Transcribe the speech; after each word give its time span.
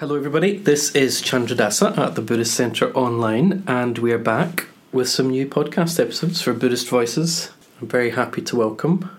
Hello, 0.00 0.16
everybody. 0.16 0.56
This 0.56 0.96
is 0.96 1.20
Chandradasa 1.20 1.98
at 1.98 2.14
the 2.14 2.22
Buddhist 2.22 2.54
Centre 2.54 2.90
Online, 2.96 3.62
and 3.66 3.98
we 3.98 4.12
are 4.12 4.18
back 4.18 4.68
with 4.92 5.10
some 5.10 5.28
new 5.28 5.46
podcast 5.46 6.00
episodes 6.00 6.40
for 6.40 6.54
Buddhist 6.54 6.88
Voices. 6.88 7.50
I'm 7.78 7.86
very 7.86 8.12
happy 8.12 8.40
to 8.40 8.56
welcome 8.56 9.10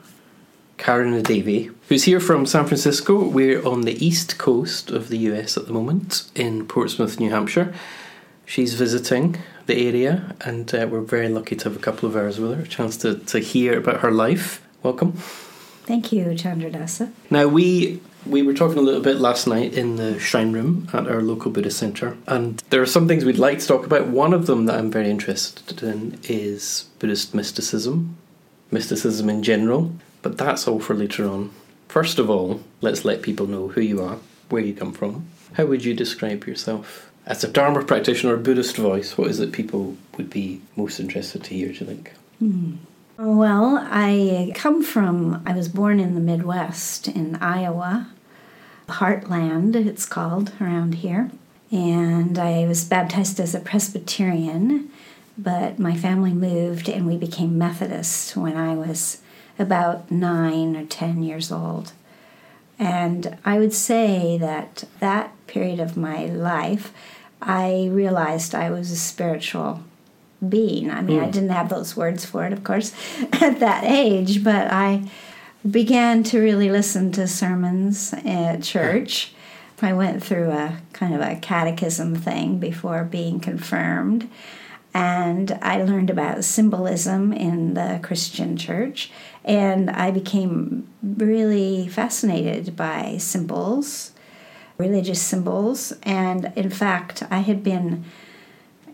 Karunadevi, 0.79 1.71
who's 1.88 2.05
here 2.05 2.20
from 2.20 2.47
San 2.47 2.65
Francisco. 2.65 3.23
We're 3.23 3.63
on 3.63 3.81
the 3.81 4.04
east 4.04 4.39
coast 4.39 4.89
of 4.89 5.09
the 5.09 5.20
US 5.20 5.55
at 5.55 5.67
the 5.67 5.71
moment 5.71 6.31
in 6.33 6.66
Portsmouth, 6.66 7.20
New 7.20 7.29
Hampshire. 7.29 7.75
She's 8.48 8.73
visiting 8.73 9.38
the 9.68 9.88
area, 9.88 10.36
and 10.41 10.73
uh, 10.73 10.88
we're 10.89 11.02
very 11.02 11.29
lucky 11.29 11.55
to 11.57 11.66
have 11.66 11.75
a 11.75 11.79
couple 11.79 12.09
of 12.09 12.16
hours 12.16 12.39
with 12.39 12.57
her, 12.57 12.63
a 12.63 12.68
chance 12.68 12.98
to, 12.98 13.20
to 13.20 13.38
hear 13.38 13.77
about 13.77 14.00
her 14.00 14.11
life. 14.11 14.68
Welcome. 14.82 15.11
Thank 15.86 16.11
you, 16.11 16.25
Chandradasa. 16.29 17.11
Now, 17.29 17.48
we 17.48 18.02
we 18.26 18.44
were 18.44 18.54
talking 18.54 18.78
a 18.78 18.82
little 18.82 19.02
bit 19.02 19.18
last 19.18 19.48
night 19.48 19.74
in 19.74 19.96
the 19.96 20.20
shrine 20.20 20.52
room 20.52 20.88
at 20.94 21.08
our 21.08 21.21
local 21.21 21.52
Buddhist 21.52 21.78
centre, 21.78 22.18
and 22.28 22.62
there 22.70 22.82
are 22.82 22.88
some 22.88 23.07
things 23.07 23.25
we'd 23.25 23.38
like 23.38 23.60
to 23.60 23.68
talk 23.68 23.86
about. 23.86 24.07
One 24.07 24.34
of 24.34 24.46
them 24.46 24.66
that 24.66 24.78
I'm 24.78 24.92
very 24.92 25.10
interested 25.10 25.82
in 25.84 26.20
is 26.24 26.86
Buddhist 27.00 27.34
mysticism, 27.34 28.18
mysticism 28.70 29.29
in 29.29 29.43
general, 29.43 29.93
but 30.21 30.38
that's 30.38 30.68
all 30.68 30.79
for 30.79 30.93
later 30.93 31.28
on. 31.28 31.52
First 31.88 32.20
of 32.20 32.30
all, 32.30 32.62
let's 32.80 33.03
let 33.03 33.22
people 33.22 33.48
know 33.48 33.70
who 33.70 33.81
you 33.81 34.02
are, 34.02 34.17
where 34.50 34.64
you 34.64 34.73
come 34.73 34.94
from. 34.94 35.28
How 35.53 35.66
would 35.66 35.84
you 35.84 35.94
describe 35.94 36.45
yourself? 36.45 37.12
As 37.26 37.44
a 37.44 37.48
Dharma 37.48 37.84
practitioner 37.84 38.36
or 38.36 38.38
Buddhist 38.38 38.78
voice, 38.78 39.17
what 39.17 39.30
is 39.30 39.40
it 39.40 39.52
people 39.52 39.98
would 40.17 40.30
be 40.30 40.62
most 40.76 41.00
interested 41.00 41.44
to 41.44 41.53
hear, 41.53 41.67
do 41.67 41.73
you 41.73 41.86
think? 41.86 42.14
Hmm. 42.40 42.76
Well, 43.17 43.78
I 43.92 44.52
come 44.56 44.81
from, 44.83 45.44
I 45.45 45.53
was 45.53 45.70
born 45.70 46.00
in 46.00 46.16
the 46.16 46.22
Midwest 46.22 47.08
in 47.08 47.36
Iowa, 47.36 48.08
Heartland, 48.88 49.75
it's 49.75 50.06
called 50.06 50.53
around 50.59 50.95
here. 50.95 51.30
And 51.72 52.38
I 52.39 52.66
was 52.67 52.84
baptized 52.84 53.39
as 53.39 53.53
a 53.53 53.59
Presbyterian, 53.59 54.89
but 55.38 55.78
my 55.78 55.95
family 55.95 56.34
moved 56.34 56.89
and 56.89 57.06
we 57.06 57.17
became 57.17 57.58
Methodists 57.58 58.36
when 58.36 58.58
I 58.58 58.76
was 58.76 59.22
about 59.59 60.09
nine 60.09 60.76
or 60.76 60.86
ten 60.86 61.22
years 61.22 61.52
old. 61.52 61.94
And 62.80 63.38
I 63.45 63.59
would 63.59 63.73
say 63.73 64.38
that 64.39 64.86
that 65.00 65.32
period 65.48 65.80
of 65.80 65.95
my 65.95 66.26
life, 66.26 66.92
I 67.42 67.88
realized 67.92 68.56
I 68.56 68.72
was 68.72 68.92
a 68.92 68.95
spiritual 68.95 69.84
being. 70.47 70.89
I 70.89 71.02
mean, 71.02 71.20
mm. 71.20 71.23
I 71.23 71.25
hmm. 71.25 71.31
didn't 71.31 71.50
have 71.50 71.70
those 71.70 71.95
words 71.95 72.25
for 72.25 72.45
it, 72.45 72.53
of 72.53 72.64
course, 72.64 72.94
at 73.34 73.59
that 73.59 73.84
age, 73.84 74.44
but 74.44 74.72
I 74.72 75.09
began 75.70 76.23
to 76.23 76.39
really 76.39 76.70
listen 76.70 77.11
to 77.14 77.28
sermons 77.28 78.14
at 78.25 78.64
church. 78.64 79.33
I 79.83 79.94
went 79.94 80.23
through 80.23 80.52
a 80.52 80.78
kind 80.94 81.16
of 81.16 81.22
a 81.22 81.36
catechism 81.38 82.16
thing 82.16 82.59
before 82.59 83.03
being 83.03 83.39
confirmed, 83.39 84.30
and 84.94 85.58
I 85.61 85.81
learned 85.81 86.09
about 86.09 86.44
symbolism 86.44 87.33
in 87.33 87.73
the 87.73 88.00
Christian 88.03 88.58
church, 88.58 89.11
and 89.44 89.89
I 89.89 90.11
became 90.11 90.88
really 91.02 91.88
fascinated 91.88 92.76
by 92.76 93.17
symbols, 93.17 94.11
religious 94.78 95.22
symbols, 95.22 95.94
and 96.03 96.52
in 96.55 96.70
fact, 96.70 97.23
I 97.31 97.39
had 97.39 97.64
been 97.64 98.05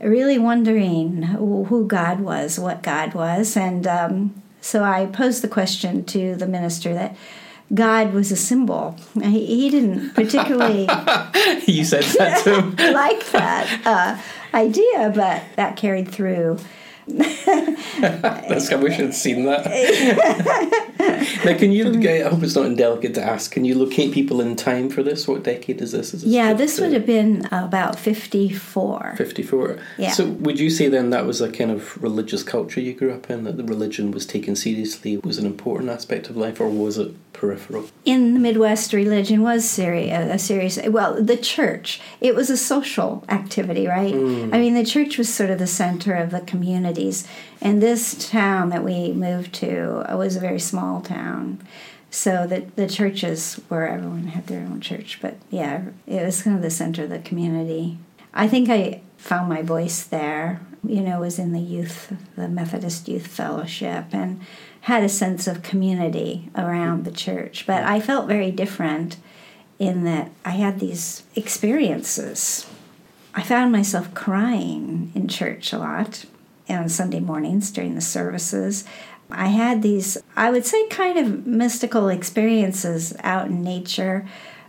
really 0.02 0.38
wondering 0.38 1.24
who 1.24 1.86
God 1.88 2.20
was, 2.20 2.60
what 2.60 2.84
God 2.84 3.14
was, 3.14 3.58
and 3.58 3.86
um, 3.88 4.44
so 4.62 4.84
I 4.84 5.06
posed 5.06 5.42
the 5.42 5.48
question 5.48 6.04
to 6.06 6.36
the 6.36 6.48
minister 6.48 6.94
that 6.94 7.16
God 7.74 8.14
was 8.14 8.32
a 8.32 8.36
symbol. 8.36 8.96
He, 9.22 9.46
he 9.46 9.70
didn't 9.70 10.14
particularly. 10.14 10.82
you 11.68 11.84
said 11.84 12.04
that 12.04 12.42
to 12.44 12.62
him. 12.62 12.76
like 12.94 13.26
that 13.32 13.82
uh, 13.86 14.22
idea, 14.58 15.12
but 15.14 15.44
that 15.56 15.76
carried 15.76 16.10
through. 16.10 16.58
That's 18.00 18.70
I 18.70 18.76
wish 18.76 19.00
I'd 19.00 19.14
seen 19.14 19.46
that. 19.46 19.66
now, 21.46 21.58
can 21.58 21.72
you? 21.72 21.90
Hmm. 21.94 22.06
I 22.06 22.30
hope 22.30 22.44
it's 22.44 22.56
not 22.56 22.66
indelicate 22.66 23.14
to 23.14 23.24
ask. 23.24 23.50
Can 23.50 23.64
you 23.64 23.76
locate 23.76 24.14
people 24.14 24.42
in 24.42 24.58
time 24.58 24.90
for 24.90 25.02
this? 25.04 25.26
What 25.26 25.44
decade 25.44 25.82
is 25.82 25.94
this? 25.94 26.14
Is 26.14 26.24
this 26.24 26.30
yeah, 26.30 26.54
this 26.54 26.82
would 26.82 26.92
have 26.92 27.06
been 27.06 27.48
about 27.52 27.98
fifty-four. 27.98 29.14
Fifty-four. 29.18 29.80
Yeah. 29.98 30.12
So, 30.12 30.28
would 30.28 30.60
you 30.60 30.70
say 30.70 30.90
then 30.90 31.12
that 31.12 31.26
was 31.26 31.40
a 31.40 31.50
kind 31.50 31.72
of 31.72 32.02
religious 32.04 32.44
culture 32.44 32.82
you 32.82 32.94
grew 32.94 33.14
up 33.14 33.30
in? 33.30 33.46
That 33.46 33.56
the 33.56 33.64
religion 33.64 34.12
was 34.12 34.26
taken 34.26 34.58
seriously 34.58 35.16
was 35.18 35.38
an 35.38 35.46
important 35.46 35.90
aspect 35.90 36.30
of 36.30 36.36
life, 36.36 36.60
or 36.60 36.68
was 36.68 36.98
it 36.98 37.14
peripheral? 37.38 37.86
In 38.04 38.34
the 38.34 38.40
Midwest, 38.40 38.92
religion 38.94 39.42
was 39.42 39.68
serious. 39.70 40.34
A 40.34 40.40
serious. 40.40 40.80
Well, 40.88 41.22
the 41.22 41.38
church. 41.38 42.02
It 42.20 42.36
was 42.36 42.50
a 42.50 42.58
social 42.58 43.24
activity, 43.30 43.88
right? 43.88 44.14
Mm. 44.14 44.54
I 44.54 44.60
mean, 44.60 44.74
the 44.74 44.84
church 44.86 45.18
was 45.18 45.34
sort 45.34 45.50
of 45.50 45.60
the 45.60 45.68
center 45.68 46.16
of 46.16 46.32
the 46.32 46.42
communities, 46.42 47.28
and 47.62 47.82
this 47.82 48.30
town 48.30 48.70
that 48.70 48.84
we 48.84 49.14
moved 49.14 49.54
to 49.56 50.06
was 50.10 50.36
a 50.36 50.40
very 50.40 50.60
small 50.60 51.02
town. 51.02 51.60
So 52.10 52.48
the 52.48 52.66
the 52.76 52.88
churches 52.88 53.62
where 53.68 53.88
everyone 53.88 54.28
had 54.28 54.48
their 54.48 54.62
own 54.62 54.82
church, 54.82 55.20
but 55.22 55.36
yeah, 55.50 55.84
it 56.08 56.26
was 56.26 56.42
kind 56.42 56.56
of 56.56 56.62
the 56.62 56.72
center 56.72 57.04
of 57.04 57.10
the 57.10 57.20
community. 57.20 58.00
I 58.34 58.48
think 58.48 58.70
I 58.70 59.02
found 59.18 59.50
my 59.50 59.62
voice 59.62 60.04
there. 60.04 60.62
You 60.84 61.02
know, 61.02 61.20
was 61.20 61.38
in 61.38 61.52
the 61.52 61.60
youth, 61.60 62.14
the 62.36 62.48
Methodist 62.48 63.08
Youth 63.08 63.28
Fellowship, 63.28 64.06
and 64.14 64.40
had 64.88 65.04
a 65.04 65.10
sense 65.10 65.48
of 65.48 65.62
community 65.64 66.50
around 66.56 67.04
the 67.04 67.12
church. 67.12 67.66
But 67.68 67.84
I 67.84 68.00
felt 68.00 68.26
very 68.26 68.52
different 68.52 69.18
in 69.80 70.06
that 70.06 70.32
I 70.46 70.52
had 70.52 70.80
these 70.80 71.24
experiences. 71.36 72.66
I 73.36 73.44
found 73.44 73.74
myself 73.74 74.14
crying 74.14 75.12
in 75.14 75.28
church 75.28 75.74
a 75.74 75.78
lot 75.78 76.24
on 76.70 76.88
Sunday 76.88 77.20
mornings 77.20 77.70
during 77.70 77.96
the 77.96 78.02
services. 78.02 78.86
I 79.30 79.48
had 79.48 79.82
these, 79.82 80.18
I 80.38 80.52
would 80.52 80.66
say, 80.66 80.88
kind 80.88 81.20
of 81.20 81.46
mystical 81.46 82.08
experiences 82.08 83.14
out 83.26 83.48
in 83.48 83.66
nature, 83.66 84.26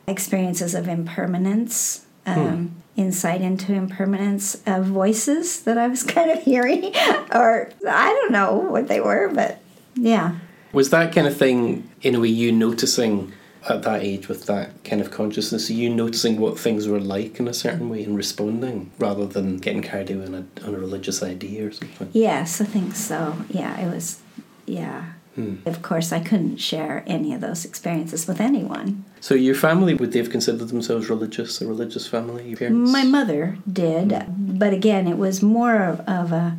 experiences 0.09 0.75
of 0.75 0.89
impermanence, 0.89 2.07
hmm. 2.27 2.33
um, 2.33 2.49
hmm. 2.49 3.01
insight 3.01 3.41
into 3.41 3.73
impermanence, 3.73 4.61
of 4.67 4.87
voices 4.87 5.63
that 5.63 5.79
I 5.79 5.87
was 5.87 6.03
kind 6.17 6.33
of 6.33 6.43
hearing, 6.43 6.87
or 7.33 7.71
I 7.89 8.09
don't 8.09 8.33
know 8.33 8.57
what 8.57 8.89
they 8.89 8.99
were, 8.99 9.31
but 9.33 9.63
yeah. 10.01 10.37
Was 10.73 10.91
that 10.91 11.15
kind 11.15 11.27
of 11.27 11.37
thing, 11.37 11.89
in 12.03 12.15
a 12.15 12.21
way, 12.21 12.29
you 12.29 12.53
noticing 12.53 13.33
at 13.69 13.83
that 13.83 14.03
age 14.03 14.29
with 14.29 14.47
that 14.47 14.83
kind 14.85 15.01
of 15.01 15.11
consciousness, 15.11 15.71
you 15.71 15.91
noticing 15.91 16.39
what 16.39 16.59
things 16.59 16.87
were 16.87 17.01
like 17.01 17.39
in 17.41 17.49
a 17.49 17.55
certain 17.55 17.89
way 17.89 18.05
and 18.05 18.17
responding 18.17 18.91
rather 18.99 19.27
than 19.27 19.59
getting 19.59 19.83
carried 19.83 20.11
away 20.11 20.27
on 20.27 20.35
a, 20.35 20.67
on 20.67 20.75
a 20.75 20.79
religious 20.79 21.23
idea 21.23 21.67
or 21.67 21.73
something? 21.73 22.09
Yes, 22.13 22.61
I 22.61 22.65
think 22.65 22.95
so. 22.95 23.37
Yeah, 23.51 23.79
it 23.81 23.93
was, 23.93 24.21
yeah. 24.67 25.13
Hmm. 25.35 25.57
Of 25.67 25.83
course, 25.83 26.13
I 26.13 26.21
couldn't 26.21 26.57
share 26.57 27.05
any 27.07 27.33
of 27.33 27.41
those 27.41 27.65
experiences 27.65 28.27
with 28.27 28.41
anyone. 28.41 29.05
So, 29.21 29.35
your 29.35 29.55
family, 29.55 29.95
would 29.95 30.13
they 30.13 30.19
have 30.19 30.31
considered 30.31 30.69
themselves 30.69 31.09
religious, 31.09 31.61
a 31.61 31.67
religious 31.67 32.09
family? 32.09 32.49
Your 32.49 32.57
parents? 32.57 32.91
My 32.91 33.05
mother 33.05 33.59
did, 33.71 34.13
hmm. 34.13 34.59
but 34.59 34.73
again, 34.73 35.07
it 35.07 35.17
was 35.17 35.43
more 35.43 35.83
of, 35.83 36.01
of 36.01 36.33
a 36.33 36.59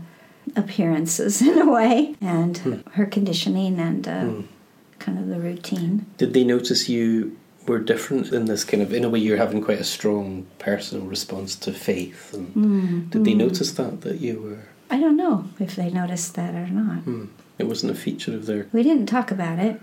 appearances 0.55 1.41
in 1.49 1.59
a 1.59 1.71
way, 1.71 2.15
and 2.21 2.57
hmm. 2.57 2.73
her 2.91 3.05
conditioning 3.05 3.79
and 3.79 4.07
uh, 4.07 4.21
hmm. 4.21 4.41
kind 4.99 5.19
of 5.19 5.27
the 5.27 5.39
routine. 5.39 6.05
Did 6.17 6.33
they 6.33 6.43
notice 6.43 6.89
you 6.89 7.37
were 7.67 7.79
different 7.79 8.33
in 8.33 8.45
this 8.45 8.63
kind 8.63 8.81
of, 8.81 8.93
in 8.93 9.03
a 9.03 9.09
way, 9.09 9.19
you're 9.19 9.37
having 9.37 9.61
quite 9.61 9.79
a 9.79 9.83
strong 9.83 10.47
personal 10.57 11.05
response 11.05 11.55
to 11.57 11.71
faith? 11.71 12.33
And 12.33 12.55
mm, 12.55 13.09
did 13.11 13.25
they 13.25 13.33
hmm. 13.33 13.39
notice 13.39 13.71
that, 13.73 14.01
that 14.01 14.19
you 14.19 14.41
were? 14.41 14.65
I 14.89 14.99
don't 14.99 15.17
know 15.17 15.45
if 15.59 15.75
they 15.75 15.89
noticed 15.89 16.35
that 16.35 16.55
or 16.55 16.67
not. 16.67 16.99
Hmm. 17.03 17.25
It 17.57 17.67
wasn't 17.67 17.91
a 17.91 17.95
feature 17.95 18.33
of 18.33 18.45
their. 18.45 18.67
We 18.71 18.83
didn't 18.83 19.07
talk 19.07 19.31
about 19.31 19.59
it. 19.59 19.81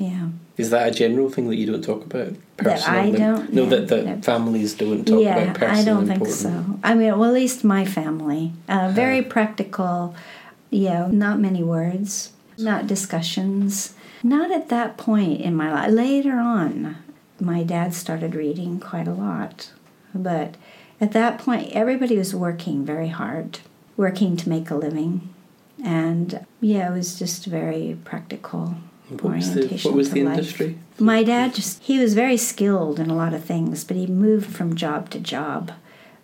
Yeah. 0.00 0.28
Is 0.56 0.70
that 0.70 0.88
a 0.88 0.90
general 0.90 1.28
thing 1.28 1.50
that 1.50 1.56
you 1.56 1.66
don't 1.66 1.84
talk 1.84 2.06
about? 2.06 2.32
Personal? 2.56 2.78
That 2.78 3.04
I 3.04 3.10
don't. 3.10 3.52
No, 3.52 3.66
that, 3.66 3.88
that 3.88 4.24
families 4.24 4.72
don't 4.72 5.04
talk 5.04 5.22
yeah, 5.22 5.36
about 5.36 5.56
personal. 5.56 5.78
I 5.78 5.84
don't 5.84 6.06
think 6.06 6.26
so. 6.26 6.78
I 6.82 6.94
mean, 6.94 7.18
well, 7.18 7.28
at 7.28 7.34
least 7.34 7.64
my 7.64 7.84
family. 7.84 8.52
Uh, 8.66 8.90
very 8.94 9.20
practical. 9.20 10.14
Yeah, 10.70 11.08
not 11.10 11.38
many 11.38 11.62
words, 11.62 12.32
not 12.56 12.86
discussions. 12.86 13.92
Not 14.22 14.50
at 14.50 14.70
that 14.70 14.96
point 14.96 15.42
in 15.42 15.54
my 15.54 15.70
life. 15.70 15.90
Later 15.90 16.38
on, 16.38 16.96
my 17.38 17.62
dad 17.62 17.92
started 17.92 18.34
reading 18.34 18.80
quite 18.80 19.06
a 19.06 19.12
lot. 19.12 19.70
But 20.14 20.54
at 20.98 21.12
that 21.12 21.38
point, 21.38 21.72
everybody 21.72 22.16
was 22.16 22.34
working 22.34 22.86
very 22.86 23.08
hard, 23.08 23.58
working 23.98 24.34
to 24.38 24.48
make 24.48 24.70
a 24.70 24.76
living. 24.76 25.34
And 25.84 26.46
yeah, 26.62 26.90
it 26.90 26.96
was 26.96 27.18
just 27.18 27.44
very 27.44 27.98
practical 28.04 28.76
what 29.10 29.34
was 29.36 29.54
the, 29.54 29.66
what 29.82 29.94
was 29.94 30.10
the 30.10 30.20
industry? 30.20 30.78
My 30.98 31.22
dad 31.22 31.54
just, 31.54 31.82
he 31.82 31.98
was 31.98 32.14
very 32.14 32.36
skilled 32.36 33.00
in 33.00 33.10
a 33.10 33.16
lot 33.16 33.34
of 33.34 33.44
things, 33.44 33.84
but 33.84 33.96
he 33.96 34.06
moved 34.06 34.54
from 34.54 34.76
job 34.76 35.10
to 35.10 35.20
job. 35.20 35.72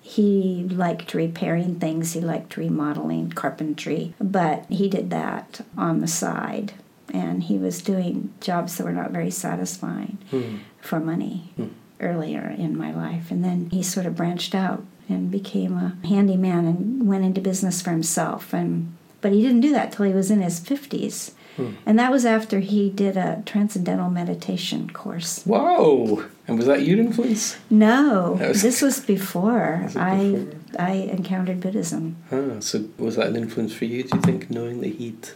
He 0.01 0.67
liked 0.71 1.15
repairing 1.15 1.81
things, 1.81 2.13
he 2.13 2.21
liked 2.21 2.57
remodeling, 2.57 3.31
carpentry, 3.31 4.15
but 4.21 4.65
he 4.69 4.89
did 4.89 5.11
that 5.11 5.63
on 5.77 6.01
the 6.01 6.07
side. 6.07 6.75
And 7.13 7.45
he 7.45 7.59
was 7.59 7.83
doing 7.83 8.33
jobs 8.41 8.77
that 8.77 8.85
were 8.85 8.93
not 8.93 9.11
very 9.11 9.31
satisfying 9.31 10.19
hmm. 10.31 10.59
for 10.81 11.01
money. 11.01 11.51
Hmm. 11.57 11.69
earlier 12.01 12.55
in 12.59 12.77
my 12.77 12.93
life. 12.93 13.31
And 13.31 13.43
then 13.43 13.71
he 13.71 13.83
sort 13.83 14.07
of 14.07 14.17
branched 14.17 14.55
out 14.55 14.85
and 15.09 15.31
became 15.31 15.77
a 15.77 15.97
handyman 16.07 16.67
and 16.67 17.07
went 17.07 17.25
into 17.25 17.41
business 17.41 17.81
for 17.81 17.91
himself. 17.91 18.53
And 18.53 18.95
but 19.21 19.33
he 19.33 19.43
didn't 19.43 19.63
do 19.63 19.73
that 19.73 19.93
till 19.93 20.05
he 20.05 20.13
was 20.13 20.31
in 20.31 20.43
his 20.43 20.61
fifties. 20.61 21.33
Hmm. 21.57 21.71
And 21.87 21.99
that 21.99 22.11
was 22.11 22.25
after 22.25 22.61
he 22.61 22.91
did 22.91 23.17
a 23.17 23.43
transcendental 23.47 24.11
meditation 24.11 24.91
course. 24.91 25.43
Whoa! 25.45 26.25
And 26.47 26.57
was 26.59 26.67
that 26.67 26.83
your 26.83 26.99
influence? 26.99 27.57
No, 27.71 28.37
was- 28.41 28.63
this 28.63 28.83
was 28.83 29.01
before 29.01 29.81
Was 29.85 29.97
I 29.97 30.31
before? 30.33 30.55
I 30.79 30.93
encountered 30.93 31.61
Buddhism. 31.61 32.17
Ah, 32.31 32.61
so 32.61 32.85
was 32.99 33.17
that 33.17 33.29
an 33.29 33.37
influence 33.37 33.73
for 33.73 33.87
you? 33.87 34.03
Do 34.05 34.17
you 34.17 34.23
think, 34.23 34.51
knowing 34.51 34.81
that 34.83 34.95
he'd, 34.97 35.29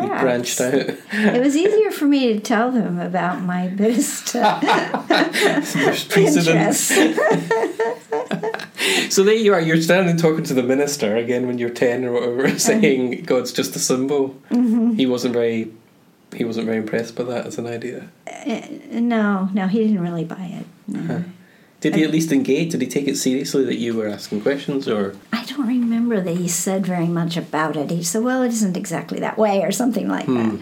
he'd 0.00 0.08
branched 0.08 0.60
out? 0.60 0.74
It 0.74 1.42
was 1.42 1.56
easier 1.56 1.90
for 1.90 2.04
me 2.06 2.32
to 2.32 2.40
tell 2.40 2.70
them 2.70 2.98
about 2.98 3.40
my 3.42 3.68
Buddhist 3.68 4.34
uh, 4.36 4.60
interests. 6.16 6.92
So 9.10 9.22
there 9.22 9.34
you 9.34 9.54
are. 9.54 9.60
You're 9.60 9.80
standing 9.80 10.16
talking 10.16 10.44
to 10.44 10.54
the 10.54 10.62
minister 10.62 11.16
again 11.16 11.46
when 11.46 11.58
you're 11.58 11.70
ten 11.70 12.04
or 12.04 12.12
whatever, 12.12 12.58
saying 12.58 13.22
God's 13.22 13.52
just 13.52 13.76
a 13.76 13.78
symbol. 13.78 14.30
Mm-hmm. 14.50 14.94
He 14.94 15.06
wasn't 15.06 15.34
very. 15.34 15.72
He 16.34 16.44
wasn't 16.44 16.66
very 16.66 16.78
impressed 16.78 17.14
by 17.14 17.22
that 17.24 17.46
as 17.46 17.58
an 17.58 17.66
idea. 17.66 18.08
Uh, 18.26 18.62
no, 18.90 19.48
no, 19.52 19.68
he 19.68 19.78
didn't 19.78 20.00
really 20.00 20.24
buy 20.24 20.60
it. 20.60 20.66
No. 20.88 21.24
Did 21.84 21.96
he 21.96 22.02
at 22.02 22.10
least 22.10 22.32
engage? 22.32 22.70
Did 22.70 22.80
he 22.80 22.86
take 22.86 23.06
it 23.06 23.16
seriously 23.16 23.62
that 23.66 23.76
you 23.76 23.92
were 23.92 24.08
asking 24.08 24.40
questions, 24.40 24.88
or 24.88 25.14
I 25.34 25.44
don't 25.44 25.68
remember 25.68 26.18
that 26.18 26.38
he 26.38 26.48
said 26.48 26.86
very 26.86 27.08
much 27.08 27.36
about 27.36 27.76
it. 27.76 27.90
He 27.90 28.02
said, 28.02 28.24
"Well, 28.24 28.42
it 28.42 28.48
isn't 28.48 28.74
exactly 28.74 29.20
that 29.20 29.36
way," 29.36 29.62
or 29.62 29.70
something 29.70 30.08
like 30.08 30.24
hmm. 30.24 30.34
that. 30.36 30.60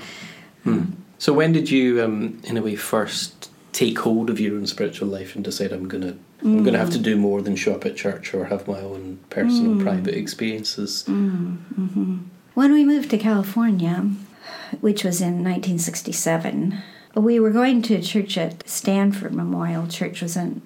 Hmm. 0.64 0.84
so? 1.18 1.32
When 1.32 1.52
did 1.52 1.70
you, 1.70 2.02
um, 2.02 2.40
in 2.42 2.56
a 2.56 2.60
way, 2.60 2.74
first 2.74 3.50
take 3.70 4.00
hold 4.00 4.30
of 4.30 4.40
your 4.40 4.56
own 4.56 4.66
spiritual 4.66 5.06
life 5.06 5.36
and 5.36 5.44
decide 5.44 5.70
I'm 5.70 5.86
gonna 5.86 6.16
I'm 6.42 6.64
gonna 6.64 6.78
have 6.78 6.90
to 6.90 6.98
mm. 6.98 7.04
do 7.04 7.16
more 7.16 7.40
than 7.40 7.54
show 7.54 7.72
up 7.72 7.86
at 7.86 7.94
church 7.94 8.34
or 8.34 8.46
have 8.46 8.66
my 8.66 8.80
own 8.80 9.20
personal 9.30 9.76
mm. 9.76 9.82
private 9.84 10.14
experiences? 10.14 11.04
Mm, 11.06 11.58
mm-hmm. 11.78 12.16
When 12.54 12.72
we 12.72 12.84
moved 12.84 13.10
to 13.10 13.18
California, 13.18 14.10
which 14.80 15.04
was 15.04 15.20
in 15.20 15.44
1967, 15.44 16.82
we 17.14 17.38
were 17.38 17.50
going 17.50 17.80
to 17.82 17.94
a 17.94 18.02
church 18.02 18.36
at 18.36 18.68
Stanford 18.68 19.32
Memorial 19.32 19.86
Church, 19.86 20.20
was 20.20 20.34
an 20.34 20.62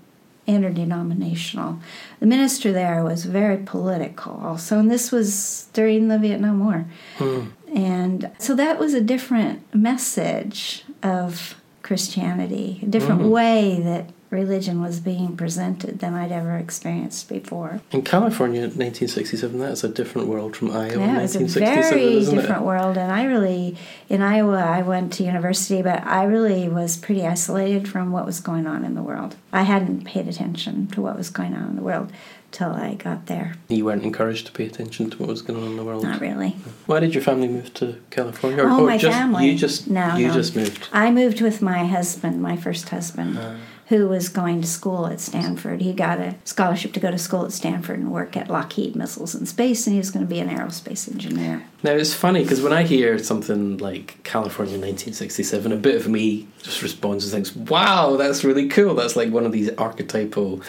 interdenominational. 0.47 1.79
The 2.21 2.27
minister 2.27 2.73
there 2.73 3.03
was 3.05 3.25
very 3.25 3.59
political 3.59 4.41
also, 4.43 4.79
and 4.79 4.91
this 4.91 5.11
was 5.11 5.69
during 5.73 6.09
the 6.09 6.19
Vietnam 6.19 6.65
War. 6.65 6.87
Hmm. 7.17 7.47
And 7.75 8.31
so 8.39 8.55
that 8.55 8.79
was 8.79 8.95
a 8.95 9.01
different 9.01 9.63
message 9.75 10.85
of 11.03 11.61
Christianity, 11.83 12.81
a 12.83 12.87
different 12.87 13.23
hmm. 13.23 13.31
way 13.31 13.81
that 13.83 14.11
religion 14.31 14.81
was 14.83 15.01
being 15.01 15.37
presented 15.37 16.01
than 16.01 16.15
I'd 16.15 16.33
ever 16.33 16.57
experienced 16.57 17.29
before. 17.29 17.81
In 17.93 18.03
California, 18.03 18.63
1967, 18.63 19.59
that's 19.59 19.85
a 19.85 19.89
different 19.89 20.29
world 20.29 20.57
from 20.57 20.71
Iowa. 20.71 20.99
Yeah, 20.99 21.19
it 21.19 21.23
was 21.23 21.57
a 21.57 21.61
very 21.61 22.21
different 22.25 22.63
it? 22.63 22.67
world. 22.67 22.99
And 22.99 23.13
I 23.13 23.25
really, 23.25 23.77
in 24.09 24.23
Iowa, 24.23 24.59
I 24.59 24.83
went 24.83 25.13
to 25.15 25.25
university, 25.25 25.83
but 25.83 26.05
I 26.05 26.25
really 26.25 26.69
was 26.69 26.97
pretty 26.97 27.25
isolated 27.27 27.89
from 27.89 28.11
what 28.13 28.27
was 28.27 28.41
going 28.41 28.67
on 28.67 28.85
in 28.85 28.95
the 28.95 29.03
world. 29.03 29.37
I 29.53 29.63
hadn't 29.63 30.05
paid 30.05 30.29
attention 30.29 30.89
to 30.89 31.01
what 31.01 31.17
was 31.17 31.31
going 31.31 31.55
on 31.55 31.71
in 31.71 31.77
the 31.77 31.83
world 31.83 32.13
till 32.53 32.71
I 32.71 32.95
got 32.95 33.27
there. 33.27 33.55
You 33.69 33.85
weren't 33.85 34.05
encouraged 34.05 34.47
to 34.47 34.53
pay 34.53 34.67
attention 34.67 35.11
to 35.11 35.19
what 35.19 35.29
was 35.29 35.43
going 35.43 35.63
on 35.63 35.69
in 35.71 35.77
the 35.77 35.85
world. 35.85 36.03
Not 36.03 36.21
really. 36.21 36.51
Why 36.87 37.01
did 37.01 37.15
your 37.15 37.23
family 37.23 37.49
move 37.49 37.73
to 37.75 38.01
California? 38.11 38.65
Oh, 38.65 38.87
my 38.87 38.97
just, 38.99 39.17
family. 39.17 39.51
You 39.51 39.59
just 39.59 39.89
No, 39.91 40.17
you 40.17 40.29
no. 40.29 40.35
just 40.35 40.57
moved. 40.57 40.89
I 40.93 41.11
moved 41.11 41.41
with 41.41 41.61
my 41.61 41.85
husband, 41.87 42.41
my 42.41 42.57
first 42.57 42.89
husband, 42.89 43.39
Ah. 43.39 43.57
Who 43.89 44.09
was 44.09 44.29
going 44.29 44.61
to 44.61 44.67
school 44.67 45.07
at 45.07 45.21
Stanford. 45.21 45.81
He 45.81 45.93
got 45.93 46.19
a 46.19 46.35
scholarship 46.45 46.93
to 46.95 47.01
go 47.01 47.11
to 47.13 47.19
school 47.19 47.45
at 47.45 47.53
Stanford 47.53 48.01
and 48.01 48.11
work 48.11 48.37
at 48.37 48.51
Lockheed 48.51 48.97
Missiles 48.97 49.35
and 49.35 49.49
Space, 49.49 49.87
and 49.87 49.95
he 49.95 49.99
was 49.99 50.11
going 50.11 50.27
to 50.27 50.29
be 50.29 50.41
an 50.41 50.49
aerospace 50.49 51.09
engineer. 51.11 51.63
Now 51.85 51.93
it's 51.93 52.13
funny 52.13 52.43
because 52.43 52.61
when 52.61 52.73
I 52.73 52.83
hear 52.83 53.17
something 53.19 53.79
like 53.79 54.19
California 54.25 54.75
1967, 54.75 55.71
a 55.71 55.77
bit 55.77 55.95
of 55.95 56.09
me 56.09 56.49
just 56.63 56.83
responds 56.83 57.25
and 57.25 57.33
thinks, 57.33 57.55
"Wow, 57.55 58.17
that's 58.17 58.43
really 58.43 58.69
cool. 58.69 58.95
That's 58.95 59.15
like 59.15 59.31
one 59.31 59.47
of 59.47 59.53
these 59.53 59.71
archetypal." 59.79 60.61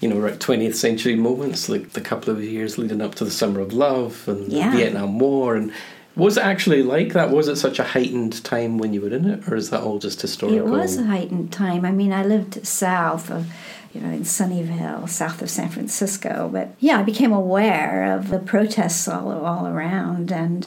You 0.00 0.08
know, 0.08 0.16
right 0.16 0.36
20th 0.36 0.74
century 0.74 1.14
moments, 1.14 1.68
like 1.68 1.92
the 1.92 2.00
couple 2.00 2.32
of 2.34 2.42
years 2.42 2.76
leading 2.76 3.00
up 3.00 3.14
to 3.16 3.24
the 3.24 3.30
Summer 3.30 3.60
of 3.60 3.72
Love 3.72 4.24
and 4.26 4.50
Yeah. 4.50 4.70
the 4.72 4.78
Vietnam 4.78 5.18
War, 5.20 5.54
and 5.54 5.70
was 6.14 6.36
it 6.36 6.44
actually 6.44 6.82
like 6.82 7.12
that? 7.14 7.30
Was 7.30 7.48
it 7.48 7.56
such 7.56 7.78
a 7.78 7.84
heightened 7.84 8.44
time 8.44 8.78
when 8.78 8.92
you 8.92 9.00
were 9.00 9.12
in 9.12 9.28
it, 9.28 9.48
or 9.48 9.56
is 9.56 9.70
that 9.70 9.82
all 9.82 9.98
just 9.98 10.20
historical? 10.20 10.58
It 10.58 10.70
was 10.70 10.98
a 10.98 11.04
heightened 11.04 11.52
time. 11.52 11.84
I 11.84 11.90
mean, 11.90 12.12
I 12.12 12.24
lived 12.24 12.66
south 12.66 13.30
of, 13.30 13.46
you 13.94 14.00
know, 14.00 14.10
in 14.10 14.22
Sunnyvale, 14.22 15.08
south 15.08 15.40
of 15.40 15.48
San 15.50 15.70
Francisco. 15.70 16.50
But 16.52 16.74
yeah, 16.80 16.98
I 16.98 17.02
became 17.02 17.32
aware 17.32 18.14
of 18.14 18.28
the 18.28 18.38
protests 18.38 19.08
all, 19.08 19.30
all 19.30 19.66
around. 19.66 20.30
And 20.30 20.66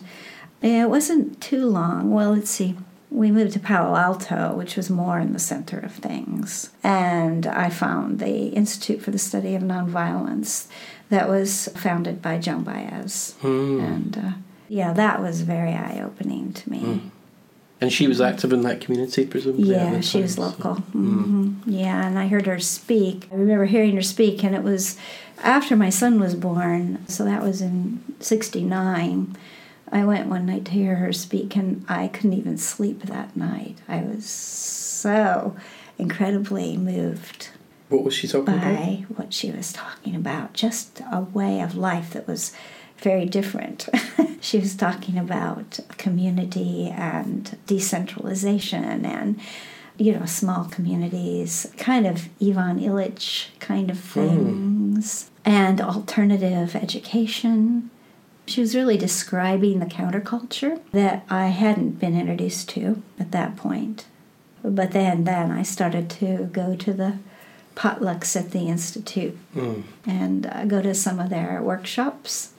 it 0.61 0.89
wasn't 0.89 1.39
too 1.41 1.67
long. 1.67 2.11
Well, 2.11 2.33
let's 2.33 2.49
see. 2.49 2.75
We 3.11 3.31
moved 3.31 3.53
to 3.53 3.59
Palo 3.59 3.95
Alto, 3.95 4.55
which 4.55 4.75
was 4.75 4.89
more 4.89 5.19
in 5.19 5.31
the 5.31 5.39
center 5.39 5.79
of 5.79 5.93
things. 5.93 6.71
And 6.83 7.45
I 7.45 7.69
found 7.69 8.19
the 8.19 8.47
Institute 8.47 9.01
for 9.01 9.11
the 9.11 9.19
Study 9.19 9.55
of 9.55 9.61
Nonviolence 9.61 10.67
that 11.09 11.29
was 11.29 11.69
founded 11.75 12.21
by 12.21 12.39
Joan 12.39 12.63
Baez. 12.63 13.35
Hmm. 13.41 13.79
And 13.79 14.17
uh, 14.17 14.31
yeah, 14.69 14.93
that 14.93 15.21
was 15.21 15.41
very 15.41 15.71
eye 15.73 16.01
opening 16.03 16.53
to 16.53 16.69
me. 16.69 17.01
And 17.81 17.91
she 17.91 18.07
was 18.07 18.21
active 18.21 18.53
in 18.53 18.61
that 18.61 18.79
community, 18.81 19.25
presumably. 19.25 19.71
Yeah, 19.71 19.99
she 19.99 20.21
was 20.21 20.35
so- 20.35 20.41
local. 20.43 20.75
hmm 20.75 21.53
Yeah, 21.65 22.07
and 22.07 22.17
I 22.17 22.27
heard 22.27 22.45
her 22.47 22.59
speak. 22.59 23.27
I 23.31 23.35
remember 23.35 23.65
hearing 23.65 23.95
her 23.95 24.01
speak, 24.01 24.43
and 24.43 24.55
it 24.55 24.63
was 24.63 24.97
after 25.43 25.75
my 25.75 25.89
son 25.89 26.19
was 26.19 26.35
born, 26.35 27.05
so 27.07 27.25
that 27.25 27.43
was 27.43 27.61
in 27.61 28.01
69. 28.21 29.35
I 29.91 30.03
went 30.05 30.27
one 30.27 30.45
night 30.45 30.65
to 30.65 30.71
hear 30.71 30.95
her 30.95 31.13
speak, 31.13 31.55
and 31.55 31.85
I 31.87 32.07
couldn't 32.07 32.33
even 32.33 32.57
sleep 32.57 33.03
that 33.03 33.35
night. 33.35 33.77
I 33.87 33.99
was 34.01 34.25
so 34.25 35.55
incredibly 35.99 36.77
moved 36.77 37.49
What 37.89 38.03
was 38.03 38.13
she 38.13 38.27
talking 38.27 38.53
about? 38.55 38.63
by 38.75 39.05
what 39.15 39.33
she 39.33 39.51
was 39.51 39.71
talking 39.73 40.15
about. 40.15 40.53
Just 40.53 41.01
a 41.11 41.21
way 41.21 41.59
of 41.61 41.75
life 41.75 42.11
that 42.13 42.27
was 42.27 42.51
very 42.99 43.25
different. 43.25 43.87
she 44.41 44.59
was 44.59 44.75
talking 44.75 45.17
about 45.17 45.79
community 45.97 46.89
and 46.89 47.57
decentralization 47.67 49.05
and 49.05 49.39
you 49.97 50.11
know 50.13 50.25
small 50.25 50.65
communities, 50.65 51.67
kind 51.77 52.05
of 52.05 52.27
Ivan 52.41 52.79
Illich 52.79 53.47
kind 53.59 53.89
of 53.89 53.99
things, 53.99 55.29
and 55.45 55.79
alternative 55.79 56.75
education. 56.75 57.89
She 58.47 58.61
was 58.61 58.75
really 58.75 58.97
describing 58.97 59.79
the 59.79 59.85
counterculture 59.87 60.79
that 60.91 61.25
I 61.29 61.47
hadn't 61.47 61.99
been 61.99 62.19
introduced 62.19 62.69
to 62.69 63.01
at 63.19 63.31
that 63.31 63.55
point. 63.55 64.05
But 64.63 64.91
then, 64.91 65.23
then 65.23 65.51
I 65.51 65.63
started 65.63 66.09
to 66.11 66.49
go 66.51 66.75
to 66.75 66.93
the 66.93 67.17
potlucks 67.75 68.35
at 68.35 68.51
the 68.51 68.67
institute 68.67 69.37
Mm. 69.55 69.83
and 70.05 70.45
uh, 70.45 70.65
go 70.65 70.81
to 70.81 70.93
some 70.93 71.19
of 71.19 71.29
their 71.29 71.61
workshops. 71.61 72.51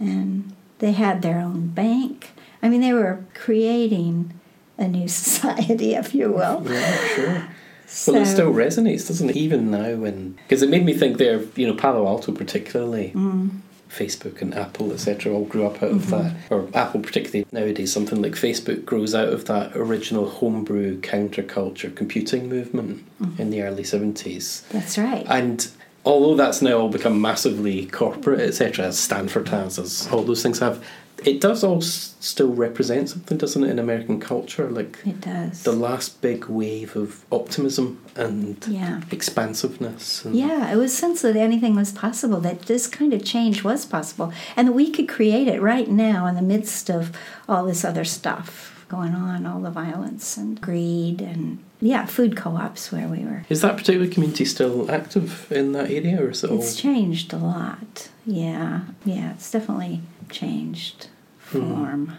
And 0.00 0.54
they 0.78 0.92
had 0.92 1.22
their 1.22 1.38
own 1.40 1.68
bank. 1.68 2.30
I 2.62 2.68
mean, 2.68 2.80
they 2.80 2.92
were 2.92 3.24
creating 3.34 4.32
a 4.76 4.86
new 4.88 5.08
society, 5.22 5.94
if 5.94 6.14
you 6.14 6.30
will. 6.32 6.64
Yeah, 6.68 6.96
sure. 7.14 7.48
So, 7.86 8.12
Well, 8.12 8.22
it 8.22 8.26
still 8.26 8.52
resonates, 8.52 9.08
doesn't 9.08 9.30
it? 9.30 9.36
Even 9.36 9.70
now, 9.70 9.94
when 9.94 10.36
because 10.46 10.62
it 10.62 10.68
made 10.68 10.84
me 10.84 10.92
think 10.92 11.16
there, 11.16 11.40
you 11.56 11.66
know, 11.66 11.74
Palo 11.74 12.06
Alto 12.06 12.32
particularly, 12.32 13.12
Mm. 13.14 13.60
Facebook 13.88 14.42
and 14.42 14.54
Apple, 14.54 14.92
etc., 14.92 15.32
all 15.32 15.46
grew 15.46 15.64
up 15.66 15.82
out 15.82 15.90
of 15.92 16.10
that, 16.10 16.32
Mm-hmm. 16.34 16.54
or 16.54 16.68
Apple 16.74 17.00
particularly 17.00 17.46
nowadays. 17.50 17.90
Something 17.90 18.20
like 18.20 18.32
Facebook 18.32 18.84
grows 18.84 19.14
out 19.14 19.30
of 19.30 19.46
that 19.46 19.74
original 19.74 20.28
homebrew 20.28 21.00
counterculture 21.00 21.94
computing 21.96 22.48
movement 22.50 23.02
Mm-hmm. 23.22 23.40
in 23.40 23.50
the 23.50 23.62
early 23.62 23.84
seventies, 23.84 24.62
that's 24.70 24.98
right. 24.98 25.26
and. 25.28 25.68
Although 26.04 26.36
that's 26.36 26.62
now 26.62 26.78
all 26.78 26.88
become 26.88 27.20
massively 27.20 27.86
corporate, 27.86 28.40
etc., 28.40 28.86
as 28.86 28.98
Stanford 28.98 29.48
has, 29.48 29.78
as 29.78 30.08
all 30.10 30.22
those 30.22 30.42
things 30.42 30.58
have, 30.60 30.82
it 31.24 31.40
does 31.40 31.64
all 31.64 31.78
s- 31.78 32.14
still 32.20 32.54
represent 32.54 33.08
something, 33.10 33.36
doesn't 33.36 33.64
it, 33.64 33.70
in 33.70 33.78
American 33.80 34.20
culture? 34.20 34.70
Like 34.70 34.98
it 35.04 35.20
does. 35.20 35.64
the 35.64 35.72
last 35.72 36.22
big 36.22 36.44
wave 36.46 36.94
of 36.96 37.24
optimism 37.32 37.98
and 38.14 38.56
Yeah. 38.68 39.00
expansiveness. 39.10 40.24
And 40.24 40.36
Yeah, 40.36 40.72
it 40.72 40.76
was 40.76 40.94
sense 40.96 41.22
that 41.22 41.36
anything 41.36 41.74
was 41.74 41.90
possible, 41.92 42.40
that 42.40 42.62
this 42.62 42.86
kind 42.86 43.12
of 43.12 43.24
change 43.24 43.64
was 43.64 43.84
possible, 43.84 44.32
and 44.56 44.68
that 44.68 44.72
we 44.72 44.90
could 44.90 45.08
create 45.08 45.48
it 45.48 45.60
right 45.60 45.90
now 45.90 46.26
in 46.26 46.36
the 46.36 46.42
midst 46.42 46.88
of 46.88 47.10
all 47.48 47.66
this 47.66 47.84
other 47.84 48.04
stuff 48.04 48.86
going 48.88 49.14
on, 49.14 49.44
all 49.44 49.60
the 49.60 49.70
violence 49.70 50.36
and 50.36 50.60
greed 50.60 51.20
and 51.20 51.58
yeah, 51.80 52.06
food 52.06 52.36
co-ops 52.36 52.90
where 52.90 53.08
we 53.08 53.18
were. 53.20 53.44
Is 53.48 53.60
that 53.62 53.76
particular 53.76 54.08
community 54.08 54.44
still 54.44 54.90
active 54.90 55.50
in 55.52 55.72
that 55.72 55.90
area, 55.90 56.20
or 56.22 56.30
is 56.30 56.42
it 56.44 56.50
all? 56.50 56.58
It's 56.58 56.76
changed 56.76 57.32
a 57.32 57.38
lot. 57.38 58.08
Yeah, 58.26 58.82
yeah, 59.04 59.32
it's 59.32 59.50
definitely 59.50 60.00
changed 60.30 61.08
hmm. 61.46 61.60
form. 61.60 62.12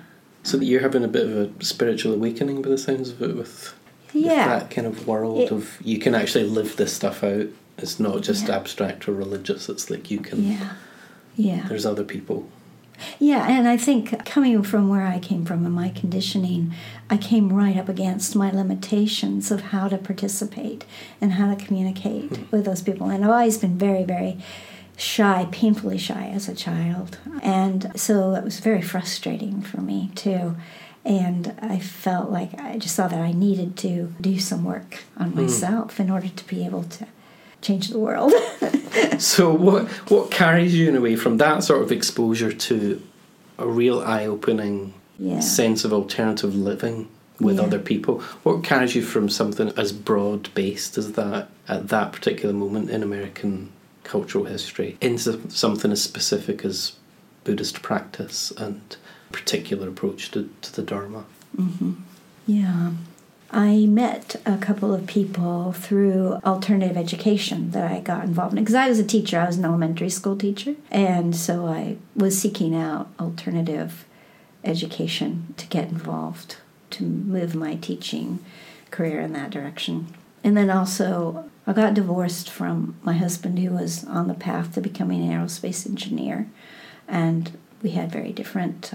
So 0.43 0.57
that 0.57 0.65
you're 0.65 0.81
having 0.81 1.03
a 1.03 1.09
bit 1.09 1.27
of 1.27 1.35
a 1.35 1.63
spiritual 1.63 2.13
awakening 2.13 2.61
by 2.61 2.69
the 2.69 2.77
sounds 2.77 3.09
of 3.09 3.21
it 3.21 3.35
with 3.35 3.75
with 4.13 4.25
Yeah. 4.25 4.59
that 4.59 4.71
kind 4.71 4.87
of 4.87 5.07
world 5.07 5.39
It- 5.39 5.51
of 5.51 5.77
you 5.83 5.99
can 5.99 6.15
actually 6.15 6.45
live 6.45 6.75
this 6.77 6.93
stuff 6.93 7.23
out. 7.23 7.47
It's 7.77 7.99
not 7.99 8.21
just 8.21 8.47
Yeah. 8.47 8.55
abstract 8.55 9.07
or 9.07 9.13
religious. 9.13 9.69
It's 9.69 9.89
like 9.89 10.09
you 10.11 10.19
can. 10.19 10.51
Yeah. 10.51 10.69
Yeah. 11.35 11.67
There's 11.67 11.85
other 11.85 12.03
people. 12.03 12.47
Yeah, 13.17 13.47
and 13.47 13.67
I 13.67 13.77
think 13.77 14.25
coming 14.25 14.61
from 14.63 14.89
where 14.89 15.07
I 15.07 15.19
came 15.19 15.45
from 15.45 15.65
and 15.65 15.73
my 15.73 15.89
conditioning, 15.89 16.73
I 17.09 17.17
came 17.17 17.51
right 17.51 17.77
up 17.77 17.89
against 17.89 18.35
my 18.35 18.51
limitations 18.51 19.51
of 19.51 19.61
how 19.61 19.87
to 19.87 19.97
participate 19.97 20.85
and 21.19 21.33
how 21.33 21.53
to 21.53 21.65
communicate 21.65 22.37
hmm. 22.37 22.43
with 22.51 22.65
those 22.65 22.81
people. 22.81 23.09
And 23.09 23.23
I've 23.23 23.31
always 23.31 23.57
been 23.57 23.77
very, 23.77 24.03
very 24.03 24.37
shy, 24.95 25.47
painfully 25.51 25.97
shy 25.97 26.29
as 26.33 26.47
a 26.47 26.55
child. 26.55 27.17
And 27.41 27.91
so 27.95 28.33
it 28.35 28.43
was 28.43 28.59
very 28.59 28.81
frustrating 28.81 29.61
for 29.61 29.81
me 29.81 30.11
too. 30.15 30.55
And 31.05 31.55
I 31.61 31.79
felt 31.79 32.29
like 32.29 32.59
I 32.59 32.77
just 32.77 32.95
saw 32.95 33.07
that 33.07 33.21
I 33.21 33.31
needed 33.31 33.77
to 33.77 34.13
do 34.19 34.39
some 34.39 34.63
work 34.63 34.99
on 35.17 35.31
hmm. 35.31 35.41
myself 35.43 35.99
in 35.99 36.09
order 36.09 36.29
to 36.29 36.47
be 36.47 36.65
able 36.65 36.83
to 36.83 37.07
change 37.61 37.89
the 37.89 37.99
world. 37.99 38.33
So 39.19 39.53
what 39.53 39.87
what 40.09 40.31
carries 40.31 40.75
you 40.75 40.89
in 40.89 40.95
a 40.95 41.01
way 41.01 41.15
from 41.15 41.37
that 41.37 41.63
sort 41.63 41.83
of 41.83 41.91
exposure 41.91 42.51
to 42.51 43.01
a 43.57 43.67
real 43.67 43.99
eye 43.99 44.25
opening 44.25 44.93
yeah. 45.19 45.39
sense 45.39 45.83
of 45.83 45.93
alternative 45.93 46.55
living 46.55 47.07
with 47.39 47.57
Yeah. 47.57 47.63
other 47.63 47.79
people? 47.79 48.19
What 48.43 48.63
carries 48.63 48.95
you 48.95 49.01
from 49.01 49.29
something 49.29 49.71
as 49.77 49.91
broad 49.91 50.49
based 50.53 50.97
as 50.97 51.13
that 51.13 51.49
at 51.67 51.89
that 51.89 52.11
particular 52.11 52.53
moment 52.53 52.89
in 52.89 53.03
American 53.03 53.69
cultural 54.03 54.45
history 54.45 54.97
into 55.01 55.39
something 55.49 55.91
as 55.91 56.01
specific 56.01 56.65
as 56.65 56.93
Buddhist 57.43 57.81
practice 57.81 58.51
and 58.57 58.81
particular 59.31 59.87
approach 59.87 60.31
to, 60.31 60.49
to 60.61 60.75
the 60.75 60.81
Dharma? 60.81 61.25
Mm-hmm. 61.57 61.91
Yeah. 62.47 62.91
I 63.51 63.87
met 63.87 64.35
a 64.45 64.57
couple 64.57 64.93
of 64.93 65.07
people 65.07 65.71
through 65.71 66.33
alternative 66.45 66.97
education 66.97 67.71
that 67.71 67.91
I 67.91 67.99
got 67.99 68.23
involved 68.25 68.55
in 68.55 68.63
because 68.63 68.75
I 68.75 68.87
was 68.89 68.99
a 68.99 69.03
teacher. 69.03 69.39
I 69.39 69.47
was 69.47 69.57
an 69.57 69.65
elementary 69.65 70.09
school 70.09 70.35
teacher. 70.35 70.75
And 70.91 71.35
so 71.35 71.65
I 71.65 71.97
was 72.15 72.39
seeking 72.39 72.75
out 72.75 73.09
alternative 73.19 74.05
education 74.63 75.53
to 75.57 75.67
get 75.67 75.89
involved, 75.89 76.57
to 76.91 77.03
move 77.03 77.55
my 77.55 77.75
teaching 77.75 78.39
career 78.91 79.19
in 79.19 79.33
that 79.33 79.49
direction. 79.49 80.07
And 80.43 80.55
then 80.55 80.69
also, 80.69 81.49
I 81.67 81.73
got 81.73 81.93
divorced 81.93 82.49
from 82.49 82.95
my 83.03 83.13
husband, 83.13 83.59
who 83.59 83.71
was 83.71 84.05
on 84.05 84.27
the 84.27 84.33
path 84.33 84.73
to 84.73 84.81
becoming 84.81 85.21
an 85.23 85.31
aerospace 85.31 85.85
engineer. 85.85 86.47
And 87.07 87.57
we 87.81 87.91
had 87.91 88.11
very 88.11 88.31
different 88.31 88.93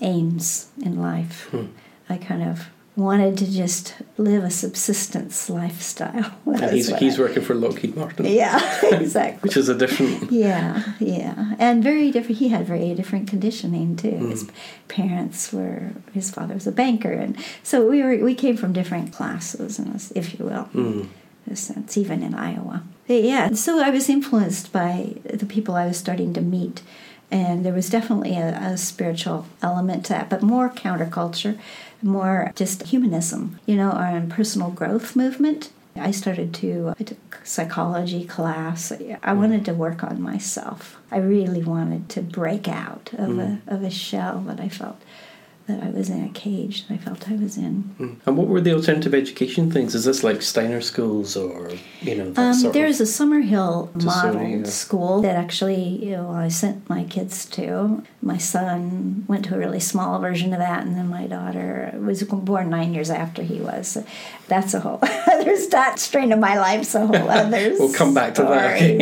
aims 0.00 0.70
in 0.80 1.00
life. 1.00 1.48
Hmm. 1.50 1.66
I 2.08 2.16
kind 2.18 2.42
of 2.42 2.66
wanted 2.96 3.38
to 3.38 3.50
just 3.50 3.94
live 4.18 4.44
a 4.44 4.50
subsistence 4.50 5.48
lifestyle. 5.48 6.32
And 6.46 6.70
he's, 6.72 6.88
he's 6.98 7.18
I- 7.18 7.22
working 7.22 7.42
for 7.42 7.54
Lockheed 7.54 7.96
Martin, 7.96 8.26
yeah, 8.26 8.60
exactly. 8.92 9.40
which 9.48 9.56
is 9.56 9.68
a 9.68 9.74
different. 9.74 10.30
Yeah, 10.30 10.82
yeah, 11.00 11.54
and 11.58 11.82
very 11.82 12.10
different. 12.10 12.38
He 12.38 12.48
had 12.48 12.66
very 12.66 12.94
different 12.94 13.28
conditioning 13.28 13.96
too. 13.96 14.10
Hmm. 14.10 14.30
His 14.30 14.50
parents 14.88 15.52
were. 15.52 15.92
His 16.12 16.30
father 16.30 16.54
was 16.54 16.66
a 16.66 16.72
banker, 16.72 17.12
and 17.12 17.36
so 17.62 17.88
we 17.88 18.02
were. 18.02 18.16
We 18.18 18.34
came 18.34 18.56
from 18.56 18.72
different 18.72 19.12
classes, 19.12 19.78
in 19.78 19.88
a 19.88 19.94
s- 19.94 20.12
if 20.14 20.38
you 20.38 20.44
will, 20.44 20.68
Mm. 20.74 21.06
in 21.46 21.52
a 21.52 21.56
sense, 21.56 21.96
even 21.96 22.22
in 22.22 22.34
Iowa. 22.34 22.82
But 23.08 23.22
yeah, 23.24 23.52
so 23.54 23.80
I 23.82 23.90
was 23.90 24.08
influenced 24.08 24.72
by 24.72 25.14
the 25.24 25.46
people 25.46 25.74
I 25.74 25.86
was 25.86 25.96
starting 25.96 26.32
to 26.34 26.40
meet, 26.40 26.82
and 27.32 27.64
there 27.64 27.72
was 27.72 27.88
definitely 27.88 28.36
a, 28.36 28.50
a 28.58 28.76
spiritual 28.76 29.46
element 29.62 30.04
to 30.04 30.10
that, 30.10 30.28
but 30.28 30.42
more 30.42 30.68
counterculture, 30.68 31.58
more 32.02 32.52
just 32.54 32.82
humanism, 32.84 33.58
you 33.64 33.74
know, 33.74 33.90
and 33.92 34.30
personal 34.30 34.70
growth 34.70 35.16
movement. 35.16 35.70
I 35.96 36.10
started 36.10 36.54
to 36.54 36.88
uh, 36.88 36.94
I 37.00 37.04
took 37.04 37.40
psychology 37.42 38.24
class. 38.24 38.92
I 38.92 38.96
mm. 38.96 39.36
wanted 39.36 39.64
to 39.64 39.74
work 39.74 40.04
on 40.04 40.20
myself. 40.20 40.98
I 41.10 41.18
really 41.18 41.64
wanted 41.64 42.08
to 42.10 42.22
break 42.22 42.68
out 42.68 43.10
of 43.14 43.38
a 43.38 43.42
mm. 43.42 43.60
of 43.66 43.82
a 43.82 43.90
shell 43.90 44.40
that 44.40 44.60
I 44.60 44.68
felt 44.68 45.00
that 45.66 45.82
I 45.82 45.90
was 45.90 46.10
in 46.10 46.24
a 46.24 46.28
cage 46.30 46.86
that 46.88 46.94
I 46.94 46.96
felt 46.98 47.30
I 47.30 47.34
was 47.36 47.56
in. 47.56 47.94
Mm. 47.98 48.16
And 48.26 48.36
what 48.36 48.48
were 48.48 48.60
the 48.60 48.74
alternative 48.74 49.14
education 49.14 49.70
things? 49.70 49.94
Is 49.94 50.04
this 50.04 50.24
like 50.24 50.42
Steiner 50.42 50.80
schools 50.80 51.36
or, 51.36 51.70
you 52.00 52.14
know, 52.16 52.32
Um, 52.36 52.72
there's 52.72 53.00
a 53.00 53.04
Summerhill 53.04 53.94
modeled 54.04 54.50
yeah. 54.50 54.64
school 54.64 55.22
that 55.22 55.36
actually 55.36 55.82
you 56.04 56.10
know 56.12 56.30
I 56.30 56.48
sent 56.48 56.88
my 56.88 57.04
kids 57.04 57.44
to. 57.46 58.02
My 58.20 58.38
son 58.38 59.24
went 59.28 59.44
to 59.46 59.54
a 59.54 59.58
really 59.58 59.80
small 59.80 60.18
version 60.20 60.52
of 60.52 60.58
that, 60.58 60.84
and 60.84 60.96
then 60.96 61.08
my 61.08 61.26
daughter 61.26 61.92
was 61.98 62.22
born 62.24 62.70
nine 62.70 62.92
years 62.94 63.10
after 63.10 63.42
he 63.42 63.60
was. 63.60 63.88
So 63.88 64.04
that's 64.48 64.74
a 64.74 64.80
whole. 64.80 64.98
there's 65.26 65.68
that 65.68 65.98
strain 65.98 66.32
of 66.32 66.38
my 66.38 66.58
life's 66.58 66.94
a 66.94 67.06
whole 67.06 67.28
other. 67.40 67.74
We'll 67.78 67.92
come 67.92 68.14
back 68.14 68.34
to 68.34 68.42
that, 68.42 68.78
story, 68.78 68.98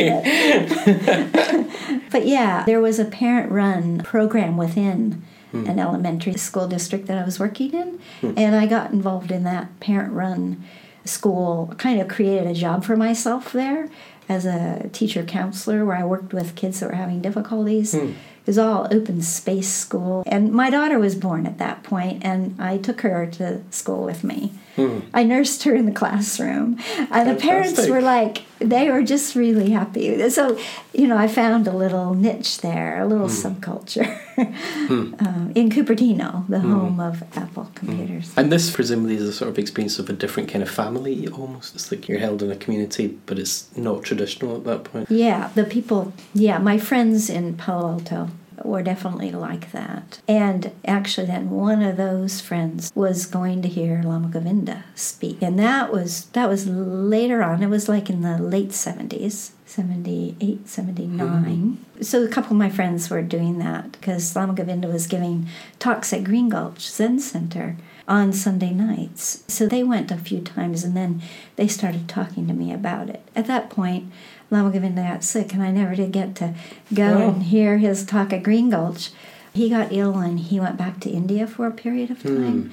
but- 1.95 2.01
but 2.11 2.25
yeah, 2.27 2.63
there 2.65 2.81
was 2.81 2.99
a 2.99 3.05
parent-run 3.05 3.99
program 3.99 4.57
within 4.57 5.23
Hmm. 5.51 5.67
an 5.67 5.79
elementary 5.79 6.35
school 6.35 6.67
district 6.67 7.07
that 7.07 7.17
I 7.17 7.25
was 7.25 7.39
working 7.39 7.73
in, 7.73 7.99
hmm. 8.21 8.33
and 8.37 8.55
I 8.55 8.67
got 8.67 8.91
involved 8.91 9.31
in 9.31 9.43
that 9.43 9.79
parent-run 9.81 10.63
school. 11.03 11.73
Kind 11.77 11.99
of 11.99 12.07
created 12.07 12.47
a 12.47 12.53
job 12.53 12.85
for 12.85 12.95
myself 12.95 13.51
there 13.51 13.89
as 14.29 14.45
a 14.45 14.89
teacher 14.93 15.23
counselor, 15.23 15.83
where 15.85 15.97
I 15.97 16.05
worked 16.05 16.33
with 16.33 16.55
kids 16.55 16.79
that 16.79 16.89
were 16.89 16.95
having 16.95 17.21
difficulties. 17.21 17.93
Hmm. 17.93 18.13
It 18.41 18.47
was 18.47 18.57
all 18.57 18.87
open 18.91 19.21
space 19.21 19.71
school, 19.71 20.23
and 20.25 20.51
my 20.51 20.69
daughter 20.69 20.97
was 20.97 21.15
born 21.15 21.45
at 21.45 21.57
that 21.59 21.83
point, 21.83 22.23
and 22.23 22.55
I 22.59 22.77
took 22.77 23.01
her 23.01 23.27
to 23.33 23.61
school 23.69 24.03
with 24.03 24.23
me. 24.23 24.53
Hmm. 24.87 24.99
I 25.13 25.23
nursed 25.23 25.63
her 25.63 25.75
in 25.75 25.85
the 25.85 25.91
classroom, 25.91 26.79
and 27.11 27.29
the 27.29 27.35
parents 27.35 27.87
were 27.87 28.01
like, 28.01 28.43
they 28.59 28.89
were 28.89 29.01
just 29.03 29.35
really 29.35 29.71
happy. 29.71 30.29
So, 30.29 30.59
you 30.93 31.07
know, 31.07 31.17
I 31.17 31.27
found 31.27 31.67
a 31.67 31.71
little 31.71 32.13
niche 32.13 32.59
there, 32.59 33.01
a 33.01 33.07
little 33.07 33.27
hmm. 33.27 33.33
subculture 33.33 34.07
um, 34.37 35.51
in 35.55 35.69
Cupertino, 35.69 36.47
the 36.47 36.59
home 36.59 36.99
of 36.99 37.23
Apple 37.37 37.69
computers. 37.75 38.31
And 38.37 38.51
this 38.51 38.71
presumably 38.71 39.15
is 39.15 39.27
a 39.27 39.33
sort 39.33 39.49
of 39.49 39.57
experience 39.57 39.99
of 39.99 40.09
a 40.09 40.13
different 40.13 40.49
kind 40.49 40.63
of 40.63 40.69
family 40.69 41.27
almost. 41.27 41.75
It's 41.75 41.91
like 41.91 42.07
you're 42.07 42.19
held 42.19 42.43
in 42.43 42.51
a 42.51 42.55
community, 42.55 43.19
but 43.25 43.39
it's 43.39 43.75
not 43.75 44.03
traditional 44.03 44.55
at 44.55 44.63
that 44.65 44.83
point. 44.83 45.09
Yeah, 45.09 45.49
the 45.55 45.63
people, 45.63 46.13
yeah, 46.33 46.57
my 46.59 46.77
friends 46.77 47.29
in 47.29 47.55
Palo 47.57 47.91
Alto 47.93 48.29
were 48.65 48.83
definitely 48.83 49.31
like 49.31 49.71
that. 49.71 50.21
And 50.27 50.71
actually, 50.85 51.27
then 51.27 51.49
one 51.49 51.81
of 51.81 51.97
those 51.97 52.41
friends 52.41 52.91
was 52.95 53.25
going 53.25 53.61
to 53.61 53.67
hear 53.67 54.01
Lama 54.03 54.27
Govinda 54.27 54.83
speak. 54.95 55.41
And 55.41 55.57
that 55.59 55.91
was 55.91 56.25
that 56.27 56.49
was 56.49 56.67
later 56.67 57.43
on. 57.43 57.63
It 57.63 57.67
was 57.67 57.89
like 57.89 58.09
in 58.09 58.21
the 58.21 58.37
late 58.37 58.69
70s. 58.69 59.51
78, 59.71 60.67
79. 60.67 61.17
Mm-hmm. 61.17 62.01
So 62.01 62.25
a 62.25 62.27
couple 62.27 62.51
of 62.51 62.57
my 62.57 62.69
friends 62.69 63.09
were 63.09 63.21
doing 63.21 63.57
that 63.59 63.93
because 63.93 64.35
Lama 64.35 64.53
Govinda 64.53 64.89
was 64.89 65.07
giving 65.07 65.47
talks 65.79 66.11
at 66.11 66.25
Green 66.25 66.49
Gulch 66.49 66.89
Zen 66.89 67.21
Center 67.21 67.77
on 68.05 68.33
Sunday 68.33 68.71
nights. 68.71 69.45
So 69.47 69.67
they 69.67 69.81
went 69.83 70.11
a 70.11 70.17
few 70.17 70.41
times 70.41 70.83
and 70.83 70.97
then 70.97 71.21
they 71.55 71.69
started 71.69 72.09
talking 72.09 72.47
to 72.47 72.53
me 72.53 72.73
about 72.73 73.09
it. 73.09 73.21
At 73.33 73.47
that 73.47 73.69
point, 73.69 74.11
Lama 74.51 74.69
Govinda 74.69 75.01
got 75.01 75.23
sick 75.23 75.53
and 75.53 75.63
I 75.63 75.71
never 75.71 75.95
did 75.95 76.11
get 76.11 76.35
to 76.35 76.53
go 76.93 77.17
Oh. 77.23 77.29
and 77.29 77.43
hear 77.43 77.77
his 77.79 78.05
talk 78.05 78.31
at 78.33 78.43
Green 78.43 78.69
Gulch. 78.69 79.09
He 79.53 79.69
got 79.69 79.91
ill 79.91 80.17
and 80.17 80.39
he 80.39 80.59
went 80.59 80.77
back 80.77 80.99
to 81.01 81.09
India 81.09 81.47
for 81.47 81.65
a 81.67 81.71
period 81.71 82.11
of 82.11 82.21
time. 82.21 82.71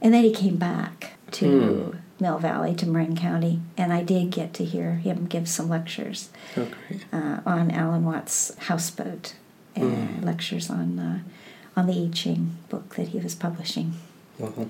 And 0.00 0.14
then 0.14 0.24
he 0.24 0.32
came 0.32 0.56
back 0.56 1.12
to 1.32 1.96
Mill 2.18 2.38
Valley, 2.38 2.74
to 2.76 2.86
Marin 2.86 3.16
County, 3.16 3.60
and 3.76 3.92
I 3.92 4.02
did 4.02 4.30
get 4.30 4.54
to 4.54 4.64
hear 4.64 4.94
him 4.94 5.26
give 5.26 5.48
some 5.48 5.68
lectures 5.68 6.30
Oh, 6.56 6.66
great. 6.88 7.04
uh, 7.12 7.40
on 7.46 7.70
Alan 7.70 8.04
Watts' 8.04 8.54
Houseboat, 8.58 9.34
and 9.76 10.24
lectures 10.24 10.68
on 10.70 10.98
uh, 10.98 11.18
on 11.76 11.86
the 11.86 12.06
I 12.06 12.08
Ching 12.12 12.56
book 12.68 12.96
that 12.96 13.08
he 13.08 13.18
was 13.20 13.34
publishing. 13.34 13.94
Well, 14.38 14.68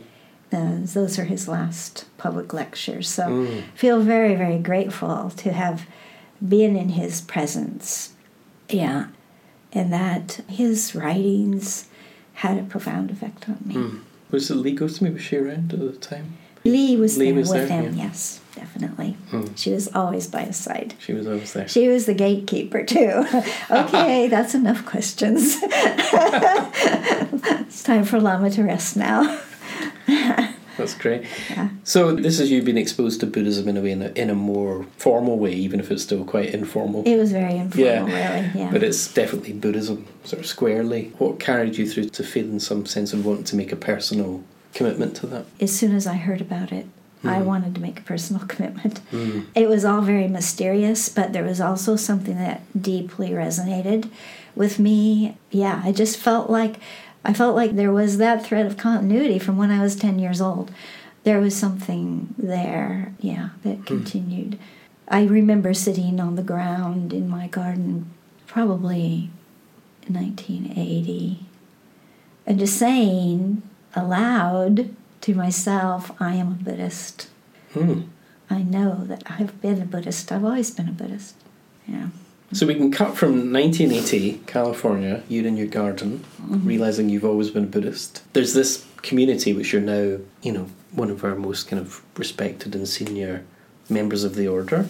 Those, 0.50 0.94
those 0.94 1.18
are 1.18 1.24
his 1.24 1.48
last 1.48 2.04
public 2.18 2.52
lectures. 2.52 3.08
So 3.08 3.28
Mm. 3.28 3.62
feel 3.74 4.00
very, 4.00 4.34
very 4.34 4.58
grateful 4.58 5.30
to 5.36 5.52
have 5.52 5.86
been 6.46 6.76
in 6.76 6.90
his 6.90 7.20
presence. 7.20 8.14
Yeah. 8.68 9.06
And 9.72 9.92
that 9.92 10.40
his 10.48 10.94
writings 10.94 11.86
had 12.34 12.58
a 12.58 12.62
profound 12.62 13.10
effect 13.10 13.48
on 13.48 13.58
me. 13.64 13.74
mm. 13.74 14.00
Was 14.30 14.50
it 14.50 14.54
Li 14.56 14.74
Gotami? 14.76 15.12
Was 15.12 15.22
she 15.22 15.36
around 15.36 15.72
at 15.72 15.80
the 15.80 15.92
time? 15.92 16.36
Lee 16.64 16.96
was 16.96 17.16
Lee 17.18 17.26
there 17.26 17.34
was 17.34 17.48
with 17.50 17.68
there, 17.68 17.82
him, 17.82 17.96
yeah. 17.96 18.04
yes, 18.04 18.40
definitely. 18.54 19.16
Mm. 19.30 19.56
She 19.56 19.70
was 19.72 19.88
always 19.94 20.26
by 20.26 20.42
his 20.42 20.56
side. 20.56 20.94
She 20.98 21.14
was 21.14 21.26
always 21.26 21.52
there. 21.52 21.66
She 21.66 21.88
was 21.88 22.04
the 22.06 22.14
gatekeeper 22.14 22.84
too. 22.84 23.24
okay, 23.70 24.28
that's 24.28 24.54
enough 24.54 24.84
questions. 24.84 25.56
it's 27.62 27.82
time 27.82 28.04
for 28.04 28.20
Lama 28.20 28.50
to 28.50 28.62
rest 28.62 28.96
now. 28.96 29.40
That's 30.80 30.94
great. 30.94 31.24
Yeah. 31.50 31.68
So 31.84 32.14
this 32.14 32.40
is 32.40 32.50
you 32.50 32.62
being 32.62 32.76
exposed 32.76 33.20
to 33.20 33.26
Buddhism 33.26 33.68
in 33.68 33.76
a 33.76 33.80
way, 33.80 33.92
in 33.92 34.02
a, 34.02 34.08
in 34.08 34.30
a 34.30 34.34
more 34.34 34.86
formal 34.96 35.38
way, 35.38 35.52
even 35.52 35.80
if 35.80 35.90
it's 35.90 36.02
still 36.02 36.24
quite 36.24 36.54
informal. 36.54 37.02
It 37.06 37.16
was 37.16 37.32
very 37.32 37.56
informal, 37.56 37.86
Yeah. 37.86 38.04
really. 38.04 38.50
Yeah. 38.54 38.70
But 38.72 38.82
it's 38.82 39.12
definitely 39.12 39.52
Buddhism, 39.52 40.06
sort 40.24 40.40
of 40.40 40.46
squarely. 40.46 41.12
What 41.18 41.38
carried 41.38 41.76
you 41.76 41.86
through 41.88 42.08
to 42.10 42.24
feeling 42.24 42.60
some 42.60 42.86
sense 42.86 43.12
of 43.12 43.24
wanting 43.24 43.44
to 43.44 43.56
make 43.56 43.72
a 43.72 43.76
personal 43.76 44.42
commitment 44.72 45.16
to 45.16 45.26
that? 45.26 45.46
as 45.60 45.76
soon 45.76 45.94
as 45.94 46.06
I 46.06 46.14
heard 46.14 46.40
about 46.40 46.72
it, 46.72 46.86
I 47.24 47.40
hmm. 47.40 47.44
wanted 47.44 47.74
to 47.74 47.80
make 47.80 48.00
a 48.00 48.02
personal 48.02 48.46
commitment. 48.52 48.98
Hmm. 49.10 49.40
It 49.54 49.68
was 49.68 49.84
all 49.84 50.00
very 50.00 50.28
mysterious, 50.28 51.08
but 51.08 51.32
there 51.32 51.44
was 51.44 51.60
also 51.60 51.96
something 51.96 52.36
that 52.36 52.62
deeply 52.80 53.30
resonated 53.30 54.08
with 54.54 54.78
me. 54.78 55.36
Yeah, 55.50 55.82
I 55.84 55.92
just 55.92 56.16
felt 56.16 56.48
like 56.50 56.76
I 57.24 57.32
felt 57.32 57.54
like 57.54 57.72
there 57.72 57.92
was 57.92 58.18
that 58.18 58.44
thread 58.44 58.66
of 58.66 58.76
continuity 58.76 59.38
from 59.38 59.56
when 59.56 59.70
I 59.70 59.82
was 59.82 59.96
10 59.96 60.18
years 60.18 60.40
old. 60.40 60.70
There 61.24 61.40
was 61.40 61.54
something 61.54 62.34
there, 62.38 63.14
yeah, 63.20 63.50
that 63.62 63.84
continued. 63.84 64.58
I 65.06 65.24
remember 65.24 65.74
sitting 65.74 66.18
on 66.18 66.36
the 66.36 66.42
ground 66.42 67.12
in 67.12 67.28
my 67.28 67.46
garden 67.48 68.10
probably 68.46 69.30
in 70.06 70.14
1980 70.14 71.40
and 72.46 72.58
just 72.58 72.76
saying 72.76 73.62
aloud 73.94 74.94
to 75.20 75.34
myself, 75.34 76.10
I 76.20 76.34
am 76.34 76.48
a 76.48 76.64
Buddhist. 76.64 77.28
Hmm. 77.74 78.02
I 78.48 78.62
know 78.62 79.04
that 79.04 79.22
I've 79.26 79.60
been 79.60 79.80
a 79.80 79.84
Buddhist. 79.84 80.32
I've 80.32 80.44
always 80.44 80.70
been 80.70 80.88
a 80.88 80.92
Buddhist. 80.92 81.36
Yeah. 81.86 82.08
So 82.52 82.66
we 82.66 82.74
can 82.74 82.90
cut 82.90 83.16
from 83.16 83.52
1980, 83.52 84.42
California, 84.46 85.22
you 85.28 85.44
in 85.44 85.56
your 85.56 85.68
garden, 85.68 86.24
mm-hmm. 86.42 86.66
realizing 86.66 87.08
you've 87.08 87.24
always 87.24 87.50
been 87.50 87.64
a 87.64 87.68
Buddhist. 87.68 88.22
There's 88.32 88.54
this 88.54 88.86
community 89.02 89.52
which 89.52 89.72
you're 89.72 89.80
now, 89.80 90.18
you 90.42 90.52
know, 90.52 90.66
one 90.92 91.10
of 91.10 91.24
our 91.24 91.36
most 91.36 91.68
kind 91.68 91.80
of 91.80 92.02
respected 92.16 92.74
and 92.74 92.88
senior 92.88 93.44
members 93.88 94.24
of 94.24 94.34
the 94.34 94.48
order. 94.48 94.86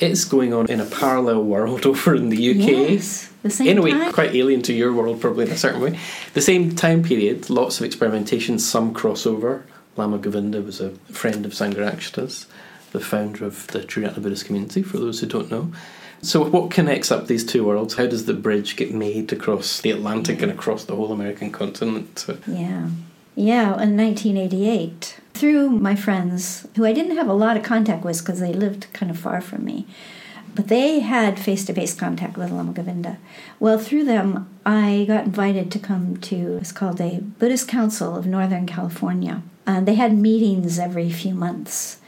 It's 0.00 0.24
going 0.24 0.52
on 0.52 0.66
in 0.66 0.80
a 0.80 0.86
parallel 0.86 1.44
world 1.44 1.86
over 1.86 2.16
in 2.16 2.30
the 2.30 2.50
UK. 2.50 2.90
Yes. 2.90 3.32
The 3.42 3.50
same 3.50 3.68
in 3.68 3.78
a 3.78 3.82
way, 3.82 3.92
time. 3.92 4.12
quite 4.12 4.34
alien 4.34 4.62
to 4.62 4.72
your 4.72 4.92
world, 4.92 5.20
probably 5.20 5.46
in 5.46 5.52
a 5.52 5.56
certain 5.56 5.80
way. 5.80 5.98
The 6.34 6.40
same 6.40 6.74
time 6.74 7.04
period, 7.04 7.48
lots 7.48 7.78
of 7.78 7.86
experimentation, 7.86 8.58
some 8.58 8.92
crossover. 8.92 9.62
Lama 9.96 10.18
Govinda 10.18 10.62
was 10.62 10.80
a 10.80 10.90
friend 11.12 11.46
of 11.46 11.52
Sangharakshita's, 11.52 12.46
the 12.90 13.00
founder 13.00 13.44
of 13.44 13.68
the 13.68 13.80
Triratna 13.80 14.22
Buddhist 14.22 14.46
community, 14.46 14.82
for 14.82 14.98
those 14.98 15.20
who 15.20 15.26
don't 15.26 15.50
know. 15.50 15.72
So, 16.20 16.44
what 16.48 16.70
connects 16.70 17.12
up 17.12 17.26
these 17.26 17.44
two 17.44 17.64
worlds? 17.64 17.94
How 17.94 18.06
does 18.06 18.26
the 18.26 18.34
bridge 18.34 18.76
get 18.76 18.92
made 18.92 19.32
across 19.32 19.80
the 19.80 19.90
Atlantic 19.90 20.42
and 20.42 20.50
across 20.50 20.84
the 20.84 20.96
whole 20.96 21.12
American 21.12 21.52
continent? 21.52 22.26
Yeah. 22.46 22.88
Yeah, 23.36 23.80
in 23.80 23.96
1988, 23.96 25.20
through 25.32 25.70
my 25.70 25.94
friends, 25.94 26.66
who 26.74 26.84
I 26.84 26.92
didn't 26.92 27.16
have 27.16 27.28
a 27.28 27.32
lot 27.34 27.56
of 27.56 27.62
contact 27.62 28.04
with 28.04 28.18
because 28.18 28.40
they 28.40 28.52
lived 28.52 28.92
kind 28.92 29.12
of 29.12 29.18
far 29.18 29.40
from 29.40 29.64
me, 29.64 29.86
but 30.56 30.66
they 30.66 30.98
had 30.98 31.38
face 31.38 31.64
to 31.66 31.72
face 31.72 31.94
contact 31.94 32.36
with 32.36 32.50
Lama 32.50 32.72
Govinda. 32.72 33.18
Well, 33.60 33.78
through 33.78 34.06
them, 34.06 34.48
I 34.66 35.04
got 35.06 35.26
invited 35.26 35.70
to 35.70 35.78
come 35.78 36.16
to, 36.16 36.56
it's 36.56 36.72
called 36.72 37.00
a 37.00 37.20
Buddhist 37.20 37.68
Council 37.68 38.16
of 38.16 38.26
Northern 38.26 38.66
California. 38.66 39.42
And 39.68 39.86
they 39.86 39.94
had 39.94 40.18
meetings 40.18 40.80
every 40.80 41.08
few 41.08 41.32
months. 41.32 41.98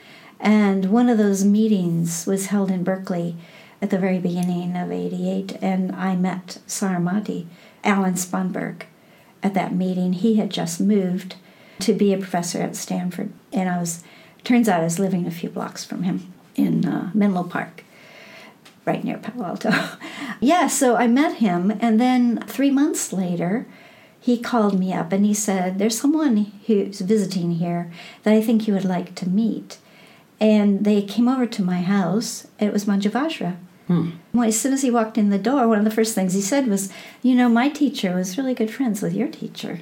And 0.40 0.86
one 0.86 1.08
of 1.08 1.16
those 1.16 1.44
meetings 1.44 2.26
was 2.26 2.46
held 2.46 2.72
in 2.72 2.82
Berkeley 2.82 3.36
at 3.82 3.90
the 3.90 3.98
very 3.98 4.18
beginning 4.18 4.76
of 4.76 4.92
88, 4.92 5.56
and 5.62 5.94
I 5.94 6.16
met 6.16 6.58
Saramati, 6.66 7.46
Alan 7.82 8.14
Sponberg, 8.14 8.82
at 9.42 9.54
that 9.54 9.74
meeting. 9.74 10.12
He 10.12 10.36
had 10.36 10.50
just 10.50 10.80
moved 10.80 11.36
to 11.80 11.94
be 11.94 12.12
a 12.12 12.18
professor 12.18 12.60
at 12.60 12.76
Stanford, 12.76 13.32
and 13.52 13.68
I 13.68 13.78
was, 13.78 14.02
turns 14.44 14.68
out 14.68 14.80
I 14.80 14.84
was 14.84 14.98
living 14.98 15.26
a 15.26 15.30
few 15.30 15.48
blocks 15.48 15.84
from 15.84 16.02
him 16.02 16.32
in 16.56 16.84
uh, 16.84 17.10
Menlo 17.14 17.42
Park, 17.42 17.84
right 18.84 19.02
near 19.02 19.16
Palo 19.16 19.46
Alto. 19.46 19.72
yeah, 20.40 20.66
so 20.66 20.96
I 20.96 21.06
met 21.06 21.36
him, 21.36 21.72
and 21.80 21.98
then 21.98 22.44
three 22.46 22.70
months 22.70 23.12
later, 23.12 23.66
he 24.20 24.38
called 24.38 24.78
me 24.78 24.92
up 24.92 25.12
and 25.12 25.24
he 25.24 25.32
said, 25.32 25.78
There's 25.78 25.98
someone 25.98 26.52
who's 26.66 27.00
visiting 27.00 27.52
here 27.52 27.90
that 28.22 28.34
I 28.34 28.42
think 28.42 28.68
you 28.68 28.74
would 28.74 28.84
like 28.84 29.14
to 29.14 29.28
meet. 29.28 29.78
And 30.38 30.84
they 30.84 31.02
came 31.02 31.26
over 31.26 31.46
to 31.46 31.62
my 31.62 31.80
house. 31.80 32.46
It 32.58 32.72
was 32.72 32.84
Manjuvajra. 32.84 33.56
Well, 34.32 34.46
as 34.48 34.60
soon 34.60 34.72
as 34.72 34.82
he 34.82 34.90
walked 34.90 35.18
in 35.18 35.30
the 35.30 35.38
door, 35.38 35.66
one 35.66 35.78
of 35.78 35.84
the 35.84 35.90
first 35.90 36.14
things 36.14 36.34
he 36.34 36.40
said 36.40 36.68
was, 36.68 36.92
You 37.22 37.34
know, 37.34 37.48
my 37.48 37.68
teacher 37.68 38.14
was 38.14 38.38
really 38.38 38.54
good 38.54 38.70
friends 38.70 39.02
with 39.02 39.14
your 39.14 39.26
teacher. 39.28 39.80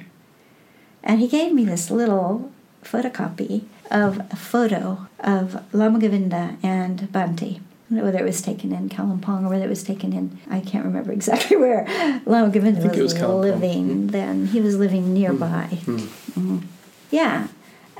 And 1.03 1.19
he 1.19 1.27
gave 1.27 1.53
me 1.53 1.63
this 1.63 1.91
little 1.91 2.51
photocopy 2.83 3.63
of 3.91 4.19
a 4.31 4.35
photo 4.35 5.07
of 5.19 5.63
Lama 5.73 5.99
Govinda 5.99 6.57
and 6.63 7.01
Bhante. 7.13 7.59
Whether 7.89 8.19
it 8.19 8.25
was 8.25 8.41
taken 8.41 8.71
in 8.71 8.89
Kalimpong 8.89 9.45
or 9.45 9.49
whether 9.49 9.65
it 9.65 9.69
was 9.69 9.83
taken 9.83 10.13
in, 10.13 10.37
I 10.49 10.59
can't 10.59 10.85
remember 10.85 11.11
exactly 11.11 11.57
where 11.65 11.85
Lama 12.25 12.49
Govinda 12.49 12.87
was, 12.87 13.13
was 13.13 13.21
living 13.21 14.07
then. 14.07 14.47
He 14.47 14.59
was 14.61 14.75
living 14.77 15.13
nearby. 15.13 15.67
Mhm. 15.85 16.63
Yeah. 17.11 17.47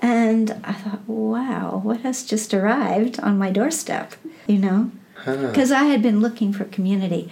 And 0.02 0.52
I 0.64 0.74
thought, 0.74 1.08
wow, 1.08 1.82
what 1.84 2.02
has 2.02 2.24
just 2.24 2.54
arrived 2.54 3.20
on 3.20 3.38
my 3.38 3.50
doorstep? 3.52 4.14
You 4.48 4.58
know? 4.60 4.92
Because 5.26 5.72
I 5.72 5.84
had 5.86 6.02
been 6.02 6.20
looking 6.22 6.54
for 6.54 6.66
community. 6.66 7.30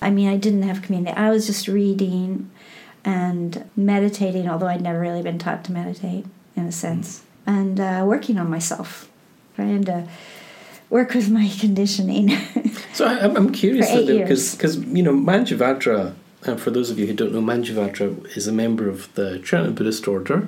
I 0.00 0.10
mean, 0.10 0.28
I 0.28 0.36
didn't 0.36 0.62
have 0.62 0.82
community. 0.82 1.16
I 1.16 1.30
was 1.30 1.46
just 1.46 1.66
reading 1.68 2.50
and 3.04 3.68
meditating, 3.76 4.48
although 4.48 4.66
I'd 4.68 4.82
never 4.82 5.00
really 5.00 5.22
been 5.22 5.38
taught 5.38 5.64
to 5.64 5.72
meditate 5.72 6.26
in 6.56 6.64
a 6.66 6.72
sense, 6.72 7.22
and 7.46 7.78
uh, 7.80 8.02
working 8.06 8.38
on 8.38 8.50
myself, 8.50 9.08
trying 9.56 9.84
to 9.84 10.08
work 10.90 11.14
with 11.14 11.30
my 11.30 11.48
conditioning. 11.60 12.30
So 12.92 13.06
I, 13.06 13.14
I'm- 13.18 13.36
I'm 13.36 13.52
curious 13.52 13.88
because 14.22 14.54
because 14.54 14.76
you 14.78 15.02
know 15.02 15.12
Manjuvajra. 15.14 16.14
Uh, 16.46 16.54
for 16.56 16.70
those 16.70 16.88
of 16.88 16.98
you 17.00 17.06
who 17.08 17.12
don't 17.14 17.32
know, 17.32 17.40
Manjuvajra 17.40 18.36
is 18.36 18.46
a 18.46 18.52
member 18.52 18.88
of 18.88 19.12
the 19.14 19.40
Triratna 19.40 19.74
Buddhist 19.74 20.06
order. 20.06 20.46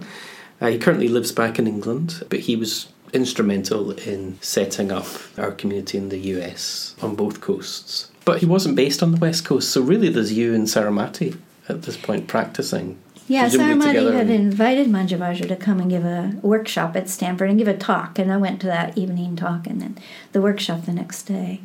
Uh, 0.60 0.68
he 0.68 0.78
currently 0.78 1.08
lives 1.08 1.32
back 1.32 1.58
in 1.58 1.66
England, 1.66 2.22
but 2.28 2.40
he 2.40 2.54
was 2.54 2.86
instrumental 3.12 3.92
in 3.92 4.38
setting 4.40 4.92
up 4.92 5.06
our 5.38 5.52
community 5.52 5.98
in 5.98 6.08
the 6.08 6.18
US 6.18 6.94
on 7.02 7.14
both 7.14 7.40
coasts. 7.40 8.10
But 8.24 8.40
he 8.40 8.46
wasn't 8.46 8.76
based 8.76 9.02
on 9.02 9.12
the 9.12 9.18
west 9.18 9.44
coast, 9.44 9.70
so 9.70 9.80
really 9.80 10.08
there's 10.08 10.32
you 10.32 10.54
and 10.54 10.66
Saramati 10.66 11.38
at 11.68 11.82
this 11.82 11.96
point 11.96 12.26
practicing. 12.26 12.98
yeah, 13.26 13.48
Saramati 13.48 14.12
had 14.12 14.28
invited 14.28 14.88
Manjuvajra 14.88 15.48
to 15.48 15.56
come 15.56 15.80
and 15.80 15.88
give 15.88 16.04
a 16.04 16.34
workshop 16.42 16.96
at 16.96 17.08
Stanford 17.08 17.48
and 17.48 17.58
give 17.58 17.68
a 17.68 17.76
talk, 17.76 18.18
and 18.18 18.32
I 18.32 18.36
went 18.36 18.60
to 18.62 18.66
that 18.66 18.98
evening 18.98 19.36
talk 19.36 19.66
and 19.66 19.80
then 19.80 19.98
the 20.32 20.42
workshop 20.42 20.84
the 20.84 20.92
next 20.92 21.22
day. 21.24 21.60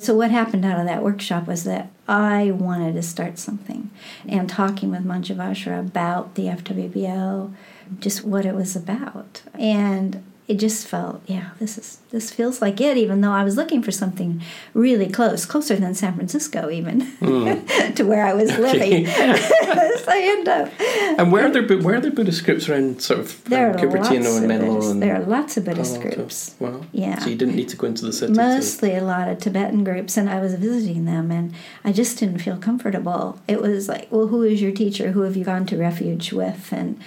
So 0.00 0.14
what 0.14 0.30
happened 0.30 0.64
out 0.64 0.78
of 0.78 0.86
that 0.86 1.02
workshop 1.02 1.48
was 1.48 1.64
that 1.64 1.90
I 2.06 2.52
wanted 2.52 2.94
to 2.94 3.02
start 3.02 3.36
something, 3.36 3.90
and 4.28 4.48
talking 4.48 4.90
with 4.92 5.04
Manjuvajra 5.04 5.78
about 5.78 6.36
the 6.36 6.44
FWBO, 6.44 7.52
just 7.98 8.24
what 8.24 8.46
it 8.46 8.54
was 8.54 8.76
about, 8.76 9.42
and 9.54 10.22
it 10.48 10.58
just 10.58 10.86
felt, 10.86 11.20
yeah, 11.26 11.50
this 11.58 11.76
is 11.76 11.98
this 12.10 12.30
feels 12.30 12.62
like 12.62 12.80
it. 12.80 12.96
Even 12.96 13.20
though 13.20 13.32
I 13.32 13.44
was 13.44 13.58
looking 13.58 13.82
for 13.82 13.90
something 13.92 14.40
really 14.72 15.06
close, 15.06 15.44
closer 15.44 15.76
than 15.76 15.94
San 15.94 16.14
Francisco, 16.14 16.70
even 16.70 17.00
to 17.96 18.02
where 18.04 18.24
I 18.24 18.32
was 18.32 18.56
living. 18.56 19.06
so 19.06 20.04
I 20.08 20.36
end 20.38 20.48
up. 20.48 20.72
And 21.18 21.30
where 21.30 21.46
are 21.46 21.50
there 21.50 21.78
where 21.78 21.96
are 21.96 22.00
there 22.00 22.10
Buddhist 22.10 22.46
groups 22.46 22.66
around 22.66 23.02
sort 23.02 23.20
of 23.20 23.44
There 23.44 23.68
um, 23.68 23.76
are 23.76 23.78
Cupertino 23.78 24.38
and 24.38 24.48
Menlo 24.48 24.90
and 24.90 25.02
there 25.02 25.16
are 25.16 25.22
lots 25.22 25.58
of 25.58 25.66
Buddhist 25.66 26.00
groups. 26.00 26.54
Wow. 26.58 26.80
Yeah. 26.92 27.18
So 27.18 27.28
you 27.28 27.36
didn't 27.36 27.54
need 27.54 27.68
to 27.68 27.76
go 27.76 27.86
into 27.86 28.06
the 28.06 28.12
city. 28.14 28.32
Mostly 28.32 28.94
a 28.94 29.04
lot 29.04 29.28
of 29.28 29.40
Tibetan 29.40 29.84
groups, 29.84 30.16
and 30.16 30.30
I 30.30 30.40
was 30.40 30.54
visiting 30.54 31.04
them, 31.04 31.30
and 31.30 31.54
I 31.84 31.92
just 31.92 32.18
didn't 32.18 32.38
feel 32.38 32.56
comfortable. 32.56 33.38
It 33.46 33.60
was 33.60 33.86
like, 33.86 34.10
well, 34.10 34.28
who 34.28 34.44
is 34.44 34.62
your 34.62 34.72
teacher? 34.72 35.12
Who 35.12 35.22
have 35.22 35.36
you 35.36 35.44
gone 35.44 35.66
to 35.66 35.76
refuge 35.76 36.32
with? 36.32 36.72
And 36.72 36.98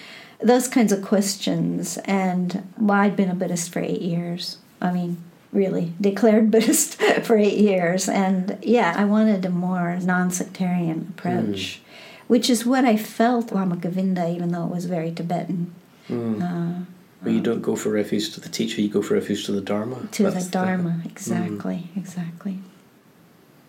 those 0.41 0.67
kinds 0.67 0.91
of 0.91 1.01
questions. 1.01 1.97
And 2.05 2.67
well, 2.77 2.99
I'd 2.99 3.15
been 3.15 3.29
a 3.29 3.35
Buddhist 3.35 3.71
for 3.71 3.79
eight 3.79 4.01
years. 4.01 4.57
I 4.81 4.91
mean, 4.91 5.17
really 5.51 5.93
declared 5.99 6.51
Buddhist 6.51 7.01
for 7.23 7.37
eight 7.37 7.57
years. 7.57 8.09
And 8.09 8.57
yeah, 8.61 8.93
I 8.97 9.05
wanted 9.05 9.45
a 9.45 9.49
more 9.49 9.97
non 10.01 10.31
sectarian 10.31 11.13
approach, 11.17 11.79
mm. 11.79 11.79
which 12.27 12.49
is 12.49 12.65
what 12.65 12.85
I 12.85 12.97
felt 12.97 13.51
Lama 13.51 13.75
Govinda, 13.75 14.29
even 14.29 14.51
though 14.51 14.65
it 14.65 14.71
was 14.71 14.85
very 14.85 15.11
Tibetan. 15.11 15.73
Mm. 16.09 16.41
Uh, 16.41 16.85
Where 17.21 17.33
you 17.33 17.41
don't 17.41 17.61
go 17.61 17.75
for 17.75 17.89
refuge 17.89 18.33
to 18.33 18.41
the 18.41 18.49
teacher, 18.49 18.81
you 18.81 18.89
go 18.89 19.01
for 19.01 19.13
refuge 19.13 19.45
to 19.45 19.51
the 19.51 19.61
Dharma. 19.61 20.07
to 20.13 20.23
That's 20.23 20.45
the 20.45 20.51
Dharma, 20.51 21.01
mm. 21.03 21.05
exactly, 21.05 21.89
exactly. 21.95 22.59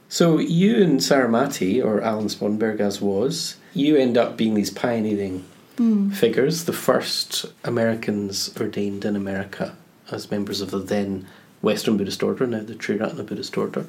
So 0.09 0.39
you 0.39 0.83
and 0.83 1.01
Saramati, 1.01 1.83
or 1.83 2.03
Alan 2.03 2.27
Sponberg 2.27 2.81
as 2.81 3.01
was, 3.01 3.57
you 3.73 3.97
end 3.97 4.19
up 4.19 4.37
being 4.37 4.53
these 4.53 4.69
pioneering 4.69 5.43
Mm. 5.83 6.15
figures, 6.15 6.65
the 6.65 6.73
first 6.73 7.47
Americans 7.65 8.55
ordained 8.61 9.05
in 9.05 9.17
America 9.17 9.77
as 10.13 10.31
members 10.31 10.61
of 10.61 10.71
the 10.71 10.79
then 10.79 11.27
Western 11.61 11.97
Buddhist 11.97 12.23
order, 12.23 12.47
now 12.47 12.63
the 12.63 12.75
Triratna 12.75 13.27
Buddhist 13.27 13.59
order. 13.59 13.87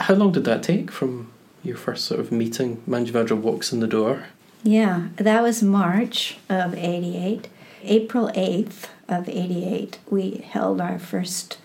How 0.00 0.14
long 0.14 0.32
did 0.32 0.44
that 0.44 0.62
take 0.62 0.90
from 0.90 1.32
your 1.62 1.76
first 1.76 2.04
sort 2.04 2.20
of 2.20 2.32
meeting? 2.32 2.82
Manjuvajra 2.86 3.38
walks 3.38 3.72
in 3.72 3.80
the 3.80 3.86
door. 3.86 4.24
Yeah, 4.62 5.08
that 5.16 5.42
was 5.42 5.62
March 5.62 6.38
of 6.50 6.74
88. 6.74 7.48
April 7.84 8.30
8th 8.34 8.88
of 9.08 9.28
88, 9.28 9.98
we 10.08 10.44
held 10.48 10.80
our 10.80 10.98
first 10.98 11.58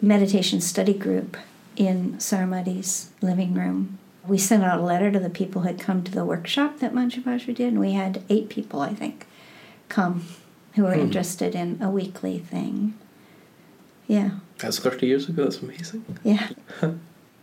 meditation 0.00 0.60
study 0.60 0.94
group 0.94 1.36
in 1.76 2.14
Saramati's 2.14 3.10
living 3.20 3.54
room. 3.54 3.98
We 4.26 4.38
sent 4.38 4.64
out 4.64 4.80
a 4.80 4.82
letter 4.82 5.10
to 5.10 5.18
the 5.18 5.30
people 5.30 5.62
who 5.62 5.68
had 5.68 5.78
come 5.80 6.02
to 6.04 6.12
the 6.12 6.24
workshop 6.24 6.78
that 6.78 6.94
Manjuvajra 6.94 7.54
did, 7.54 7.68
and 7.72 7.80
we 7.80 7.92
had 7.92 8.22
eight 8.28 8.48
people, 8.48 8.80
I 8.80 8.94
think, 8.94 9.26
come 9.88 10.24
who 10.74 10.82
were 10.84 10.94
interested 10.94 11.54
in 11.54 11.78
a 11.80 11.88
weekly 11.90 12.38
thing. 12.38 12.94
Yeah. 14.06 14.30
That's 14.58 14.78
30 14.78 15.06
years 15.06 15.28
ago. 15.28 15.44
That's 15.44 15.58
amazing. 15.58 16.04
Yeah. 16.22 16.48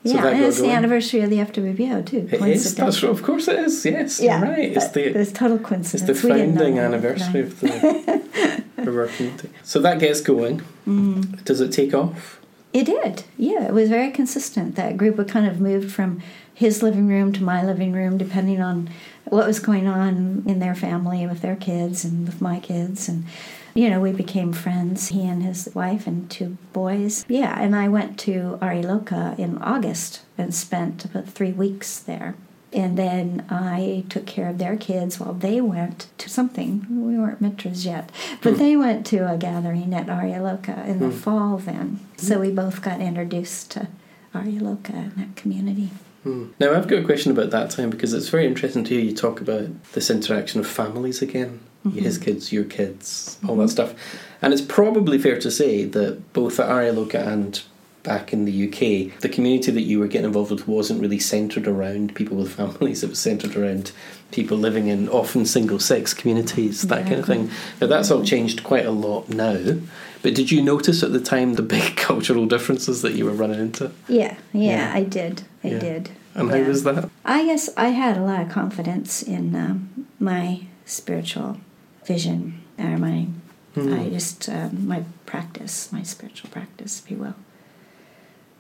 So 0.04 0.14
yeah, 0.14 0.28
and 0.30 0.44
it's 0.46 0.60
the 0.60 0.72
anniversary 0.72 1.22
of 1.22 1.30
the 1.30 1.36
FWBO 1.36 2.04
too. 2.04 2.28
It 2.32 2.42
is. 2.42 2.74
That's, 2.74 3.04
of 3.04 3.22
course 3.22 3.48
it 3.48 3.60
is. 3.60 3.86
Yes, 3.86 4.20
Yeah, 4.20 4.40
you're 4.40 4.50
right. 4.50 4.76
It's 4.76 4.88
the 4.88 5.16
it's 5.16 5.32
total 5.32 5.60
coincidence. 5.60 6.10
it's 6.10 6.22
the 6.24 6.28
We 6.28 6.34
didn't 6.34 6.56
know 6.56 6.62
founding 6.62 6.80
anniversary 6.80 7.42
of 7.42 7.60
the 7.60 8.64
of 8.78 8.98
our 8.98 9.06
community. 9.06 9.50
So 9.62 9.80
that 9.82 10.00
gets 10.00 10.20
going. 10.22 10.64
Mm. 10.88 11.44
Does 11.46 11.62
it 11.62 11.72
take 11.72 11.94
off? 11.94 12.40
It 12.74 12.86
did. 12.86 13.26
Yeah, 13.38 13.68
it 13.68 13.74
was 13.74 13.90
very 13.90 14.10
consistent. 14.10 14.76
That 14.76 14.98
group 14.98 15.18
would 15.18 15.28
kind 15.28 15.46
of 15.46 15.62
moved 15.62 15.92
from 15.92 16.20
his 16.62 16.84
living 16.84 17.08
room 17.08 17.34
to 17.34 17.44
my 17.44 17.64
living 17.66 17.92
room, 17.92 18.20
depending 18.20 18.62
on 18.62 18.88
what 19.26 19.48
was 19.48 19.60
going 19.60 19.88
on 19.88 20.44
in 20.46 20.60
their 20.60 20.76
family 20.76 21.26
with 21.26 21.42
their 21.42 21.56
kids 21.56 22.06
and 22.06 22.28
with 22.28 22.40
my 22.40 22.60
kids. 22.60 23.10
And, 23.10 23.26
you 23.74 23.90
know, 23.90 24.00
we 24.00 24.12
became 24.12 24.54
friends, 24.54 25.08
he 25.08 25.28
and 25.28 25.42
his 25.42 25.68
wife 25.74 26.06
and 26.06 26.30
two 26.30 26.58
boys. 26.72 27.26
Yeah, 27.28 27.60
and 27.60 27.76
I 27.76 27.88
went 27.88 28.20
to 28.20 28.60
Aryaloka 28.62 29.40
in 29.40 29.58
August 29.58 30.22
and 30.38 30.54
spent 30.54 31.04
about 31.04 31.28
three 31.28 31.52
weeks 31.52 31.98
there. 31.98 32.36
And 32.74 32.96
then 32.96 33.44
I 33.50 34.06
took 34.08 34.28
care 34.28 34.48
of 34.50 34.60
their 34.60 34.78
kids 34.78 35.20
while 35.20 35.34
they 35.34 35.60
went 35.62 36.08
to 36.20 36.30
something. 36.30 36.86
We 36.90 37.18
weren't 37.18 37.42
mitras 37.42 37.86
yet, 37.86 38.12
but 38.44 38.60
they 38.60 38.78
went 38.78 39.06
to 39.08 39.30
a 39.30 39.36
gathering 39.36 39.94
at 39.96 40.06
Aryaloka 40.08 40.86
in 40.88 41.00
the 41.00 41.08
Hmm. 41.10 41.18
fall 41.24 41.58
then. 41.58 42.00
So 42.18 42.40
we 42.40 42.52
both 42.52 42.84
got 42.84 43.02
introduced 43.02 43.72
to 43.72 43.88
Aryaloka 44.36 44.94
and 44.94 45.14
that 45.18 45.36
community. 45.36 45.90
Hmm. 46.24 46.50
Now 46.60 46.74
I've 46.74 46.88
got 46.88 47.00
a 47.00 47.06
question 47.06 47.32
about 47.32 47.50
that 47.50 47.72
time 47.72 47.90
because 47.90 48.14
it's 48.14 48.30
very 48.30 48.46
interesting 48.46 48.84
to 48.84 48.94
hear 48.94 49.04
you 49.04 49.16
talk 49.16 49.42
about 49.42 49.84
this 49.94 50.10
interaction 50.10 50.60
of 50.60 50.68
families 50.68 51.22
again. 51.22 51.62
His 51.96 52.20
kids, 52.20 52.54
your 52.54 52.66
kids, 52.66 53.40
all 53.48 53.56
that 53.56 53.70
stuff. 53.70 53.96
And 54.40 54.54
it's 54.54 54.62
probably 54.62 55.18
fair 55.18 55.40
to 55.40 55.50
say 55.50 55.84
that 55.86 56.32
both 56.32 56.60
at 56.60 56.70
Aryaloka 56.70 57.16
and 57.16 57.64
back 58.04 58.34
in 58.34 58.46
the 58.46 58.68
UK, 58.68 59.20
the 59.22 59.30
community 59.30 59.72
that 59.72 59.82
you 59.82 60.00
were 60.00 60.08
getting 60.08 60.26
involved 60.26 60.52
with 60.52 60.68
wasn't 60.68 61.02
really 61.02 61.20
centred 61.20 61.68
around 61.68 62.16
people 62.16 62.38
with 62.38 62.54
families. 62.56 63.04
It 63.04 63.10
was 63.10 63.20
centred 63.20 63.56
around 63.56 63.92
people 64.32 64.58
living 64.58 64.88
in 64.88 65.10
often 65.10 65.46
single 65.46 65.80
sex 65.80 66.14
communities, 66.14 66.84
that 66.84 67.04
kind 67.06 67.20
of 67.20 67.26
thing. 67.26 67.50
Now 67.80 67.88
that's 67.88 68.10
all 68.12 68.24
changed 68.24 68.64
quite 68.64 68.86
a 68.86 68.92
lot 68.92 69.30
now. 69.30 69.76
But 70.24 70.36
did 70.36 70.52
you 70.52 70.62
notice 70.62 71.04
at 71.04 71.12
the 71.14 71.20
time 71.20 71.56
the 71.56 71.62
big 71.78 71.96
cultural 71.98 72.46
differences 72.46 73.02
that 73.02 73.14
you 73.14 73.26
were 73.26 73.32
running 73.34 73.60
into? 73.60 73.92
Yeah, 74.08 74.38
yeah, 74.54 74.72
Yeah. 74.72 74.92
I 74.94 75.04
did. 75.04 75.44
I 75.64 75.68
Yeah. 75.70 75.80
did. 75.80 76.10
And 76.34 76.48
Yeah. 76.50 76.64
how 76.64 76.70
was 76.70 76.84
that? 76.84 77.10
I 77.26 77.46
guess 77.46 77.70
I 77.76 77.90
had 77.90 78.18
a 78.18 78.22
lot 78.24 78.42
of 78.42 78.50
confidence 78.50 79.22
in 79.22 79.54
um, 79.56 80.08
my 80.20 80.62
spiritual 80.86 81.58
vision, 82.06 82.62
or 82.80 82.98
my, 82.98 83.28
Hmm. 83.76 83.94
I 83.94 84.10
just 84.10 84.50
um, 84.50 84.86
my 84.88 85.04
practice, 85.26 85.90
my 85.94 86.04
spiritual 86.04 86.50
practice, 86.50 87.02
if 87.04 87.10
you 87.12 87.18
will. 87.18 87.36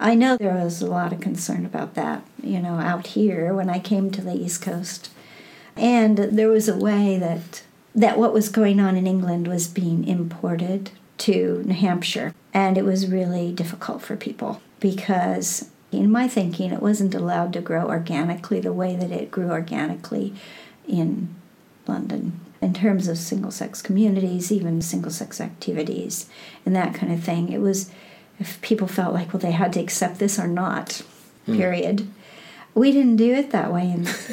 I 0.01 0.15
know 0.15 0.35
there 0.35 0.55
was 0.55 0.81
a 0.81 0.87
lot 0.87 1.13
of 1.13 1.19
concern 1.19 1.63
about 1.63 1.93
that, 1.93 2.23
you 2.41 2.59
know, 2.59 2.79
out 2.79 3.07
here 3.07 3.53
when 3.53 3.69
I 3.69 3.77
came 3.77 4.09
to 4.09 4.21
the 4.21 4.33
East 4.33 4.59
Coast, 4.59 5.11
and 5.77 6.17
there 6.17 6.49
was 6.49 6.67
a 6.67 6.75
way 6.75 7.19
that 7.19 7.61
that 7.93 8.17
what 8.17 8.33
was 8.33 8.49
going 8.49 8.79
on 8.79 8.95
in 8.95 9.05
England 9.05 9.47
was 9.47 9.67
being 9.67 10.07
imported 10.07 10.89
to 11.19 11.61
New 11.65 11.75
Hampshire, 11.75 12.33
and 12.51 12.79
it 12.79 12.83
was 12.83 13.11
really 13.11 13.51
difficult 13.51 14.01
for 14.01 14.17
people 14.17 14.59
because 14.79 15.69
in 15.91 16.09
my 16.09 16.27
thinking 16.27 16.71
it 16.71 16.81
wasn't 16.81 17.13
allowed 17.13 17.53
to 17.53 17.61
grow 17.61 17.85
organically 17.85 18.59
the 18.59 18.73
way 18.73 18.95
that 18.95 19.11
it 19.11 19.29
grew 19.29 19.51
organically 19.51 20.33
in 20.87 21.29
London 21.85 22.39
in 22.59 22.73
terms 22.73 23.07
of 23.07 23.19
single 23.19 23.51
sex 23.51 23.83
communities, 23.83 24.51
even 24.51 24.81
single 24.81 25.11
sex 25.11 25.39
activities, 25.39 26.27
and 26.65 26.75
that 26.75 26.95
kind 26.95 27.13
of 27.13 27.23
thing. 27.23 27.51
It 27.51 27.61
was 27.61 27.91
if 28.41 28.59
people 28.61 28.87
felt 28.87 29.13
like, 29.13 29.31
well, 29.33 29.39
they 29.39 29.51
had 29.51 29.71
to 29.73 29.79
accept 29.79 30.19
this 30.19 30.37
or 30.39 30.47
not, 30.47 31.01
hmm. 31.45 31.55
period. 31.55 32.07
We 32.73 32.91
didn't 32.91 33.17
do 33.17 33.33
it 33.33 33.51
that 33.51 33.71
way. 33.71 33.91
And, 33.91 34.07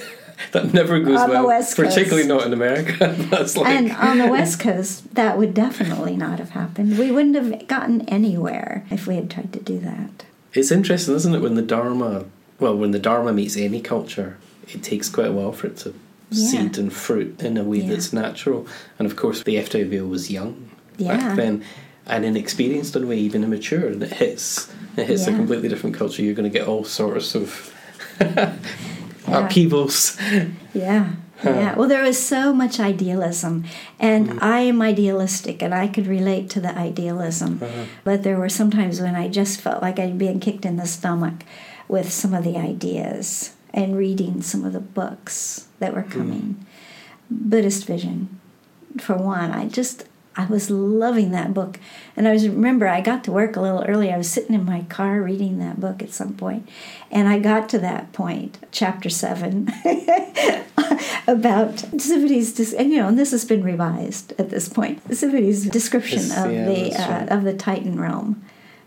That 0.53 0.73
never 0.73 1.01
goes 1.01 1.17
well, 1.29 1.49
West 1.49 1.77
Coast. 1.77 1.89
particularly 1.97 2.27
not 2.29 2.47
in 2.47 2.53
America. 2.53 3.13
That's 3.31 3.57
like 3.57 3.67
and 3.67 3.91
on 3.93 4.19
the 4.19 4.29
West 4.29 4.61
Coast, 4.67 5.13
that 5.17 5.37
would 5.37 5.53
definitely 5.53 6.17
not 6.17 6.39
have 6.39 6.51
happened. 6.51 6.97
We 6.97 7.11
wouldn't 7.11 7.35
have 7.35 7.67
gotten 7.67 8.09
anywhere 8.09 8.87
if 8.89 9.09
we 9.09 9.17
had 9.17 9.29
tried 9.31 9.53
to 9.55 9.59
do 9.59 9.81
that. 9.81 10.25
it's 10.55 10.71
interesting, 10.71 11.17
isn't 11.17 11.35
it? 11.35 11.41
When 11.41 11.55
the 11.57 11.63
Dharma, 11.63 12.27
well, 12.61 12.77
when 12.77 12.93
the 12.93 13.01
Dharma 13.01 13.33
meets 13.33 13.57
any 13.57 13.81
culture, 13.81 14.39
it 14.69 14.83
takes 14.85 15.09
quite 15.11 15.27
a 15.27 15.33
while 15.33 15.51
for 15.53 15.67
it 15.67 15.77
to 15.79 15.93
Yeah. 16.31 16.51
seed 16.51 16.79
and 16.79 16.93
fruit 16.93 17.43
in 17.43 17.57
a 17.57 17.65
way 17.65 17.79
Yeah. 17.79 17.89
that's 17.91 18.13
natural. 18.13 18.65
And 18.99 19.07
of 19.11 19.17
course, 19.17 19.43
the 19.43 19.57
FWBO 19.57 20.09
was 20.09 20.31
young 20.31 20.71
Yeah. 20.99 21.17
back 21.17 21.37
then, 21.37 21.65
and 22.09 22.25
inexperienced 22.25 22.97
in 22.97 23.05
a 23.05 23.07
way, 23.07 23.19
even 23.19 23.45
immature, 23.45 23.87
and 23.87 24.03
it 24.03 24.13
hits 24.13 24.73
it 24.97 25.07
hits 25.07 25.27
a 25.27 25.33
completely 25.33 25.69
different 25.69 25.97
culture. 25.97 26.23
You're 26.23 26.35
going 26.35 26.51
to 26.51 26.59
get 26.59 26.67
all 26.67 26.85
sorts 26.85 27.35
of 27.35 27.75
Yeah. 28.21 28.57
upheavals. 29.27 30.19
Yeah. 30.75 31.13
Yeah. 31.45 31.77
Well, 31.77 31.89
there 31.89 32.03
was 32.03 32.21
so 32.21 32.53
much 32.53 32.81
idealism, 32.81 33.65
and 34.01 34.29
mm. 34.29 34.43
I 34.43 34.61
am 34.61 34.83
idealistic, 34.83 35.63
and 35.63 35.73
I 35.73 35.87
could 35.87 36.07
relate 36.09 36.51
to 36.51 36.61
the 36.61 36.77
idealism. 36.77 37.61
Uh-huh. 37.63 37.85
But 38.03 38.25
there 38.25 38.39
were 38.39 38.49
some 38.49 38.71
times 38.73 39.01
when 39.01 39.15
I 39.15 39.29
just 39.29 39.61
felt 39.61 39.81
like 39.81 40.01
I'd 40.01 40.19
been 40.19 40.41
kicked 40.41 40.65
in 40.65 40.77
the 40.77 40.87
stomach 40.87 41.45
with 41.87 42.13
some 42.13 42.35
of 42.35 42.43
the 42.43 42.57
ideas 42.57 43.55
and 43.73 43.97
reading 43.97 44.43
some 44.43 44.65
of 44.65 44.73
the 44.73 44.81
books 44.81 45.69
that 45.79 45.95
were 45.95 46.03
hmm. 46.03 46.11
coming. 46.11 46.67
Buddhist 47.31 47.87
Vision, 47.87 48.41
for 48.99 49.17
one, 49.17 49.53
I 49.53 49.69
just 49.69 50.07
I 50.39 50.47
was 50.47 50.71
loving 50.71 51.33
that 51.33 51.53
book, 51.53 51.81
and 52.17 52.29
I 52.29 52.33
was 52.33 52.49
remember 52.49 52.87
I 52.87 53.01
got 53.01 53.25
to 53.25 53.33
work 53.33 53.57
a 53.57 53.61
little 53.61 53.83
early. 53.83 54.13
I 54.13 54.17
was 54.17 54.31
sitting 54.31 54.55
in 54.55 54.65
my 54.65 54.83
car 54.83 55.21
reading 55.21 55.59
that 55.59 55.81
book 55.81 56.01
at 56.01 56.13
some 56.13 56.35
point, 56.35 56.69
and 57.11 57.29
I 57.29 57.41
got 57.41 57.69
to 57.71 57.79
that 57.81 58.13
point, 58.13 58.65
chapter 58.71 59.11
seven, 59.11 59.67
about 61.27 61.75
Subhuti's, 61.99 62.53
dis- 62.53 62.73
and 62.73 62.93
you 62.93 62.99
know, 62.99 63.09
and 63.09 63.19
this 63.19 63.33
has 63.33 63.45
been 63.45 63.65
revised 63.65 64.33
at 64.39 64.51
this 64.51 64.69
point. 64.69 65.05
Subhuti's 65.09 65.69
description 65.69 66.21
of 66.31 66.53
yeah, 66.53 66.67
the 66.67 66.95
uh, 66.95 67.37
of 67.37 67.43
the 67.43 67.55
Titan 67.55 67.99
realm, 68.01 68.41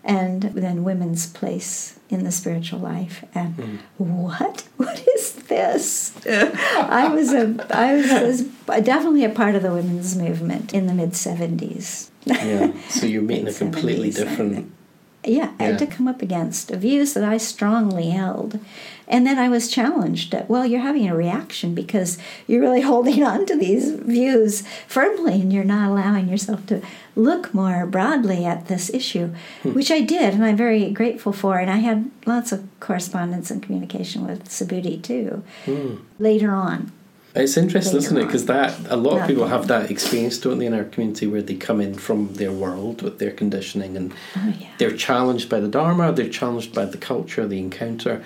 and 0.04 0.42
then 0.44 0.84
women's 0.84 1.28
place 1.28 2.00
in 2.10 2.24
the 2.24 2.32
spiritual 2.32 2.80
life. 2.80 3.24
And 3.36 3.56
Hmm. 3.56 3.76
what? 3.98 4.64
What 4.82 5.08
is 5.16 5.34
this? 5.48 6.12
I 6.26 7.08
was 7.14 7.32
a 7.34 7.56
I 7.70 7.94
was, 7.96 8.10
was 8.10 8.84
definitely 8.84 9.24
a 9.24 9.30
part 9.30 9.54
of 9.56 9.62
the 9.62 9.72
women's 9.72 10.16
movement 10.16 10.74
in 10.74 10.88
the 10.88 10.94
mid 10.94 11.16
seventies. 11.16 12.10
yeah. 12.26 12.72
So 12.90 13.06
you're 13.06 13.22
meeting 13.22 13.48
a 13.48 13.54
completely 13.66 14.10
70s, 14.10 14.16
different. 14.16 14.72
Yeah, 15.24 15.52
I 15.60 15.64
had 15.66 15.80
to 15.80 15.86
come 15.86 16.08
up 16.08 16.22
against 16.24 16.72
views 16.72 17.14
that 17.14 17.24
I 17.24 17.38
strongly 17.38 18.10
held. 18.10 18.60
And 19.08 19.28
then 19.28 19.38
I 19.38 19.50
was 19.50 19.68
challenged 19.68 20.32
that, 20.32 20.50
well, 20.50 20.66
you're 20.66 20.80
having 20.82 21.08
a 21.08 21.16
reaction 21.16 21.76
because 21.76 22.18
you're 22.48 22.62
really 22.62 22.82
holding 22.92 23.22
on 23.24 23.46
to 23.46 23.56
these 23.58 23.92
views 23.92 24.64
firmly 24.88 25.34
and 25.42 25.54
you're 25.54 25.64
not 25.64 25.90
allowing 25.92 26.28
yourself 26.28 26.66
to 26.68 26.82
look 27.16 27.54
more 27.54 27.86
broadly 27.86 28.46
at 28.46 28.68
this 28.68 28.90
issue, 28.90 29.30
which 29.64 29.92
I 29.92 30.02
did 30.02 30.34
and 30.34 30.44
I'm 30.44 30.58
very 30.58 30.90
grateful 30.92 31.34
for. 31.34 31.60
And 31.60 31.70
I 31.70 31.78
had 31.78 32.10
lots 32.26 32.52
of 32.52 32.68
correspondence 32.80 33.52
and 33.52 33.62
communication 33.62 34.26
with 34.26 34.46
Subhuti 34.50 35.02
too 35.04 35.44
Hmm. 35.66 35.96
later 36.18 36.52
on. 36.52 36.92
It's 37.34 37.56
interesting, 37.56 37.98
isn't 37.98 38.18
it? 38.18 38.26
Because 38.26 38.46
that 38.48 38.78
a 38.90 38.98
lot 38.98 39.22
of 39.22 39.28
people 39.28 39.48
have 39.48 39.68
that 39.68 39.90
experience, 39.90 40.38
don't 40.38 40.60
they, 40.60 40.66
in 40.66 40.74
our 40.74 40.84
community, 40.84 41.28
where 41.28 41.42
they 41.42 41.56
come 41.56 41.80
in 41.80 41.94
from 41.96 42.34
their 42.34 42.52
world 42.52 43.02
with 43.02 43.20
their 43.20 43.32
conditioning, 43.32 43.96
and 43.96 44.14
Oh, 44.36 44.54
yeah. 44.60 44.68
they're 44.78 44.96
challenged 44.96 45.50
by 45.50 45.60
the 45.62 45.68
dharma, 45.70 46.12
they're 46.12 46.30
challenged 46.30 46.74
by 46.76 46.86
the 46.86 46.98
culture 46.98 47.48
they 47.48 47.60
encounter, 47.60 48.22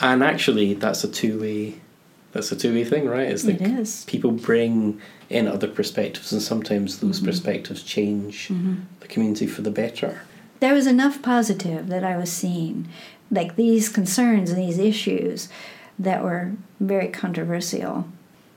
and 0.00 0.22
actually, 0.24 0.74
that's 0.74 1.04
a 1.04 1.08
two 1.08 1.40
way. 1.40 1.80
That's 2.32 2.52
a 2.52 2.56
two 2.56 2.74
way 2.74 2.84
thing, 2.84 3.06
right? 3.06 3.28
It's 3.28 3.44
like 3.44 3.60
It 3.60 3.70
is. 3.78 4.04
people 4.06 4.32
bring 4.32 5.00
in 5.30 5.46
other 5.48 5.68
perspectives, 5.68 6.32
and 6.32 6.42
sometimes 6.42 6.96
Mm-hmm. 6.96 7.06
those 7.06 7.20
perspectives 7.20 7.82
change 7.82 8.48
the 9.00 9.06
community 9.08 9.46
for 9.46 9.62
the 9.62 9.70
better. 9.70 10.22
there 10.60 10.74
was 10.74 10.86
enough 10.88 11.22
positive 11.22 11.86
that 11.88 12.02
I 12.02 12.16
was 12.16 12.32
seeing, 12.32 12.88
like 13.30 13.54
these 13.56 13.88
concerns 13.88 14.50
and 14.50 14.58
these 14.58 14.78
issues 14.78 15.48
that 15.98 16.22
were 16.24 16.52
very 16.80 17.08
controversial. 17.08 18.08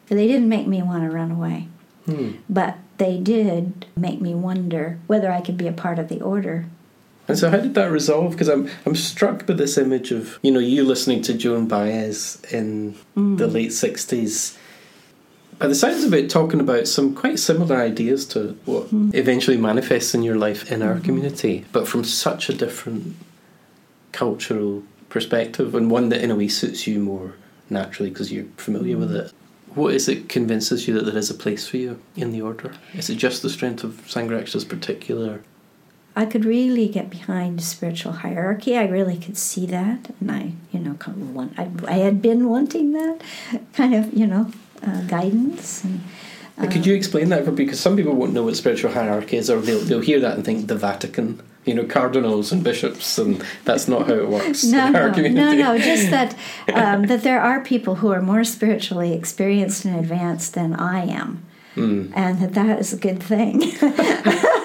They 0.08 0.28
didn't 0.28 0.50
make 0.50 0.68
me 0.68 0.82
want 0.82 1.04
to 1.04 1.16
run 1.16 1.32
away, 1.32 1.68
Hmm. 2.06 2.32
but 2.50 2.78
they 2.98 3.18
did 3.18 3.86
make 3.96 4.22
me 4.22 4.36
wonder 4.36 5.00
whether 5.08 5.32
I 5.32 5.42
could 5.42 5.58
be 5.58 5.68
a 5.68 5.72
part 5.72 6.00
of 6.00 6.08
the 6.10 6.22
order. 6.22 6.66
And 7.28 7.38
so, 7.38 7.50
how 7.50 7.58
did 7.58 7.76
that 7.76 7.92
resolve? 7.92 8.32
Because 8.32 8.50
I'm 8.50 8.70
I'm 8.86 8.96
struck 8.96 9.46
by 9.46 9.54
this 9.54 9.78
image 9.78 10.12
of 10.12 10.38
you 10.42 10.52
know 10.52 10.60
you 10.60 10.84
listening 10.84 11.22
to 11.24 11.34
Joan 11.34 11.68
Baez 11.68 12.42
in 12.52 12.96
hmm. 13.16 13.38
the 13.38 13.48
late 13.48 13.72
'60s. 13.72 14.58
By 15.58 15.68
the 15.68 15.76
sounds 15.76 16.04
of 16.04 16.14
it, 16.14 16.30
talking 16.30 16.60
about 16.60 16.88
some 16.88 17.14
quite 17.14 17.38
similar 17.38 17.78
ideas 17.78 18.26
to 18.28 18.58
what 18.66 18.88
hmm. 18.88 19.12
eventually 19.14 19.58
manifests 19.58 20.14
in 20.14 20.24
your 20.24 20.36
life 20.36 20.72
in 20.72 20.82
our 20.82 20.96
hmm. 20.96 21.04
community, 21.04 21.66
but 21.72 21.88
from 21.88 22.04
such 22.04 22.50
a 22.50 22.54
different 22.54 23.16
cultural 24.12 24.84
perspective, 25.10 25.74
and 25.74 25.90
one 25.90 26.10
that 26.10 26.22
in 26.22 26.32
a 26.32 26.36
way 26.36 26.48
suits 26.48 26.86
you 26.86 27.00
more 27.00 27.34
naturally 27.70 28.10
because 28.10 28.32
you're 28.32 28.46
familiar 28.58 28.98
with 28.98 29.16
it. 29.16 29.32
What 29.74 29.94
is 29.94 30.10
it 30.10 30.28
convinces 30.28 30.88
you 30.88 30.94
that 30.96 31.06
there 31.06 31.18
is 31.18 31.30
a 31.30 31.34
place 31.34 31.68
for 31.68 31.78
you 31.78 32.02
in 32.16 32.32
the 32.32 32.42
order? 32.42 32.74
Is 32.94 33.10
it 33.10 33.16
just 33.16 33.42
the 33.42 33.50
strength 33.50 33.84
of 33.84 34.02
Sangharakshita's 34.08 34.66
particular 34.66 35.42
I 36.16 36.26
could 36.26 36.44
really 36.44 36.90
get 36.90 37.10
behind 37.10 37.64
spiritual 37.64 38.12
hierarchy. 38.12 38.76
I 38.76 38.86
really 38.86 39.18
could 39.18 39.38
see 39.38 39.66
that, 39.68 40.14
and 40.20 40.32
I, 40.32 40.52
you 40.72 40.80
know, 40.80 40.96
kind 40.96 41.22
of 41.22 41.34
want, 41.34 41.58
I, 41.58 41.70
I 41.88 41.98
had 42.00 42.22
been 42.22 42.50
wanting 42.50 42.92
that 42.94 43.22
kind 43.74 43.96
of, 43.96 44.14
you 44.14 44.28
know, 44.28 44.52
uh, 44.86 45.02
guidance. 45.04 45.84
And, 45.84 46.02
uh, 46.58 46.68
could 46.68 46.86
you 46.86 46.94
explain 46.94 47.30
that 47.30 47.46
for 47.46 47.52
because 47.52 47.80
some 47.80 47.96
people 47.96 48.14
won't 48.14 48.34
know 48.34 48.44
what 48.44 48.58
spiritual 48.58 48.92
hierarchy 48.92 49.38
is, 49.38 49.50
or 49.50 49.62
they'll 49.62 49.80
they'll 49.80 50.02
hear 50.02 50.20
that 50.20 50.36
and 50.36 50.44
think 50.44 50.68
the 50.68 50.76
Vatican, 50.76 51.42
you 51.66 51.76
know, 51.76 51.86
cardinals 51.86 52.52
and 52.52 52.64
bishops, 52.64 53.18
and 53.18 53.44
that's 53.66 53.88
not 53.88 54.08
how 54.08 54.14
it 54.14 54.28
works. 54.28 54.64
no, 54.64 54.90
no, 54.90 55.12
no, 55.12 55.54
no, 55.54 55.78
just 55.78 56.10
that 56.10 56.36
um, 56.74 57.04
that 57.08 57.24
there 57.24 57.42
are 57.42 57.64
people 57.64 57.96
who 57.96 58.12
are 58.12 58.22
more 58.22 58.44
spiritually 58.44 59.14
experienced 59.14 59.86
and 59.86 59.96
advanced 59.96 60.54
than 60.54 60.74
I 60.76 61.06
am. 61.06 61.46
Mm. 61.76 62.12
and 62.18 62.40
that 62.42 62.54
that 62.54 62.80
is 62.80 62.92
a 62.92 62.98
good 62.98 63.24
thing. 63.24 63.64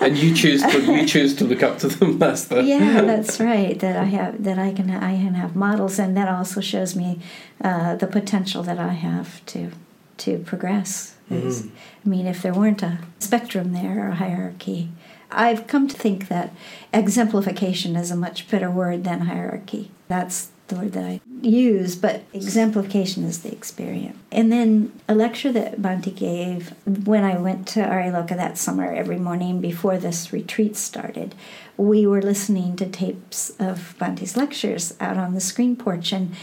and 0.03 0.17
you 0.19 0.35
choose 0.35 0.61
to 0.61 0.81
you 0.81 1.07
choose 1.15 1.37
to 1.37 1.45
look 1.45 1.63
up 1.63 1.79
to 1.79 1.89
them. 1.89 2.19
That's 2.19 2.47
the 2.47 2.65
yeah, 2.65 3.03
that's 3.03 3.39
right. 3.39 3.79
That 3.79 3.97
I 3.97 4.05
have 4.05 4.43
that 4.43 4.59
I 4.59 4.73
can 4.73 4.91
I 4.91 5.17
can 5.17 5.35
have 5.35 5.55
models, 5.55 6.01
and 6.01 6.17
that 6.17 6.29
also 6.29 6.61
shows 6.61 6.97
me 6.97 7.21
uh, 7.63 7.95
the 7.95 8.09
potential 8.09 8.65
that 8.65 8.81
I 8.81 8.95
have 8.95 9.45
to 9.47 9.71
to 10.19 10.39
progress. 10.39 11.15
Mm-hmm. 11.31 11.69
I 12.05 12.09
mean, 12.09 12.27
if 12.27 12.43
there 12.43 12.55
weren't 12.55 12.83
a 12.83 12.99
spectrum 13.21 13.73
there 13.73 14.07
or 14.07 14.09
a 14.09 14.15
hierarchy, 14.17 14.91
I've 15.31 15.67
come 15.67 15.89
to 15.89 15.97
think 15.97 16.29
that 16.29 16.53
exemplification 16.93 17.97
is 17.97 18.11
a 18.11 18.17
much 18.17 18.49
better 18.49 18.71
word 18.71 19.05
than 19.05 19.23
hierarchy. 19.23 19.91
That's 20.09 20.51
the 20.69 20.77
word 20.77 20.93
that 20.93 21.05
I 21.05 21.21
use, 21.43 21.95
but 21.97 22.23
exemplification 22.33 23.25
is 23.25 23.43
the 23.43 23.53
experience. 23.53 24.19
And 24.33 24.51
then 24.51 24.93
a 25.09 25.15
lecture 25.15 25.53
that 25.53 25.81
Bhante 25.81 26.15
gave 26.15 26.75
when 27.07 27.25
I 27.25 27.39
went 27.39 27.69
to 27.69 27.81
Aryaloka 27.81 28.37
that 28.37 28.59
summer 28.59 28.93
every 28.93 29.19
morning 29.19 29.61
before 29.61 29.99
this 29.99 30.33
retreat 30.33 30.77
started, 30.77 31.35
we 31.77 32.07
were 32.07 32.23
listening 32.23 32.77
to 32.77 32.87
tapes 32.87 33.51
of 33.59 33.95
Bhante's 33.99 34.37
lectures 34.37 34.95
out 35.01 35.17
on 35.17 35.35
the 35.35 35.41
screen 35.41 35.77
porch. 35.77 36.13
And 36.13 36.35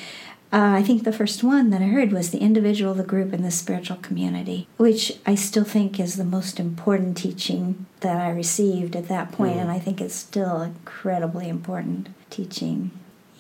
uh, 0.54 0.76
I 0.78 0.84
think 0.84 1.04
the 1.04 1.12
first 1.12 1.44
one 1.44 1.72
that 1.72 1.82
I 1.82 1.86
heard 1.86 2.12
was 2.12 2.30
the 2.30 2.38
individual, 2.38 2.94
the 2.94 3.04
group, 3.04 3.34
and 3.34 3.44
the 3.44 3.52
spiritual 3.52 3.98
community, 3.98 4.68
which 4.78 5.20
I 5.26 5.36
still 5.36 5.64
think 5.64 6.00
is 6.00 6.16
the 6.16 6.24
most 6.24 6.60
important 6.60 7.18
teaching 7.18 7.88
that 8.02 8.18
I 8.18 8.30
received 8.30 8.96
at 8.96 9.08
that 9.08 9.32
point, 9.32 9.58
mm. 9.58 9.62
and 9.62 9.72
I 9.72 9.80
think 9.80 10.00
it's 10.00 10.16
still 10.16 10.62
incredibly 10.62 11.50
important 11.50 12.10
teaching 12.30 12.92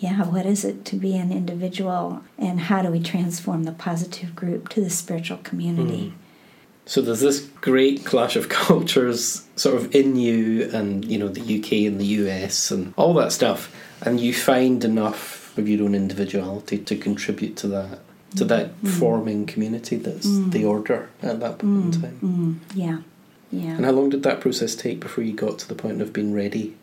yeah, 0.04 0.26
what 0.26 0.45
is 0.45 0.65
it 0.65 0.84
to 0.86 0.97
be 0.97 1.15
an 1.15 1.32
individual 1.32 2.23
and 2.38 2.60
how 2.60 2.82
do 2.82 2.89
we 2.89 2.99
transform 2.99 3.63
the 3.63 3.71
positive 3.71 4.36
group 4.36 4.67
to 4.69 4.82
the 4.82 4.89
spiritual 4.89 5.38
community? 5.38 6.08
Mm. 6.08 6.13
So 6.86 7.02
there's 7.02 7.21
this 7.21 7.39
great 7.62 8.04
clash 8.04 8.36
of 8.36 8.49
cultures 8.67 9.47
sort 9.56 9.76
of 9.76 9.95
in 9.95 10.17
you 10.17 10.69
and 10.73 11.06
you 11.06 11.17
know 11.17 11.30
the 11.30 11.41
UK 11.41 11.88
and 11.88 12.02
the 12.02 12.06
US 12.06 12.69
and 12.69 12.93
all 12.97 13.13
that 13.13 13.32
stuff 13.32 13.73
and 14.02 14.19
you 14.19 14.34
find 14.34 14.84
enough 14.84 15.43
of 15.58 15.68
your 15.68 15.86
own 15.86 15.96
individuality 15.96 16.78
to 16.78 16.96
contribute 16.96 17.56
to 17.58 17.68
that 17.68 18.00
to 18.36 18.46
that 18.46 18.82
mm. 18.82 18.89
forming 18.89 19.46
community 19.46 19.96
that's 19.96 20.26
mm. 20.26 20.52
the 20.52 20.66
order 20.66 21.10
at 21.22 21.39
that 21.39 21.60
point 21.60 21.86
in 21.86 21.92
mm. 21.92 22.02
time. 22.02 22.20
Mm. 22.24 22.76
Yeah. 22.76 22.98
Yeah. 23.52 23.76
And 23.76 23.86
how 23.86 23.92
long 23.92 24.10
did 24.10 24.24
that 24.24 24.42
process 24.42 24.74
take 24.74 25.00
before 25.00 25.24
you 25.24 25.34
got 25.34 25.60
to 25.60 25.68
the 25.68 25.76
point 25.76 26.02
of 26.02 26.12
being 26.12 26.34
ready 26.34 26.76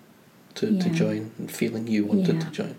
to, 0.55 0.69
yeah. 0.69 0.83
to 0.83 0.91
join 0.91 1.33
and 1.39 1.51
feeling 1.51 1.89
you 1.89 2.05
wanted 2.05 2.37
yeah. 2.37 2.41
to 2.41 2.51
join? 2.51 2.77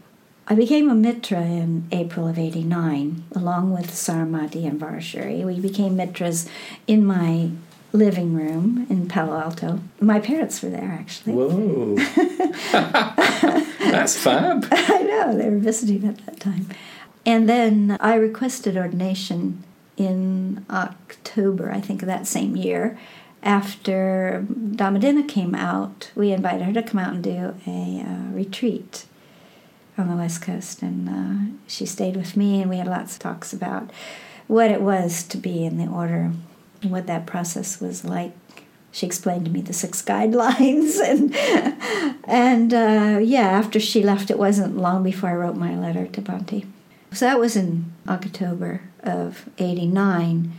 I 0.47 0.55
became 0.55 0.89
a 0.89 0.95
mitra 0.95 1.41
in 1.41 1.87
April 1.91 2.27
of 2.27 2.39
89, 2.39 3.23
along 3.33 3.73
with 3.73 3.91
Saramati 3.91 4.65
and 4.65 4.79
Varashuri. 4.79 5.45
We 5.45 5.59
became 5.59 5.97
mitras 5.97 6.47
in 6.87 7.05
my 7.05 7.51
living 7.93 8.33
room 8.33 8.85
in 8.89 9.07
Palo 9.07 9.37
Alto. 9.37 9.79
My 9.99 10.19
parents 10.19 10.61
were 10.61 10.69
there, 10.69 10.97
actually. 10.99 11.33
Whoa. 11.33 11.95
That's 13.91 14.17
fab. 14.17 14.67
I 14.71 15.03
know, 15.03 15.37
they 15.37 15.49
were 15.49 15.57
visiting 15.57 16.07
at 16.07 16.25
that 16.25 16.39
time. 16.39 16.67
And 17.25 17.47
then 17.47 17.97
I 17.99 18.15
requested 18.15 18.77
ordination 18.77 19.63
in 19.97 20.65
October, 20.69 21.71
I 21.71 21.81
think, 21.81 22.01
of 22.01 22.07
that 22.07 22.25
same 22.27 22.55
year. 22.55 22.97
After 23.43 24.45
Dhammadinna 24.49 25.27
came 25.27 25.55
out, 25.55 26.11
we 26.15 26.31
invited 26.31 26.63
her 26.63 26.73
to 26.73 26.83
come 26.83 26.99
out 26.99 27.13
and 27.13 27.23
do 27.23 27.55
a 27.67 28.03
uh, 28.05 28.31
retreat 28.31 29.05
on 29.97 30.09
the 30.09 30.15
West 30.15 30.41
Coast, 30.41 30.81
and 30.81 31.09
uh, 31.09 31.51
she 31.67 31.85
stayed 31.85 32.15
with 32.15 32.37
me, 32.37 32.61
and 32.61 32.69
we 32.69 32.77
had 32.77 32.87
lots 32.87 33.13
of 33.13 33.19
talks 33.19 33.51
about 33.51 33.91
what 34.47 34.71
it 34.71 34.81
was 34.81 35.23
to 35.23 35.37
be 35.37 35.65
in 35.65 35.77
the 35.77 35.87
order, 35.87 36.31
what 36.83 37.07
that 37.07 37.25
process 37.25 37.79
was 37.79 38.03
like. 38.03 38.33
She 38.91 39.05
explained 39.05 39.45
to 39.45 39.51
me 39.51 39.61
the 39.61 39.73
six 39.73 40.01
guidelines, 40.01 40.99
and 41.03 41.33
and 42.25 42.73
uh, 42.73 43.19
yeah, 43.19 43.47
after 43.47 43.79
she 43.79 44.03
left, 44.03 44.29
it 44.29 44.37
wasn't 44.37 44.77
long 44.77 45.03
before 45.03 45.29
I 45.29 45.35
wrote 45.35 45.55
my 45.55 45.75
letter 45.77 46.07
to 46.07 46.21
Bhante. 46.21 46.65
So 47.13 47.25
that 47.25 47.39
was 47.39 47.55
in 47.55 47.93
October 48.07 48.81
of 49.01 49.49
'89, 49.57 50.51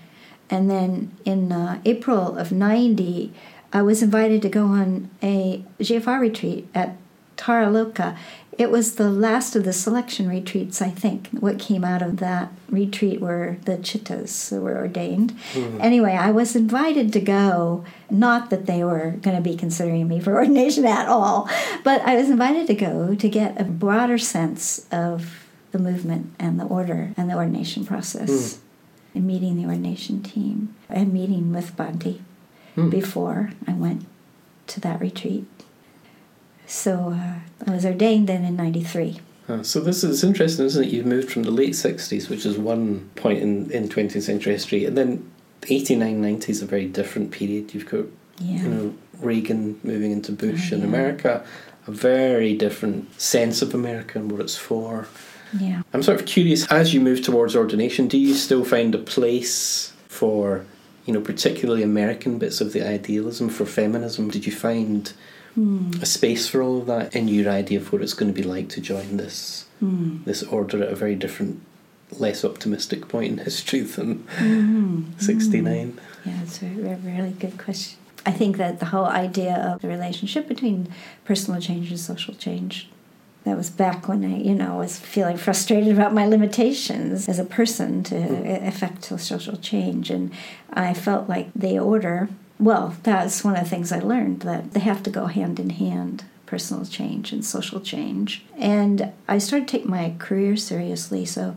and 0.49 0.71
then 0.71 1.13
in 1.25 1.53
uh, 1.53 1.81
April 1.85 2.39
of 2.39 2.53
'90, 2.53 3.33
I 3.73 3.83
was 3.83 4.03
invited 4.03 4.41
to 4.43 4.49
go 4.49 4.67
on 4.67 5.11
a 5.23 5.65
GFR 5.81 6.21
retreat 6.21 6.69
at 6.75 6.97
Taraloka, 7.43 8.17
it 8.57 8.71
was 8.71 8.95
the 8.95 9.11
last 9.11 9.57
of 9.57 9.65
the 9.65 9.73
selection 9.73 10.29
retreats, 10.29 10.81
I 10.83 10.91
think. 10.91 11.29
What 11.31 11.59
came 11.59 11.85
out 11.85 12.03
of 12.03 12.19
that 12.19 12.53
retreat 12.69 13.21
were 13.21 13.57
the 13.65 13.79
chittas 13.79 14.53
were 14.61 14.77
ordained. 14.77 15.33
Mm-hmm. 15.55 15.81
Anyway, 15.81 16.13
I 16.13 16.31
was 16.31 16.55
invited 16.55 17.13
to 17.15 17.21
go, 17.21 17.85
not 18.11 18.51
that 18.51 18.67
they 18.67 18.85
were 18.85 19.13
going 19.23 19.37
to 19.37 19.43
be 19.43 19.57
considering 19.57 20.07
me 20.07 20.21
for 20.21 20.35
ordination 20.37 20.85
at 20.85 21.09
all, 21.09 21.49
but 21.83 22.03
I 22.03 22.17
was 22.17 22.31
invited 22.31 22.67
to 22.69 22.75
go 22.75 23.15
to 23.15 23.29
get 23.29 23.61
a 23.61 23.65
broader 23.65 24.19
sense 24.19 24.87
of 24.93 25.47
the 25.73 25.79
movement 25.79 26.35
and 26.39 26.61
the 26.61 26.65
order 26.65 27.13
and 27.17 27.31
the 27.31 27.35
ordination 27.35 27.85
process. 27.85 28.31
Mm. 28.31 28.59
And 29.15 29.27
meeting 29.27 29.57
the 29.59 29.67
ordination 29.67 30.23
team 30.23 30.75
and 30.89 31.13
meeting 31.13 31.53
with 31.53 31.77
Bhante 31.77 32.21
mm. 32.77 32.91
before 32.91 33.51
I 33.67 33.73
went 33.73 34.07
to 34.69 34.81
that 34.81 35.01
retreat. 35.01 35.45
So 36.67 37.15
uh, 37.15 37.41
I 37.67 37.75
was 37.75 37.85
ordained 37.85 38.29
then 38.29 38.45
in 38.45 38.57
93. 38.57 39.21
Uh, 39.49 39.63
so 39.63 39.81
this 39.81 40.05
is 40.05 40.23
interesting, 40.23 40.65
isn't 40.65 40.85
it? 40.85 40.91
You've 40.91 41.07
moved 41.07 41.31
from 41.31 41.43
the 41.43 41.51
late 41.51 41.73
60s, 41.73 42.29
which 42.29 42.47
is 42.47 42.57
one 42.57 43.11
point 43.17 43.41
in, 43.41 43.71
in 43.71 43.89
20th 43.89 44.23
century 44.23 44.53
history, 44.53 44.85
and 44.85 44.97
then 44.97 45.31
89, 45.69 46.21
90 46.21 46.53
is 46.53 46.63
a 46.63 46.67
very 46.67 46.87
different 46.87 47.33
period. 47.33 47.75
You've 47.75 47.89
got 47.89 48.07
yeah. 48.39 48.63
you 48.63 48.69
know, 48.69 48.95
Reagan 49.21 49.81
moving 49.83 50.13
into 50.13 50.33
Bush 50.33 50.73
oh, 50.73 50.77
in 50.77 50.85
America, 50.85 51.45
a 51.87 51.91
very 51.91 52.57
different 52.57 53.21
sense 53.21 53.63
of 53.63 53.75
America 53.75 54.19
and 54.19 54.31
what 54.31 54.41
it's 54.41 54.57
for. 54.57 55.09
Yeah. 55.59 55.83
I'm 55.93 56.03
sort 56.03 56.21
of 56.21 56.27
curious, 56.27 56.67
as 56.71 56.95
you 56.95 57.01
move 57.01 57.23
towards 57.23 57.55
ordination, 57.55 58.09
do 58.09 58.19
you 58.19 58.35
still 58.35 58.65
find 58.65 58.95
a 58.95 58.99
place 58.99 59.93
for, 60.09 60.65
you 61.05 61.13
know, 61.13 61.21
particularly 61.21 61.83
American 61.83 62.39
bits 62.39 62.61
of 62.61 62.73
the 62.73 62.87
idealism 62.87 63.49
for 63.49 63.67
feminism? 63.67 64.31
Did 64.31 64.47
you 64.47 64.53
find 64.53 65.13
mm. 65.59 66.03
a 66.03 66.07
space 66.07 66.49
for 66.49 66.63
all 66.63 66.79
of 66.79 66.87
that 66.87 67.15
in 67.15 67.29
your 67.29 67.51
idea 67.51 67.79
of 67.79 67.93
what 67.93 68.03
it's 68.03 68.15
going 68.15 68.33
to 68.33 68.43
be 68.43 68.47
like 68.47 68.69
to 68.71 68.81
join 68.81 69.17
this 69.17 69.67
mm. 69.83 70.25
this 70.25 70.43
order 70.45 70.83
at 70.83 70.93
a 70.93 70.97
very 70.97 71.15
different, 71.15 71.61
less 72.19 72.45
optimistic 72.45 73.09
point 73.09 73.33
in 73.33 73.39
history 73.39 73.81
than 73.81 74.21
mm-hmm. 74.37 75.03
'69. 75.19 75.93
Mm. 75.93 75.99
Yeah, 76.25 76.43
it's 76.43 76.63
a 76.63 76.67
really 76.67 77.33
good 77.33 77.59
question. 77.59 77.99
I 78.25 78.31
think 78.31 78.57
that 78.57 78.79
the 78.79 78.87
whole 78.87 79.07
idea 79.07 79.57
of 79.57 79.83
the 79.83 79.89
relationship 79.89 80.47
between 80.47 80.93
personal 81.25 81.61
change 81.61 81.91
and 81.91 81.99
social 81.99 82.35
change 82.35 82.89
that 83.45 83.57
was 83.57 83.71
back 83.71 84.07
when 84.07 84.25
I, 84.25 84.37
you 84.37 84.55
know, 84.55 84.77
was 84.77 85.01
feeling 85.01 85.37
frustrated 85.37 85.93
about 85.93 86.15
my 86.15 86.27
limitations 86.27 87.29
as 87.29 87.41
a 87.41 87.45
person 87.45 88.05
to 88.05 88.15
mm. 88.15 88.67
affect 88.69 89.05
social 89.21 89.57
change. 89.57 90.11
And 90.11 90.33
I 90.73 90.95
felt 90.95 91.29
like 91.29 91.53
the 91.55 91.79
order 91.79 92.29
well, 92.59 92.97
that's 93.03 93.45
one 93.45 93.57
of 93.57 93.65
the 93.65 93.71
things 93.71 93.93
I 93.93 93.99
learned 93.99 94.41
that 94.41 94.73
they 94.73 94.81
have 94.81 95.03
to 95.05 95.11
go 95.11 95.27
hand 95.27 95.59
in 95.59 95.71
hand 95.71 96.25
personal 96.53 96.85
change 96.85 97.33
and 97.33 97.43
social 97.43 97.81
change. 97.81 98.45
And 98.59 99.11
I 99.27 99.39
started 99.39 99.67
to 99.69 99.73
take 99.79 99.87
my 99.87 100.15
career 100.19 100.55
seriously. 100.55 101.25
So 101.25 101.57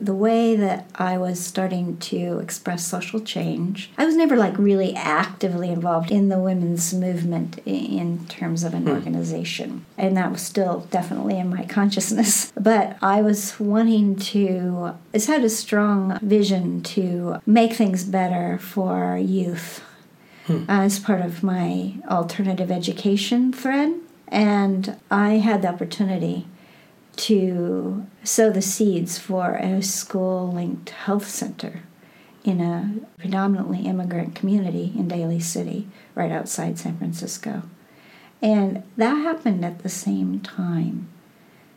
the 0.00 0.14
way 0.14 0.56
that 0.56 0.90
I 0.96 1.16
was 1.16 1.38
starting 1.38 1.96
to 1.98 2.40
express 2.40 2.84
social 2.84 3.20
change, 3.20 3.92
I 3.96 4.04
was 4.04 4.16
never 4.16 4.36
like 4.36 4.58
really 4.58 4.96
actively 4.96 5.68
involved 5.68 6.10
in 6.10 6.28
the 6.28 6.40
women's 6.40 6.92
movement 6.92 7.60
in 7.64 8.26
terms 8.26 8.64
of 8.64 8.74
an 8.74 8.82
hmm. 8.82 8.90
organization. 8.90 9.86
And 9.96 10.16
that 10.16 10.32
was 10.32 10.42
still 10.42 10.88
definitely 10.90 11.38
in 11.38 11.48
my 11.48 11.64
consciousness. 11.64 12.52
But 12.62 12.96
I 13.00 13.22
was 13.22 13.58
wanting 13.60 14.16
to, 14.16 14.94
it's 15.12 15.26
had 15.26 15.44
a 15.44 15.48
strong 15.48 16.18
vision 16.20 16.82
to 16.82 17.40
make 17.46 17.72
things 17.74 18.04
better 18.04 18.58
for 18.58 19.16
youth 19.16 19.82
hmm. 20.46 20.64
as 20.68 20.98
part 20.98 21.20
of 21.20 21.42
my 21.42 21.94
alternative 22.08 22.70
education 22.70 23.52
thread. 23.52 23.94
And 24.28 24.98
I 25.10 25.34
had 25.34 25.62
the 25.62 25.68
opportunity 25.68 26.46
to 27.16 28.06
sow 28.24 28.50
the 28.50 28.62
seeds 28.62 29.18
for 29.18 29.56
a 29.56 29.82
school 29.82 30.50
linked 30.50 30.90
health 30.90 31.28
center 31.28 31.82
in 32.44 32.60
a 32.60 32.94
predominantly 33.18 33.80
immigrant 33.80 34.34
community 34.34 34.92
in 34.96 35.08
Daly 35.08 35.38
City, 35.38 35.86
right 36.14 36.32
outside 36.32 36.78
San 36.78 36.96
Francisco. 36.96 37.62
And 38.40 38.82
that 38.96 39.14
happened 39.14 39.64
at 39.64 39.82
the 39.82 39.88
same 39.88 40.40
time. 40.40 41.08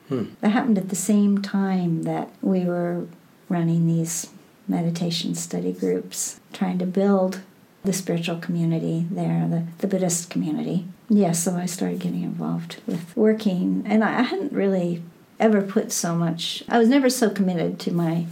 Hmm. 0.10 0.26
That 0.42 0.50
happened 0.50 0.78
at 0.78 0.90
the 0.90 0.96
same 0.96 1.42
time 1.42 2.04
that 2.04 2.30
we 2.42 2.62
were 2.62 3.08
running 3.50 3.86
these 3.86 4.30
meditation 4.68 5.36
study 5.36 5.72
groups, 5.72 6.40
trying 6.54 6.80
to 6.80 6.86
build 6.86 7.42
the 7.86 7.94
spiritual 7.94 8.38
community 8.38 9.06
there, 9.10 9.48
the, 9.50 9.64
the 9.80 9.88
Buddhist 9.88 10.30
community. 10.30 10.86
Yeah, 11.10 11.32
so 11.34 11.56
I 11.56 11.66
started 11.68 12.00
getting 12.00 12.24
involved 12.24 12.82
with 12.88 13.16
working, 13.16 13.84
and 13.86 14.04
I 14.04 14.22
hadn't 14.24 14.52
really 14.54 15.02
ever 15.40 15.62
put 15.62 15.92
so 15.92 16.16
much, 16.16 16.64
I 16.70 16.78
was 16.80 16.90
never 16.90 17.10
so 17.10 17.30
committed 17.30 17.80
to 17.82 17.92
my 17.92 18.26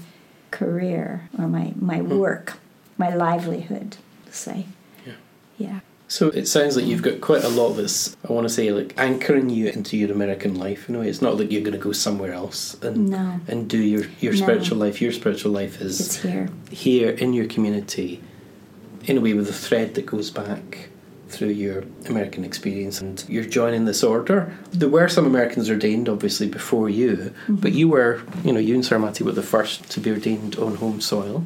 career 0.52 1.30
or 1.38 1.48
my, 1.48 1.74
my 1.76 1.98
Hmm. 2.00 2.18
work, 2.18 2.54
my 2.98 3.14
livelihood, 3.14 3.98
say. 4.32 4.66
Yeah. 5.06 5.14
Yeah. 5.58 5.80
So 6.08 6.30
it 6.30 6.48
sounds 6.48 6.76
like 6.76 6.86
you've 6.86 7.02
got 7.02 7.22
quite 7.22 7.44
a 7.44 7.50
lot 7.50 7.74
that's, 7.74 8.16
I 8.28 8.32
want 8.32 8.48
to 8.48 8.54
say, 8.54 8.72
like 8.72 8.94
anchoring 8.98 9.50
you 9.50 9.68
into 9.70 9.98
your 9.98 10.12
American 10.12 10.54
life 10.56 10.88
in 10.88 10.96
a 10.96 11.00
way. 11.00 11.10
It's 11.10 11.22
not 11.24 11.38
like 11.38 11.52
you're 11.52 11.62
going 11.64 11.74
to 11.74 11.80
go 11.80 11.92
somewhere 11.92 12.34
else 12.34 12.76
and 12.84 13.10
No, 13.10 13.40
and 13.48 13.68
do 13.68 13.80
your, 13.80 14.04
your 14.20 14.34
No. 14.34 14.40
spiritual 14.40 14.78
life. 14.78 15.02
Your 15.02 15.12
spiritual 15.12 15.52
life 15.52 15.82
it's 15.82 16.00
is 16.00 16.16
here. 16.22 16.50
here 16.70 17.10
in 17.10 17.34
your 17.34 17.48
community, 17.48 18.22
in 19.06 19.18
a 19.18 19.22
way 19.22 19.34
with 19.34 19.50
a 19.50 19.54
thread 19.54 19.96
that 19.96 20.06
goes 20.06 20.32
back 20.32 20.90
through 21.30 21.50
your 21.50 21.84
American 22.08 22.44
experience 22.44 23.02
and 23.02 23.26
you're 23.28 23.44
joining 23.44 23.86
this 23.86 24.04
order. 24.04 24.56
There 24.72 24.90
were 24.90 25.10
some 25.10 25.26
Americans 25.26 25.70
ordained 25.70 26.08
obviously 26.08 26.48
before 26.48 26.90
you, 26.90 27.16
mm-hmm. 27.16 27.56
but 27.56 27.74
you 27.74 27.90
were, 27.90 28.22
you 28.44 28.54
know, 28.54 28.60
you 28.60 28.76
and 28.76 28.84
Saramati 28.84 29.22
were 29.22 29.32
the 29.32 29.42
first 29.42 29.90
to 29.92 30.00
be 30.00 30.12
ordained 30.12 30.58
on 30.58 30.76
home 30.76 31.02
soil 31.02 31.44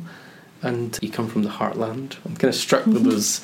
and 0.61 0.97
you 1.01 1.09
come 1.09 1.27
from 1.27 1.43
the 1.43 1.49
heartland. 1.49 2.17
I'm 2.25 2.35
kind 2.35 2.49
of 2.49 2.55
struck 2.55 2.85
with 2.85 2.97
mm-hmm. 2.97 3.09
those 3.09 3.41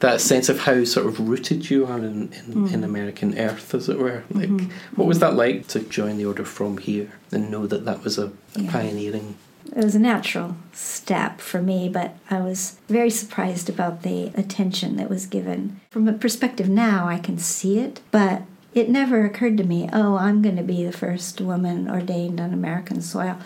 that 0.00 0.20
sense 0.20 0.48
of 0.48 0.60
how 0.60 0.84
sort 0.84 1.06
of 1.06 1.18
rooted 1.20 1.70
you 1.70 1.86
are 1.86 1.98
in, 1.98 2.32
in, 2.32 2.54
mm. 2.54 2.72
in 2.72 2.84
American 2.84 3.38
earth, 3.38 3.74
as 3.74 3.88
it 3.88 3.98
were. 3.98 4.22
Like, 4.30 4.50
mm-hmm. 4.50 4.96
what 4.96 5.08
was 5.08 5.20
that 5.20 5.34
like 5.34 5.66
to 5.68 5.80
join 5.80 6.18
the 6.18 6.26
order 6.26 6.44
from 6.44 6.76
here 6.76 7.10
and 7.32 7.50
know 7.50 7.66
that 7.66 7.86
that 7.86 8.04
was 8.04 8.18
a, 8.18 8.26
a 8.26 8.32
Yeah. 8.60 8.72
pioneering? 8.72 9.36
It 9.66 9.82
was 9.82 9.94
a 9.94 10.00
natural 10.00 10.56
step 10.72 11.40
for 11.40 11.60
me, 11.60 11.88
but 11.88 12.16
I 12.30 12.40
was 12.40 12.78
very 12.88 13.10
surprised 13.10 13.68
about 13.68 14.02
the 14.02 14.26
attention 14.36 14.96
that 14.96 15.10
was 15.10 15.26
given. 15.26 15.80
From 15.90 16.06
a 16.06 16.12
perspective 16.12 16.68
now, 16.68 17.08
I 17.08 17.18
can 17.18 17.38
see 17.38 17.78
it, 17.78 18.00
but 18.10 18.42
it 18.74 18.88
never 18.88 19.24
occurred 19.24 19.56
to 19.58 19.64
me, 19.64 19.88
oh, 19.92 20.16
I'm 20.16 20.42
going 20.42 20.56
to 20.56 20.62
be 20.62 20.84
the 20.84 20.92
first 20.92 21.40
woman 21.40 21.88
ordained 21.88 22.40
on 22.40 22.52
American 22.52 23.00
soil. 23.00 23.38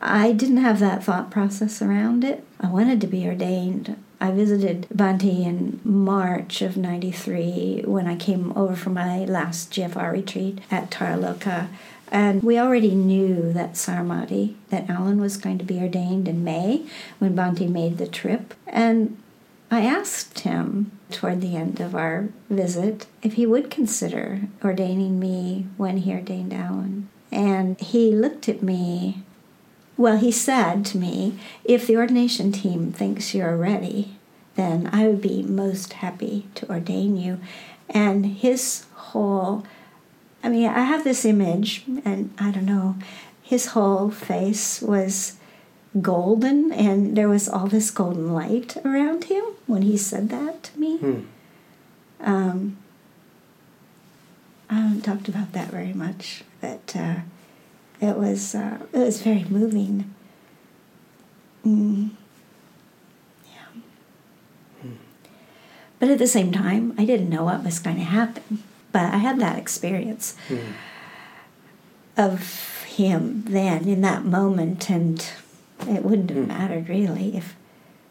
I 0.00 0.32
didn't 0.32 0.58
have 0.58 0.78
that 0.78 1.02
thought 1.02 1.30
process 1.30 1.82
around 1.82 2.22
it. 2.22 2.44
I 2.60 2.68
wanted 2.68 3.00
to 3.00 3.08
be 3.08 3.26
ordained. 3.26 3.96
I 4.20 4.30
visited 4.30 4.86
Bhante 4.94 5.44
in 5.44 5.80
March 5.84 6.62
of 6.62 6.76
93 6.76 7.82
when 7.86 8.06
I 8.06 8.16
came 8.16 8.52
over 8.56 8.76
from 8.76 8.94
my 8.94 9.24
last 9.24 9.72
GFR 9.72 10.12
retreat 10.12 10.60
at 10.70 10.90
Taraloka. 10.90 11.68
And 12.10 12.42
we 12.42 12.58
already 12.58 12.94
knew 12.94 13.52
that 13.52 13.74
Saramati, 13.74 14.54
that 14.70 14.88
Alan 14.88 15.20
was 15.20 15.36
going 15.36 15.58
to 15.58 15.64
be 15.64 15.78
ordained 15.78 16.28
in 16.28 16.44
May 16.44 16.86
when 17.18 17.36
Bhante 17.36 17.68
made 17.68 17.98
the 17.98 18.06
trip. 18.06 18.54
And 18.66 19.16
I 19.70 19.82
asked 19.82 20.40
him 20.40 20.92
toward 21.10 21.40
the 21.40 21.56
end 21.56 21.80
of 21.80 21.94
our 21.94 22.28
visit 22.48 23.06
if 23.22 23.34
he 23.34 23.46
would 23.46 23.70
consider 23.70 24.42
ordaining 24.64 25.18
me 25.20 25.66
when 25.76 25.98
he 25.98 26.12
ordained 26.12 26.54
Alan. 26.54 27.08
And 27.30 27.78
he 27.80 28.10
looked 28.10 28.48
at 28.48 28.62
me. 28.62 29.22
Well, 29.98 30.16
he 30.16 30.30
said 30.30 30.84
to 30.86 30.98
me, 30.98 31.38
if 31.64 31.86
the 31.86 31.96
ordination 31.96 32.52
team 32.52 32.92
thinks 32.92 33.34
you're 33.34 33.56
ready, 33.56 34.16
then 34.54 34.88
I 34.92 35.06
would 35.06 35.20
be 35.20 35.42
most 35.42 35.94
happy 35.94 36.46
to 36.54 36.70
ordain 36.70 37.16
you. 37.16 37.38
And 37.90 38.24
his 38.26 38.86
whole 38.94 39.64
I 40.42 40.48
mean, 40.48 40.68
I 40.68 40.80
have 40.80 41.04
this 41.04 41.24
image, 41.24 41.84
and 42.04 42.32
I 42.38 42.50
don't 42.50 42.66
know, 42.66 42.96
his 43.42 43.66
whole 43.66 44.10
face 44.10 44.80
was 44.80 45.36
golden, 46.00 46.72
and 46.72 47.16
there 47.16 47.28
was 47.28 47.48
all 47.48 47.66
this 47.66 47.90
golden 47.90 48.32
light 48.32 48.76
around 48.84 49.24
him 49.24 49.42
when 49.66 49.82
he 49.82 49.96
said 49.96 50.28
that 50.30 50.62
to 50.64 50.78
me. 50.78 50.98
Hmm. 50.98 51.20
Um, 52.20 52.76
I 54.70 54.74
haven't 54.74 55.02
talked 55.02 55.28
about 55.28 55.52
that 55.52 55.70
very 55.70 55.92
much, 55.94 56.44
but 56.60 56.94
uh, 56.94 57.16
it 58.00 58.16
was 58.16 58.54
uh, 58.54 58.78
it 58.92 58.98
was 58.98 59.22
very 59.22 59.44
moving. 59.44 60.14
Mm. 61.66 62.10
Yeah. 63.46 64.90
But 65.98 66.10
at 66.10 66.18
the 66.18 66.26
same 66.26 66.52
time, 66.52 66.94
I 66.98 67.04
didn't 67.04 67.30
know 67.30 67.44
what 67.44 67.64
was 67.64 67.78
going 67.78 67.96
to 67.96 68.02
happen. 68.02 68.62
But 68.92 69.12
I 69.14 69.18
had 69.18 69.38
that 69.40 69.58
experience 69.58 70.34
Hmm. 70.48 70.72
of 72.16 72.84
him 72.84 73.44
then 73.46 73.86
in 73.88 74.00
that 74.00 74.24
moment, 74.24 74.90
and 74.90 75.24
it 75.88 76.04
wouldn't 76.04 76.30
have 76.30 76.38
Hmm. 76.44 76.48
mattered 76.48 76.88
really 76.88 77.36
if 77.36 77.54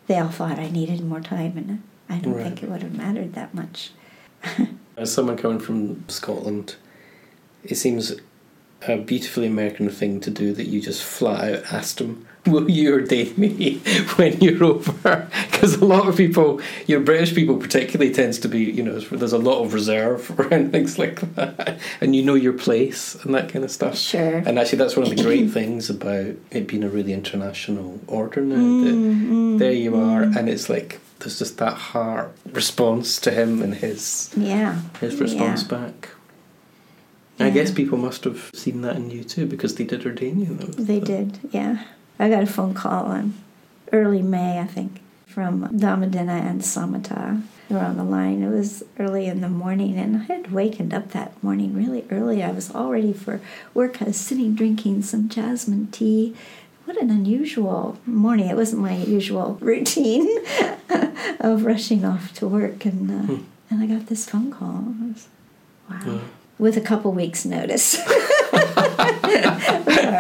they 0.08 0.18
all 0.18 0.30
thought 0.30 0.60
I 0.60 0.70
needed 0.70 1.04
more 1.04 1.20
time, 1.20 1.58
and 1.58 1.82
I 2.10 2.20
don't 2.20 2.36
Right. 2.36 2.44
think 2.44 2.64
it 2.64 2.70
would 2.70 2.82
have 2.84 2.96
mattered 2.96 3.34
that 3.34 3.54
much. 3.54 3.92
As 4.98 5.12
someone 5.12 5.36
coming 5.38 5.60
from 5.60 6.04
Scotland, 6.08 6.76
it 7.64 7.76
seems 7.76 8.14
a 8.88 8.98
beautifully 8.98 9.48
American 9.48 9.90
thing 9.90 10.20
to 10.22 10.30
do 10.30 10.54
that 10.54 10.68
you 10.68 10.80
just 10.80 11.04
flat 11.04 11.44
out 11.54 11.74
asked 11.74 12.00
him, 12.00 12.26
Will 12.52 12.70
you 12.70 12.94
ordain 12.94 13.34
me 13.38 13.78
when 14.16 14.40
you're 14.42 14.64
over? 14.64 15.30
Because 15.58 15.74
a 15.74 15.86
lot 15.86 16.08
of 16.08 16.16
people, 16.16 16.62
you 16.86 17.00
know, 17.00 17.04
British 17.04 17.34
people 17.34 17.58
particularly 17.58 18.14
tends 18.14 18.38
to 18.40 18.48
be, 18.48 18.60
you 18.60 18.84
know, 18.84 19.00
there's 19.00 19.34
a 19.34 19.40
lot 19.40 19.64
of 19.64 19.74
reserve 19.74 20.40
around 20.40 20.72
things 20.72 21.00
like 21.00 21.20
that. 21.34 21.80
And 22.00 22.16
you 22.16 22.22
know 22.24 22.36
your 22.36 22.54
place 22.54 23.16
and 23.24 23.34
that 23.34 23.50
kind 23.50 23.66
of 23.66 23.72
stuff. 23.72 23.98
Sure. 23.98 24.38
And 24.46 24.60
actually, 24.60 24.78
that's 24.78 24.96
one 24.96 25.10
of 25.10 25.16
the 25.18 25.24
great 25.24 25.50
things 25.60 25.90
about 25.90 26.36
it 26.52 26.68
being 26.68 26.84
a 26.84 26.90
really 26.90 27.12
international 27.12 28.00
order 28.06 28.42
now. 28.42 28.56
Mm, 28.56 29.54
that 29.58 29.64
there 29.66 29.72
you 29.74 29.96
are, 29.96 30.22
and 30.22 30.48
it's 30.48 30.70
like 30.70 31.00
there's 31.20 31.40
just 31.40 31.58
that 31.58 31.74
heart 31.74 32.38
response 32.54 33.20
to 33.22 33.32
him 33.32 33.64
and 33.64 33.74
his 33.74 34.30
Yeah. 34.38 34.80
his 35.02 35.20
response 35.20 35.64
Yeah. 35.64 35.70
back. 35.80 36.10
I 37.40 37.50
guess 37.50 37.72
people 37.72 37.98
must 37.98 38.24
have 38.26 38.52
seen 38.54 38.82
that 38.82 38.96
in 38.96 39.10
you 39.10 39.24
too 39.24 39.48
because 39.48 39.74
they 39.76 39.86
did 39.86 40.06
ordain 40.06 40.40
you. 40.40 40.54
They 40.56 41.00
the- 41.00 41.06
did, 41.06 41.40
yeah. 41.52 41.84
I 42.20 42.30
got 42.30 42.44
a 42.44 42.48
phone 42.48 42.74
call 42.74 43.12
in 43.12 43.34
early 43.94 44.22
May, 44.22 44.60
I 44.60 44.66
think, 44.66 45.02
from 45.26 45.68
Dhammadinna 45.70 46.42
and 46.50 46.62
Samata. 46.62 47.42
They 47.70 47.76
were 47.76 47.82
on 47.82 47.98
the 47.98 48.04
line. 48.04 48.42
It 48.44 48.50
was 48.50 48.84
early 48.98 49.26
in 49.28 49.42
the 49.42 49.50
morning, 49.50 49.98
and 49.98 50.16
I 50.18 50.24
had 50.24 50.52
wakened 50.52 50.94
up 50.94 51.12
that 51.12 51.42
morning 51.44 51.76
really 51.76 52.06
early. 52.10 52.42
I 52.42 52.52
was 52.52 52.74
all 52.74 52.92
ready 52.92 53.12
for 53.14 53.42
work. 53.74 54.02
I 54.02 54.06
was 54.06 54.18
sitting 54.18 54.56
drinking 54.56 55.02
some 55.04 55.28
jasmine 55.30 55.88
tea. 55.92 56.34
What 56.86 57.00
an 57.02 57.10
unusual 57.12 57.98
morning. 58.06 58.48
It 58.48 58.56
wasn't 58.56 58.82
my 58.84 58.96
usual 58.96 59.58
routine 59.62 60.30
of 61.42 61.66
rushing 61.66 62.06
off 62.06 62.34
to 62.36 62.48
work, 62.48 62.86
and, 62.86 63.12
uh, 63.12 63.34
Hmm. 63.34 63.44
and 63.70 63.84
I 63.84 63.86
got 63.88 64.08
this 64.08 64.28
phone 64.30 64.50
call. 64.52 64.94
Was, 65.02 65.28
wow. 65.90 66.00
Yeah. 66.06 66.20
With 66.58 66.78
a 66.78 66.82
couple 66.82 67.12
weeks' 67.12 67.46
notice. 67.46 67.98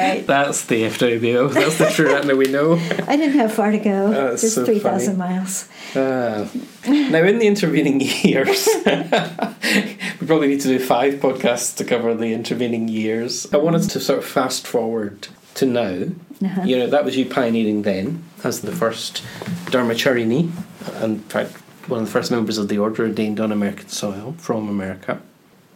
right. 0.09 0.27
That's 0.27 0.65
the 0.65 0.83
FWBO. 0.83 1.53
That's 1.53 1.77
the 1.77 1.85
Triratna 1.85 2.37
we 2.37 2.47
know. 2.47 2.73
I 3.07 3.15
didn't 3.15 3.37
have 3.37 3.53
far 3.53 3.71
to 3.71 3.77
go. 3.77 4.31
Just 4.31 4.55
so 4.55 4.65
3,000 4.65 5.17
miles. 5.17 5.67
Ah. 5.95 6.49
now, 6.87 7.23
in 7.23 7.39
the 7.39 7.47
intervening 7.47 8.01
years, 8.23 8.67
we 8.85 10.27
probably 10.27 10.47
need 10.47 10.61
to 10.61 10.67
do 10.67 10.79
five 10.79 11.15
podcasts 11.15 11.75
to 11.77 11.85
cover 11.85 12.13
the 12.13 12.33
intervening 12.33 12.87
years. 12.87 13.51
I 13.53 13.57
wanted 13.57 13.89
to 13.89 13.99
sort 13.99 14.19
of 14.19 14.25
fast 14.25 14.67
forward 14.67 15.27
to 15.55 15.65
now. 15.65 16.07
Uh-huh. 16.43 16.61
You 16.63 16.77
know, 16.79 16.87
that 16.87 17.03
was 17.03 17.17
you 17.17 17.25
pioneering 17.25 17.81
then 17.81 18.23
as 18.43 18.61
the 18.61 18.71
first 18.71 19.23
Dharmacharini, 19.65 20.51
and 21.01 21.15
in 21.15 21.19
fact, 21.23 21.53
one 21.87 22.01
of 22.01 22.05
the 22.05 22.11
first 22.11 22.31
members 22.31 22.57
of 22.57 22.67
the 22.67 22.77
order 22.77 23.03
ordained 23.03 23.39
on 23.39 23.51
American 23.51 23.87
soil 23.89 24.35
from 24.37 24.69
America. 24.69 25.21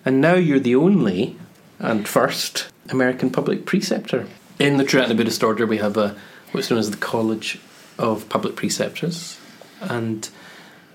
And 0.05 0.19
now 0.19 0.35
you're 0.35 0.59
the 0.59 0.75
only 0.75 1.37
and 1.79 2.07
first 2.07 2.70
American 2.89 3.29
public 3.29 3.65
preceptor. 3.65 4.27
In 4.59 4.77
the 4.77 4.83
Triratna 4.83 5.15
Buddhist 5.15 5.43
order, 5.43 5.65
we 5.65 5.77
have 5.77 5.97
a 5.97 6.15
what's 6.51 6.69
known 6.69 6.79
as 6.79 6.91
the 6.91 6.97
College 6.97 7.59
of 7.97 8.27
Public 8.29 8.55
Preceptors, 8.55 9.39
and 9.81 10.29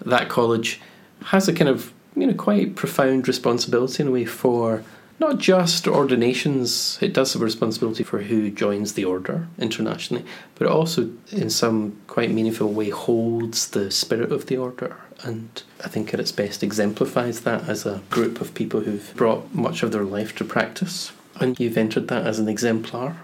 that 0.04 0.28
college 0.28 0.80
has 1.26 1.48
a 1.48 1.52
kind 1.52 1.68
of 1.68 1.92
you 2.14 2.26
know 2.26 2.34
quite 2.34 2.76
profound 2.76 3.26
responsibility 3.26 4.02
in 4.02 4.08
a 4.08 4.12
way 4.12 4.24
for 4.24 4.84
not 5.18 5.38
just 5.38 5.88
ordinations. 5.88 6.98
It 7.00 7.14
does 7.14 7.32
have 7.32 7.42
a 7.42 7.44
responsibility 7.44 8.04
for 8.04 8.20
who 8.22 8.50
joins 8.50 8.92
the 8.92 9.04
order 9.04 9.48
internationally, 9.58 10.24
but 10.56 10.68
also 10.68 11.10
in 11.32 11.48
some 11.48 11.98
quite 12.06 12.30
meaningful 12.30 12.72
way 12.72 12.90
holds 12.90 13.70
the 13.70 13.90
spirit 13.90 14.30
of 14.30 14.46
the 14.46 14.58
order. 14.58 14.96
And 15.22 15.62
I 15.82 15.88
think 15.88 16.12
at 16.12 16.20
its 16.20 16.32
best 16.32 16.62
exemplifies 16.62 17.40
that 17.40 17.66
as 17.68 17.86
a 17.86 18.02
group 18.10 18.40
of 18.40 18.54
people 18.54 18.80
who've 18.80 19.14
brought 19.16 19.54
much 19.54 19.82
of 19.82 19.92
their 19.92 20.04
life 20.04 20.34
to 20.36 20.44
practice. 20.44 21.12
And 21.40 21.58
you've 21.60 21.76
entered 21.76 22.08
that 22.08 22.26
as 22.26 22.38
an 22.38 22.48
exemplar 22.48 23.16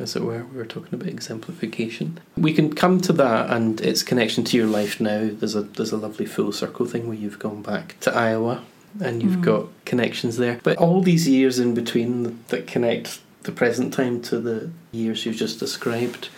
as 0.00 0.16
it 0.16 0.22
were. 0.22 0.44
We 0.44 0.58
were 0.58 0.66
talking 0.66 0.94
about 0.94 1.08
exemplification. 1.08 2.20
We 2.36 2.52
can 2.52 2.74
come 2.74 3.00
to 3.02 3.12
that 3.14 3.50
and 3.50 3.80
its 3.80 4.02
connection 4.02 4.44
to 4.44 4.56
your 4.56 4.66
life 4.66 5.00
now. 5.00 5.30
There's 5.32 5.54
a 5.54 5.62
there's 5.62 5.92
a 5.92 5.96
lovely 5.96 6.26
full 6.26 6.52
circle 6.52 6.86
thing 6.86 7.06
where 7.06 7.16
you've 7.16 7.38
gone 7.38 7.62
back 7.62 7.96
to 8.00 8.14
Iowa 8.14 8.64
and 9.00 9.22
you've 9.22 9.36
mm. 9.36 9.44
got 9.44 9.66
connections 9.84 10.36
there. 10.36 10.60
But 10.62 10.78
all 10.78 11.02
these 11.02 11.28
years 11.28 11.58
in 11.58 11.74
between 11.74 12.44
that 12.48 12.66
connect 12.66 13.20
the 13.42 13.52
present 13.52 13.92
time 13.92 14.22
to 14.22 14.38
the 14.38 14.70
years 14.92 15.26
you've 15.26 15.36
just 15.36 15.58
described, 15.58 16.28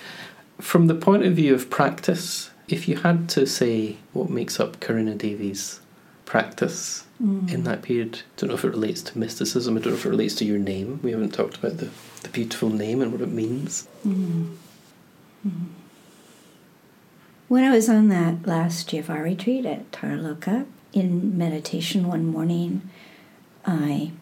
from 0.59 0.87
the 0.87 0.95
point 0.95 1.25
of 1.25 1.35
view 1.35 1.55
of 1.55 1.71
practice, 1.71 2.51
if 2.69 2.89
you 2.89 2.97
had 2.97 3.29
to 3.31 3.47
say 3.47 3.97
what 4.13 4.31
makes 4.31 4.59
up 4.59 4.81
Karunadevi's 4.81 5.81
practice 6.25 7.06
in 7.19 7.65
that 7.65 7.83
period, 7.83 8.21
I 8.37 8.41
don't 8.41 8.49
know 8.49 8.55
if 8.57 8.65
it 8.65 8.71
relates 8.71 9.01
to 9.03 9.19
mysticism, 9.19 9.77
I 9.77 9.81
don't 9.81 9.93
know 9.93 9.99
if 9.99 10.05
it 10.05 10.11
relates 10.11 10.35
to 10.37 10.45
your 10.45 10.59
name. 10.59 11.01
We 11.03 11.13
haven't 11.13 11.33
talked 11.33 11.57
about 11.57 11.79
the, 11.79 11.89
the 12.23 12.29
beautiful 12.29 12.69
name 12.69 13.01
and 13.01 13.11
what 13.13 13.23
it 13.23 13.31
means. 13.31 13.89
Mm-hmm. 14.07 14.55
When 17.49 17.65
I 17.65 17.71
was 17.71 17.89
on 17.89 18.09
that 18.09 18.47
last 18.47 18.91
GFR 18.91 19.23
retreat 19.23 19.65
at 19.65 19.91
Taraloka, 19.93 20.67
in 20.93 21.37
meditation 21.39 22.09
one 22.09 22.27
morning, 22.27 22.83
I 23.65 24.13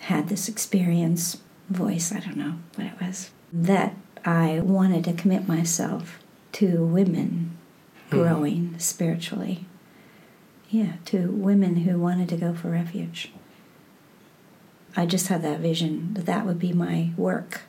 had 0.00 0.28
this 0.28 0.48
experience, 0.48 1.38
voice, 1.68 2.12
I 2.12 2.20
don't 2.20 2.36
know 2.36 2.54
what 2.76 2.86
it 2.86 3.00
was, 3.00 3.30
that 3.52 3.94
I 4.24 4.60
wanted 4.60 5.04
to 5.04 5.12
commit 5.12 5.48
myself 5.48 6.18
to 6.52 6.84
women 6.84 7.56
hmm. 8.08 8.16
growing 8.16 8.78
spiritually. 8.78 9.64
Yeah, 10.70 10.94
to 11.06 11.30
women 11.30 11.76
who 11.76 11.98
wanted 11.98 12.28
to 12.30 12.36
go 12.36 12.54
for 12.54 12.70
refuge. 12.70 13.32
I 14.96 15.06
just 15.06 15.28
had 15.28 15.42
that 15.42 15.60
vision 15.60 16.14
that 16.14 16.26
that 16.26 16.44
would 16.44 16.58
be 16.58 16.72
my 16.72 17.10
work, 17.16 17.62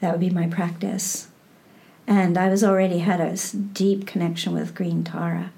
that 0.00 0.12
would 0.12 0.20
be 0.20 0.30
my 0.30 0.46
practice. 0.46 1.28
And 2.06 2.38
I 2.38 2.48
was 2.48 2.62
already 2.64 3.00
had 3.00 3.20
a 3.20 3.36
deep 3.72 4.06
connection 4.06 4.52
with 4.54 4.74
Green 4.74 5.04
Tara. 5.04 5.50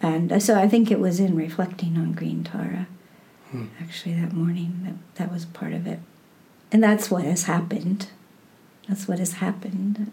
And 0.00 0.32
uh, 0.32 0.38
so 0.40 0.58
I 0.58 0.68
think 0.68 0.90
it 0.90 1.00
was 1.00 1.20
in 1.20 1.34
reflecting 1.36 1.96
on 1.96 2.12
Green 2.12 2.44
Tara, 2.44 2.86
actually, 3.80 4.14
that 4.20 4.32
morning, 4.32 4.80
that, 4.84 4.94
that 5.16 5.32
was 5.32 5.46
part 5.46 5.72
of 5.72 5.86
it. 5.86 6.00
And 6.72 6.82
that's 6.82 7.10
what 7.10 7.24
has 7.24 7.44
happened. 7.44 8.08
That's 8.88 9.08
what 9.08 9.18
has 9.18 9.34
happened. 9.34 10.10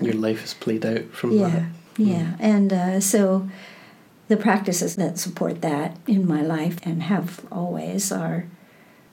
Your 0.00 0.14
life 0.14 0.40
has 0.40 0.54
played 0.54 0.84
out 0.84 1.04
from 1.12 1.32
Yeah, 1.32 1.48
that. 1.48 1.64
yeah. 1.98 2.34
And 2.40 2.72
uh, 2.72 3.00
so 3.00 3.48
the 4.28 4.36
practices 4.36 4.96
that 4.96 5.18
support 5.18 5.60
that 5.62 5.96
in 6.06 6.26
my 6.26 6.42
life 6.42 6.78
and 6.84 7.02
have 7.04 7.44
always 7.50 8.10
are 8.10 8.46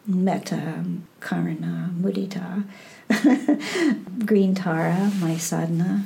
metta, 0.06 0.84
karuna, 1.20 1.94
mudita, 2.00 2.64
green 4.26 4.56
tara, 4.56 5.12
my 5.20 5.38
sadhana. 5.38 6.06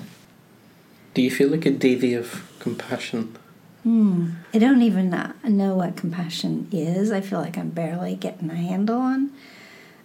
Do 1.13 1.21
you 1.21 1.31
feel 1.31 1.49
like 1.49 1.65
a 1.65 1.71
Devi 1.71 2.13
of 2.13 2.49
compassion? 2.59 3.37
Hmm. 3.83 4.31
I 4.53 4.59
don't 4.59 4.81
even 4.81 5.09
know 5.43 5.75
what 5.75 5.97
compassion 5.97 6.69
is. 6.71 7.11
I 7.11 7.21
feel 7.21 7.39
like 7.39 7.57
I'm 7.57 7.69
barely 7.69 8.15
getting 8.15 8.49
a 8.49 8.55
handle 8.55 8.99
on 8.99 9.31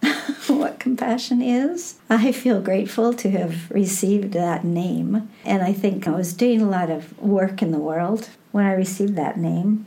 what 0.48 0.80
compassion 0.80 1.40
is. 1.40 1.96
I 2.10 2.32
feel 2.32 2.60
grateful 2.60 3.14
to 3.14 3.30
have 3.30 3.70
received 3.70 4.32
that 4.32 4.64
name. 4.64 5.30
And 5.44 5.62
I 5.62 5.72
think 5.72 6.06
I 6.06 6.10
was 6.10 6.32
doing 6.32 6.60
a 6.60 6.68
lot 6.68 6.90
of 6.90 7.16
work 7.20 7.62
in 7.62 7.70
the 7.70 7.78
world 7.78 8.28
when 8.52 8.66
I 8.66 8.72
received 8.72 9.16
that 9.16 9.38
name. 9.38 9.86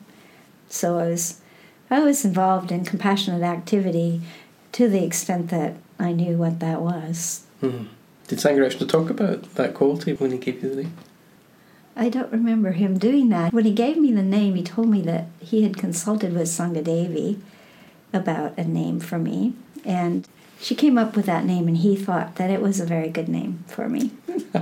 So 0.70 1.00
I 1.00 1.08
was 1.08 1.42
I 1.90 2.00
was 2.00 2.24
involved 2.24 2.72
in 2.72 2.86
compassionate 2.86 3.44
activity 3.44 4.22
to 4.72 4.88
the 4.88 5.04
extent 5.04 5.50
that 5.50 5.76
I 6.00 6.14
knew 6.14 6.38
what 6.38 6.60
that 6.62 6.82
was. 6.82 7.46
Hmm. 7.60 7.86
Did 8.28 8.40
Sangharakshita 8.40 8.88
talk 8.88 9.10
about 9.10 9.56
that 9.56 9.74
quality 9.74 10.14
when 10.14 10.32
he 10.32 10.38
gave 10.38 10.64
you 10.64 10.70
the 10.70 10.84
name? 10.84 10.94
I 11.96 12.08
don't 12.08 12.32
remember 12.32 12.72
him 12.72 12.98
doing 12.98 13.28
that. 13.30 13.54
When 13.54 13.66
he 13.66 13.74
gave 13.74 13.98
me 13.98 14.14
the 14.14 14.24
name, 14.24 14.56
he 14.56 14.64
told 14.64 14.88
me 14.88 15.02
that 15.02 15.28
he 15.42 15.64
had 15.64 15.78
consulted 15.78 16.34
with 16.34 16.48
Sanghadevi 16.48 17.40
about 18.14 18.58
a 18.58 18.64
name 18.64 19.02
for 19.02 19.20
me. 19.20 19.54
And 19.84 20.28
she 20.62 20.76
came 20.76 20.98
up 20.98 21.16
with 21.16 21.26
that 21.26 21.44
name, 21.44 21.68
and 21.68 21.78
he 21.78 21.96
thought 21.96 22.36
that 22.36 22.50
it 22.50 22.62
was 22.62 22.80
a 22.80 22.86
very 22.86 23.10
good 23.10 23.28
name 23.28 23.66
for 23.68 23.90
me. 23.90 24.12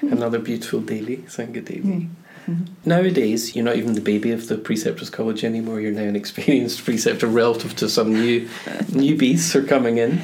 Another 0.00 0.38
beautiful 0.38 0.80
Devi, 0.80 1.18
Sangha 1.28 2.08
Devi. 2.46 2.70
Nowadays, 2.84 3.54
you're 3.54 3.64
not 3.64 3.76
even 3.76 3.94
the 3.94 4.00
baby 4.00 4.32
of 4.32 4.48
the 4.48 4.56
preceptors 4.56 5.10
college 5.10 5.44
anymore. 5.44 5.80
You're 5.80 5.92
now 5.92 6.02
an 6.02 6.16
experienced 6.16 6.84
preceptor 6.84 7.26
relative 7.26 7.76
to 7.76 7.88
some 7.88 8.12
new 8.12 8.48
newbies 8.90 9.52
who 9.52 9.64
are 9.64 9.66
coming 9.66 9.98
in. 9.98 10.20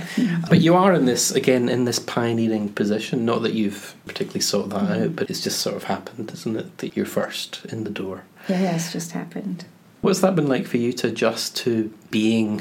But 0.48 0.60
you 0.60 0.74
are 0.74 0.94
in 0.94 1.06
this 1.06 1.30
again 1.32 1.68
in 1.68 1.84
this 1.84 1.98
pioneering 1.98 2.70
position. 2.70 3.24
Not 3.24 3.42
that 3.42 3.54
you've 3.54 3.94
particularly 4.06 4.40
sought 4.40 4.70
that 4.70 4.82
mm-hmm. 4.82 5.02
out, 5.04 5.16
but 5.16 5.30
it's 5.30 5.42
just 5.42 5.60
sort 5.60 5.76
of 5.76 5.84
happened, 5.84 6.30
isn't 6.32 6.56
it? 6.56 6.78
That 6.78 6.96
you're 6.96 7.06
first 7.06 7.64
in 7.66 7.84
the 7.84 7.90
door. 7.90 8.24
Yeah, 8.48 8.74
it's 8.74 8.92
just 8.92 9.12
happened. 9.12 9.64
What's 10.02 10.18
that 10.20 10.34
been 10.34 10.48
like 10.48 10.66
for 10.66 10.78
you 10.78 10.92
to 10.94 11.06
adjust 11.06 11.56
to 11.58 11.94
being, 12.10 12.60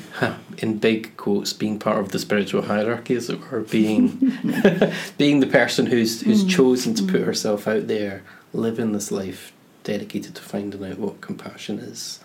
in 0.59 0.77
big 0.77 1.17
quotes, 1.17 1.53
being 1.53 1.79
part 1.79 1.97
of 1.97 2.11
the 2.11 2.19
spiritual 2.19 2.61
hierarchy, 2.61 3.15
as 3.15 3.31
it 3.31 3.39
were, 3.49 3.61
being 3.61 4.09
being 5.17 5.39
the 5.39 5.47
person 5.47 5.87
who's 5.87 6.21
who's 6.21 6.45
mm. 6.45 6.49
chosen 6.49 6.93
to 6.93 7.03
put 7.03 7.21
mm. 7.21 7.25
herself 7.25 7.67
out 7.67 7.87
there, 7.87 8.21
living 8.53 8.91
this 8.91 9.11
life 9.11 9.53
dedicated 9.83 10.35
to 10.35 10.41
finding 10.41 10.83
out 10.85 10.99
what 10.99 11.21
compassion 11.21 11.79
is, 11.79 12.19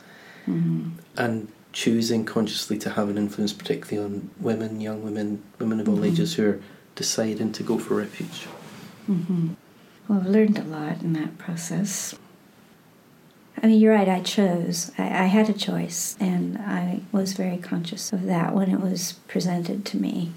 mm-hmm. 0.47 0.91
and 1.17 1.51
choosing 1.73 2.25
consciously 2.25 2.79
to 2.79 2.91
have 2.91 3.09
an 3.09 3.19
influence, 3.19 3.53
particularly 3.53 4.03
on 4.03 4.31
women, 4.41 4.81
young 4.81 5.03
women, 5.03 5.43
women 5.59 5.81
of 5.81 5.89
all 5.89 5.97
mm-hmm. 5.97 6.05
ages 6.05 6.35
who 6.35 6.49
are 6.51 6.61
deciding 6.95 7.53
to 7.53 7.63
go 7.63 7.79
for 7.79 7.95
refuge. 7.97 8.47
Mm-hmm. 9.09 9.55
Well, 10.09 10.21
I've 10.21 10.27
learned 10.27 10.59
a 10.59 10.65
lot 10.65 11.03
in 11.03 11.13
that 11.15 11.39
process. 11.39 12.15
I 13.63 13.67
mean, 13.69 13.81
you're 13.81 13.95
right, 13.95 14.09
I 14.09 14.21
chose. 14.21 14.93
I, 14.99 15.05
I 15.05 15.27
had 15.27 15.49
a 15.49 15.55
choice, 15.55 16.17
and 16.21 16.59
I 16.59 17.01
was 17.13 17.33
very 17.33 17.57
conscious 17.57 18.13
of 18.13 18.25
that 18.25 18.55
when 18.55 18.71
it 18.71 18.81
was 18.81 19.15
presented 19.29 19.85
to 19.87 19.97
me 19.97 20.33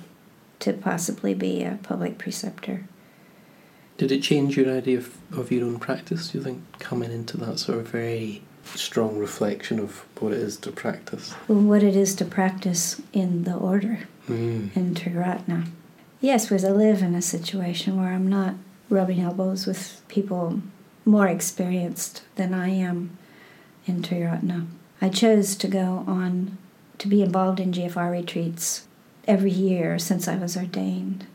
to 0.60 0.74
possibly 0.74 1.34
be 1.34 1.64
a 1.64 1.80
public 1.84 2.18
preceptor. 2.18 2.86
Did 4.00 4.14
it 4.14 4.24
change 4.24 4.56
your 4.56 4.74
idea 4.74 4.98
of, 5.00 5.18
of 5.38 5.52
your 5.52 5.66
own 5.66 5.78
practice, 5.78 6.30
do 6.30 6.38
you 6.38 6.44
think, 6.44 6.64
coming 6.80 7.12
into 7.12 7.36
that 7.38 7.60
sort 7.60 7.80
of 7.80 7.90
very 7.90 8.42
strong 8.64 9.18
reflection 9.18 9.78
of 9.78 10.06
what 10.22 10.32
it 10.32 10.40
is 10.40 10.56
to 10.60 10.72
practice? 10.72 11.34
what 11.48 11.84
it 11.84 11.98
is 11.98 12.16
to 12.16 12.24
practice 12.26 13.02
in 13.12 13.44
the 13.44 13.56
order 13.56 14.00
Mm. 14.30 14.76
in 14.78 14.94
Triratna. 14.96 15.68
Yes, 16.22 16.46
because 16.46 16.64
I 16.64 16.70
live 16.70 17.02
in 17.02 17.14
a 17.14 17.22
situation 17.22 18.00
where 18.00 18.14
I'm 18.14 18.30
not 18.30 18.56
rubbing 18.90 19.20
elbows 19.20 19.66
with 19.66 20.02
people 20.08 20.62
more 21.04 21.28
experienced 21.28 22.22
than 22.36 22.54
I 22.54 22.70
am 22.70 23.18
in 23.86 24.02
Triratna. 24.02 24.68
I 25.02 25.10
chose 25.10 25.56
to 25.58 25.68
go 25.68 26.06
on 26.08 26.58
to 27.00 27.08
be 27.10 27.22
involved 27.22 27.60
in 27.60 27.74
GFR 27.74 28.12
retreats 28.12 28.88
every 29.28 29.52
year 29.52 30.00
since 30.00 30.28
I 30.28 30.36
was 30.38 30.56
ordained. 30.56 31.26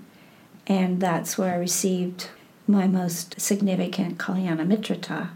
And 0.66 1.00
that's 1.00 1.36
where 1.36 1.52
I 1.52 1.58
received 1.58 2.28
my 2.66 2.86
most 2.86 3.40
significant 3.40 4.18
Kalyana 4.18 4.66
Mitrata. 4.66 5.30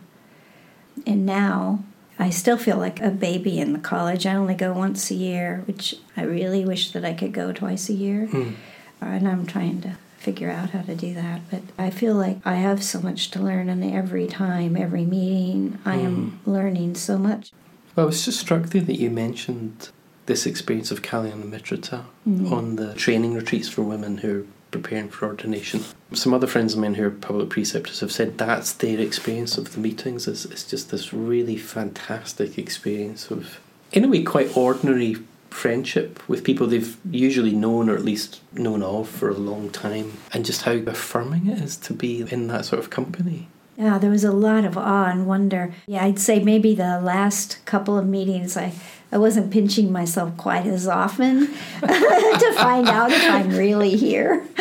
And 1.06 1.24
now 1.26 1.84
I 2.18 2.30
still 2.30 2.56
feel 2.56 2.76
like 2.76 3.00
a 3.00 3.10
baby 3.10 3.58
in 3.58 3.72
the 3.72 3.78
college. 3.78 4.26
I 4.26 4.34
only 4.34 4.54
go 4.54 4.72
once 4.72 5.10
a 5.10 5.14
year, 5.14 5.62
which 5.66 5.94
I 6.16 6.22
really 6.22 6.64
wish 6.64 6.90
that 6.92 7.04
I 7.04 7.14
could 7.14 7.32
go 7.32 7.52
twice 7.52 7.88
a 7.88 7.94
year. 7.94 8.28
Mm. 8.30 8.54
And 9.00 9.28
I'm 9.28 9.46
trying 9.46 9.80
to 9.82 9.96
figure 10.18 10.50
out 10.50 10.70
how 10.70 10.82
to 10.82 10.94
do 10.94 11.14
that. 11.14 11.42
But 11.50 11.62
I 11.78 11.90
feel 11.90 12.14
like 12.14 12.38
I 12.44 12.56
have 12.56 12.82
so 12.82 13.00
much 13.00 13.30
to 13.30 13.40
learn, 13.40 13.68
and 13.68 13.84
every 13.84 14.26
time, 14.26 14.76
every 14.76 15.04
meeting, 15.04 15.78
I 15.84 15.96
am 15.96 16.30
hmm. 16.44 16.50
learning 16.50 16.96
so 16.96 17.16
much. 17.16 17.52
Well, 17.94 18.06
I 18.06 18.08
was 18.08 18.24
just 18.24 18.40
struck 18.40 18.64
there 18.64 18.82
that 18.82 18.98
you 18.98 19.10
mentioned 19.10 19.90
this 20.26 20.44
experience 20.44 20.90
of 20.90 21.02
Kalyana 21.02 21.44
Mitrata 21.44 22.04
mm-hmm. 22.28 22.52
on 22.52 22.76
the 22.76 22.94
training 22.94 23.34
retreats 23.34 23.68
for 23.68 23.82
women 23.82 24.18
who 24.18 24.46
preparing 24.70 25.08
for 25.08 25.26
ordination. 25.26 25.82
Some 26.12 26.34
other 26.34 26.46
friends 26.46 26.74
of 26.74 26.80
mine 26.80 26.94
who 26.94 27.06
are 27.06 27.10
public 27.10 27.50
preceptors 27.50 28.00
have 28.00 28.12
said 28.12 28.38
that's 28.38 28.72
their 28.72 28.98
experience 29.00 29.58
of 29.58 29.72
the 29.72 29.80
meetings. 29.80 30.28
It's, 30.28 30.44
it's 30.44 30.64
just 30.64 30.90
this 30.90 31.12
really 31.12 31.56
fantastic 31.56 32.58
experience 32.58 33.30
of, 33.30 33.60
in 33.92 34.04
a 34.04 34.08
way, 34.08 34.22
quite 34.22 34.56
ordinary 34.56 35.16
friendship 35.50 36.26
with 36.28 36.44
people 36.44 36.66
they've 36.66 36.96
usually 37.10 37.52
known 37.52 37.88
or 37.88 37.94
at 37.94 38.04
least 38.04 38.40
known 38.52 38.82
of 38.82 39.08
for 39.08 39.28
a 39.30 39.34
long 39.34 39.70
time, 39.70 40.12
and 40.32 40.44
just 40.44 40.62
how 40.62 40.72
affirming 40.72 41.48
it 41.48 41.58
is 41.58 41.76
to 41.76 41.92
be 41.92 42.20
in 42.30 42.48
that 42.48 42.64
sort 42.64 42.78
of 42.78 42.90
company. 42.90 43.48
Yeah, 43.76 43.98
there 43.98 44.10
was 44.10 44.24
a 44.24 44.32
lot 44.32 44.64
of 44.64 44.76
awe 44.76 45.06
and 45.06 45.26
wonder. 45.26 45.72
Yeah, 45.86 46.04
I'd 46.04 46.18
say 46.18 46.42
maybe 46.42 46.74
the 46.74 47.00
last 47.00 47.64
couple 47.64 47.96
of 47.96 48.06
meetings 48.06 48.56
I, 48.56 48.72
I 49.10 49.18
wasn't 49.18 49.50
pinching 49.50 49.90
myself 49.90 50.36
quite 50.36 50.66
as 50.66 50.86
often 50.86 51.46
to 51.80 52.54
find 52.56 52.88
out 52.88 53.10
if 53.10 53.30
I'm 53.30 53.50
really 53.50 53.96
here. 53.96 54.46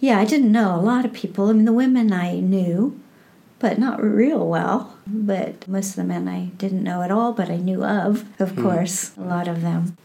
yeah, 0.00 0.18
I 0.18 0.24
didn't 0.24 0.52
know 0.52 0.76
a 0.76 0.80
lot 0.80 1.04
of 1.04 1.12
people. 1.12 1.48
I 1.48 1.52
mean, 1.54 1.64
the 1.64 1.72
women 1.72 2.12
I 2.12 2.38
knew, 2.38 3.00
but 3.58 3.78
not 3.78 4.02
real 4.02 4.46
well. 4.48 4.96
But 5.06 5.66
most 5.66 5.90
of 5.90 5.96
the 5.96 6.04
men 6.04 6.28
I 6.28 6.46
didn't 6.56 6.84
know 6.84 7.02
at 7.02 7.10
all, 7.10 7.32
but 7.32 7.50
I 7.50 7.56
knew 7.56 7.84
of, 7.84 8.24
of 8.40 8.52
hmm. 8.52 8.62
course, 8.62 9.16
a 9.16 9.22
lot 9.22 9.48
of 9.48 9.62
them. 9.62 9.96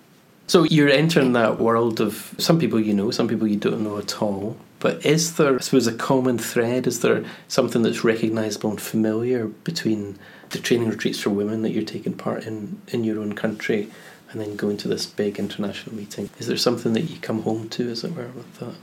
So 0.48 0.64
you're 0.64 0.90
entering 0.90 1.34
that 1.34 1.60
world 1.60 2.02
of 2.02 2.34
some 2.40 2.58
people 2.58 2.80
you 2.80 2.94
know, 2.94 3.12
some 3.12 3.28
people 3.28 3.48
you 3.48 3.58
don't 3.58 3.84
know 3.84 4.00
at 4.00 4.20
all. 4.20 4.58
But 4.80 5.06
is 5.06 5.36
there, 5.36 5.56
I 5.56 5.60
suppose, 5.60 5.86
a 5.86 5.94
common 5.94 6.40
thread? 6.40 6.88
Is 6.88 7.02
there 7.02 7.24
something 7.48 7.84
that's 7.84 8.04
recognisable 8.04 8.72
and 8.72 8.82
familiar 8.82 9.46
between 9.46 10.18
the 10.50 10.60
training 10.60 10.90
retreats 10.90 11.20
for 11.20 11.30
women 11.30 11.62
that 11.62 11.72
you're 11.72 11.84
taking 11.84 12.14
part 12.14 12.46
in 12.46 12.82
in 12.88 13.04
your 13.04 13.20
own 13.20 13.34
country 13.34 13.90
and 14.32 14.40
then 14.40 14.56
going 14.56 14.78
to 14.78 14.88
this 14.88 15.06
big 15.06 15.40
international 15.40 15.96
meeting? 15.96 16.30
Is 16.40 16.48
there 16.48 16.58
something 16.58 16.94
that 16.94 17.02
you 17.02 17.18
come 17.20 17.42
home 17.44 17.70
to, 17.70 17.90
as 17.90 18.04
it 18.04 18.16
were, 18.16 18.28
with 18.28 18.60
that? 18.60 18.76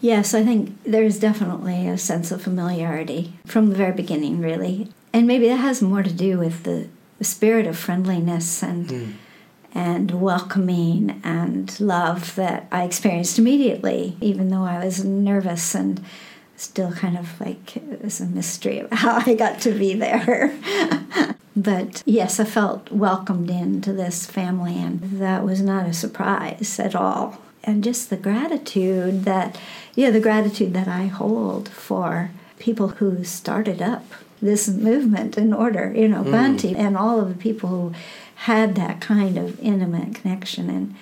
Yes, 0.00 0.34
I 0.34 0.44
think 0.44 0.78
there's 0.84 1.18
definitely 1.18 1.88
a 1.88 1.98
sense 1.98 2.30
of 2.30 2.42
familiarity 2.42 3.32
from 3.44 3.70
the 3.70 3.74
very 3.74 3.92
beginning, 3.92 4.40
really. 4.40 4.88
And 5.12 5.26
maybe 5.26 5.48
that 5.48 5.56
has 5.56 5.82
more 5.82 6.04
to 6.04 6.12
do 6.12 6.38
with 6.38 6.62
the, 6.62 6.88
the 7.18 7.24
spirit 7.24 7.66
of 7.66 7.76
friendliness 7.76 8.62
and. 8.62 8.88
Mm 8.88 9.12
and 9.74 10.10
welcoming 10.20 11.20
and 11.22 11.78
love 11.78 12.34
that 12.36 12.66
I 12.72 12.84
experienced 12.84 13.38
immediately, 13.38 14.16
even 14.20 14.48
though 14.48 14.64
I 14.64 14.84
was 14.84 15.04
nervous 15.04 15.74
and 15.74 16.04
still 16.58 16.92
kind 16.92 17.16
of 17.16 17.40
like 17.40 17.76
it 17.76 18.02
was 18.02 18.20
a 18.20 18.26
mystery 18.26 18.80
of 18.80 18.90
how 18.90 19.22
I 19.24 19.34
got 19.34 19.60
to 19.62 19.70
be 19.72 19.94
there. 19.94 20.58
but 21.56 22.02
yes, 22.04 22.40
I 22.40 22.44
felt 22.44 22.90
welcomed 22.90 23.50
into 23.50 23.92
this 23.92 24.26
family, 24.26 24.76
and 24.76 25.00
that 25.20 25.44
was 25.44 25.60
not 25.60 25.86
a 25.86 25.92
surprise 25.92 26.78
at 26.78 26.94
all. 26.94 27.40
And 27.64 27.84
just 27.84 28.10
the 28.10 28.16
gratitude 28.16 29.24
that, 29.24 29.58
yeah, 29.94 30.10
the 30.10 30.20
gratitude 30.20 30.74
that 30.74 30.88
I 30.88 31.06
hold 31.06 31.68
for 31.68 32.30
people 32.58 32.88
who 32.88 33.24
started 33.24 33.80
up 33.80 34.04
this 34.40 34.68
movement 34.68 35.36
in 35.36 35.52
order, 35.52 35.92
you 35.94 36.08
know, 36.08 36.22
mm. 36.22 36.32
Bhante 36.32 36.76
and 36.76 36.96
all 36.96 37.20
of 37.20 37.28
the 37.28 37.34
people 37.34 37.68
who 37.68 37.92
had 38.34 38.76
that 38.76 39.00
kind 39.00 39.36
of 39.36 39.58
intimate 39.60 40.14
connection 40.14 40.70
and 40.70 40.94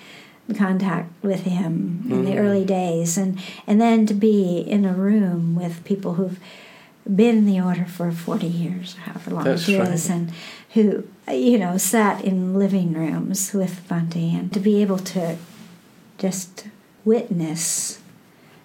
contact 0.55 1.11
with 1.21 1.41
him 1.41 2.05
in 2.09 2.25
the 2.25 2.31
mm. 2.31 2.39
early 2.39 2.63
days 2.63 3.17
and 3.17 3.39
and 3.65 3.81
then 3.81 4.05
to 4.05 4.13
be 4.13 4.59
in 4.59 4.85
a 4.85 4.93
room 4.93 5.55
with 5.55 5.83
people 5.83 6.13
who've 6.13 6.39
been 7.13 7.39
in 7.39 7.45
the 7.45 7.59
order 7.59 7.85
for 7.85 8.11
40 8.11 8.47
years 8.47 8.95
however 8.95 9.31
long 9.31 9.43
That's 9.43 9.67
it 9.67 9.79
is 9.79 10.09
right. 10.09 10.15
and 10.15 10.31
who 10.73 11.07
you 11.29 11.57
know 11.57 11.77
sat 11.77 12.23
in 12.23 12.57
living 12.57 12.93
rooms 12.93 13.53
with 13.53 13.87
Bhante 13.89 14.33
and 14.33 14.51
to 14.53 14.59
be 14.59 14.81
able 14.81 14.99
to 14.99 15.37
just 16.17 16.67
witness 17.03 17.99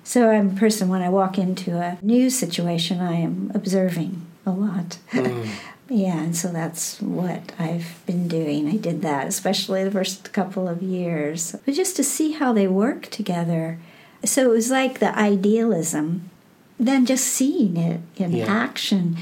so 0.04 0.30
I'm 0.30 0.50
a 0.50 0.60
person 0.60 0.88
when 0.88 1.02
I 1.02 1.08
walk 1.08 1.38
into 1.38 1.78
a 1.78 1.98
new 2.00 2.30
situation 2.30 3.00
I 3.00 3.14
am 3.14 3.50
observing 3.54 4.24
a 4.46 4.50
lot 4.50 4.98
mm. 5.10 5.48
Yeah, 5.94 6.22
and 6.22 6.34
so 6.34 6.48
that's 6.48 7.02
what 7.02 7.52
I've 7.58 8.00
been 8.06 8.26
doing. 8.26 8.66
I 8.66 8.76
did 8.78 9.02
that, 9.02 9.26
especially 9.26 9.84
the 9.84 9.90
first 9.90 10.32
couple 10.32 10.66
of 10.66 10.82
years, 10.82 11.54
but 11.66 11.74
just 11.74 11.96
to 11.96 12.04
see 12.04 12.32
how 12.32 12.54
they 12.54 12.66
work 12.66 13.10
together. 13.10 13.78
So 14.24 14.50
it 14.50 14.54
was 14.54 14.70
like 14.70 15.00
the 15.00 15.14
idealism, 15.18 16.30
then 16.78 17.04
just 17.04 17.26
seeing 17.26 17.76
it 17.76 18.00
in 18.16 18.32
yeah. 18.32 18.46
action 18.46 19.18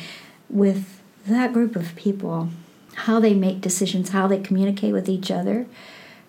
with 0.48 1.00
that 1.26 1.52
group 1.52 1.74
of 1.74 1.96
people, 1.96 2.50
how 2.94 3.18
they 3.18 3.34
make 3.34 3.60
decisions, 3.60 4.10
how 4.10 4.28
they 4.28 4.38
communicate 4.38 4.92
with 4.92 5.08
each 5.08 5.28
other, 5.28 5.66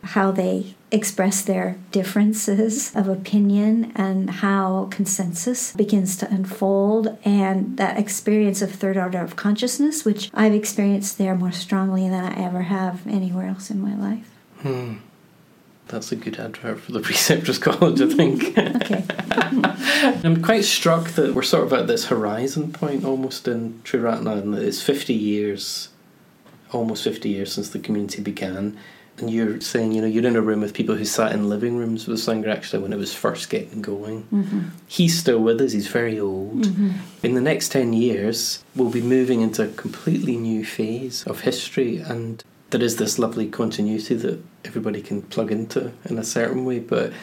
how 0.03 0.31
they 0.31 0.75
express 0.91 1.41
their 1.41 1.77
differences 1.91 2.93
of 2.95 3.07
opinion 3.07 3.91
and 3.95 4.29
how 4.29 4.87
consensus 4.91 5.73
begins 5.73 6.17
to 6.17 6.27
unfold 6.29 7.17
and 7.23 7.77
that 7.77 7.97
experience 7.97 8.61
of 8.61 8.71
third 8.71 8.97
order 8.97 9.19
of 9.19 9.35
consciousness 9.35 10.03
which 10.03 10.29
i've 10.33 10.53
experienced 10.53 11.17
there 11.17 11.35
more 11.35 11.51
strongly 11.51 12.09
than 12.09 12.25
i 12.25 12.45
ever 12.45 12.63
have 12.63 13.07
anywhere 13.07 13.47
else 13.47 13.69
in 13.69 13.81
my 13.81 13.95
life 13.95 14.29
hmm. 14.59 14.95
That's 15.87 16.11
a 16.13 16.15
good 16.15 16.39
advert 16.39 16.79
for 16.79 16.93
the 16.93 16.99
Preceptors 17.01 17.57
College, 17.57 17.99
I 17.99 18.07
think. 18.07 18.57
okay. 18.57 19.03
I'm 20.23 20.41
quite 20.41 20.63
struck 20.63 21.09
that 21.11 21.35
we're 21.35 21.41
sort 21.41 21.65
of 21.65 21.73
at 21.73 21.87
this 21.87 22.05
horizon 22.05 22.71
point 22.71 23.03
almost 23.03 23.45
in 23.45 23.81
Triratna, 23.83 24.41
and 24.41 24.55
it's 24.55 24.81
50 24.81 25.13
years, 25.13 25.89
almost 26.71 27.03
50 27.03 27.27
years 27.27 27.51
since 27.51 27.69
the 27.69 27.79
community 27.79 28.21
began 28.21 28.77
and 29.21 29.29
you're 29.29 29.61
saying, 29.61 29.91
you 29.91 30.01
know, 30.01 30.07
you're 30.07 30.25
in 30.25 30.35
a 30.35 30.41
room 30.41 30.61
with 30.61 30.73
people 30.73 30.95
who 30.95 31.05
sat 31.05 31.31
in 31.31 31.49
living 31.49 31.77
rooms 31.77 32.07
with 32.07 32.19
Sangharakshita 32.19 32.81
when 32.81 32.93
it 32.93 32.97
was 32.97 33.13
first 33.13 33.49
getting 33.49 33.81
going. 33.81 34.23
Mm-hmm. 34.33 34.61
He's 34.87 35.17
still 35.17 35.39
with 35.39 35.61
us, 35.61 35.71
he's 35.71 35.87
very 35.87 36.19
old. 36.19 36.63
Mm-hmm. 36.63 36.91
In 37.23 37.35
the 37.35 37.41
next 37.41 37.69
10 37.69 37.93
years, 37.93 38.63
we'll 38.75 38.89
be 38.89 39.01
moving 39.01 39.41
into 39.41 39.63
a 39.63 39.67
completely 39.67 40.37
new 40.37 40.65
phase 40.65 41.23
of 41.25 41.41
history, 41.41 41.97
and 41.97 42.43
there 42.71 42.81
is 42.81 42.97
this 42.97 43.19
lovely 43.19 43.47
continuity 43.47 44.15
that 44.15 44.43
everybody 44.65 45.01
can 45.01 45.21
plug 45.21 45.51
into 45.51 45.91
in 46.05 46.17
a 46.17 46.23
certain 46.23 46.65
way. 46.65 46.79
But 46.79 47.13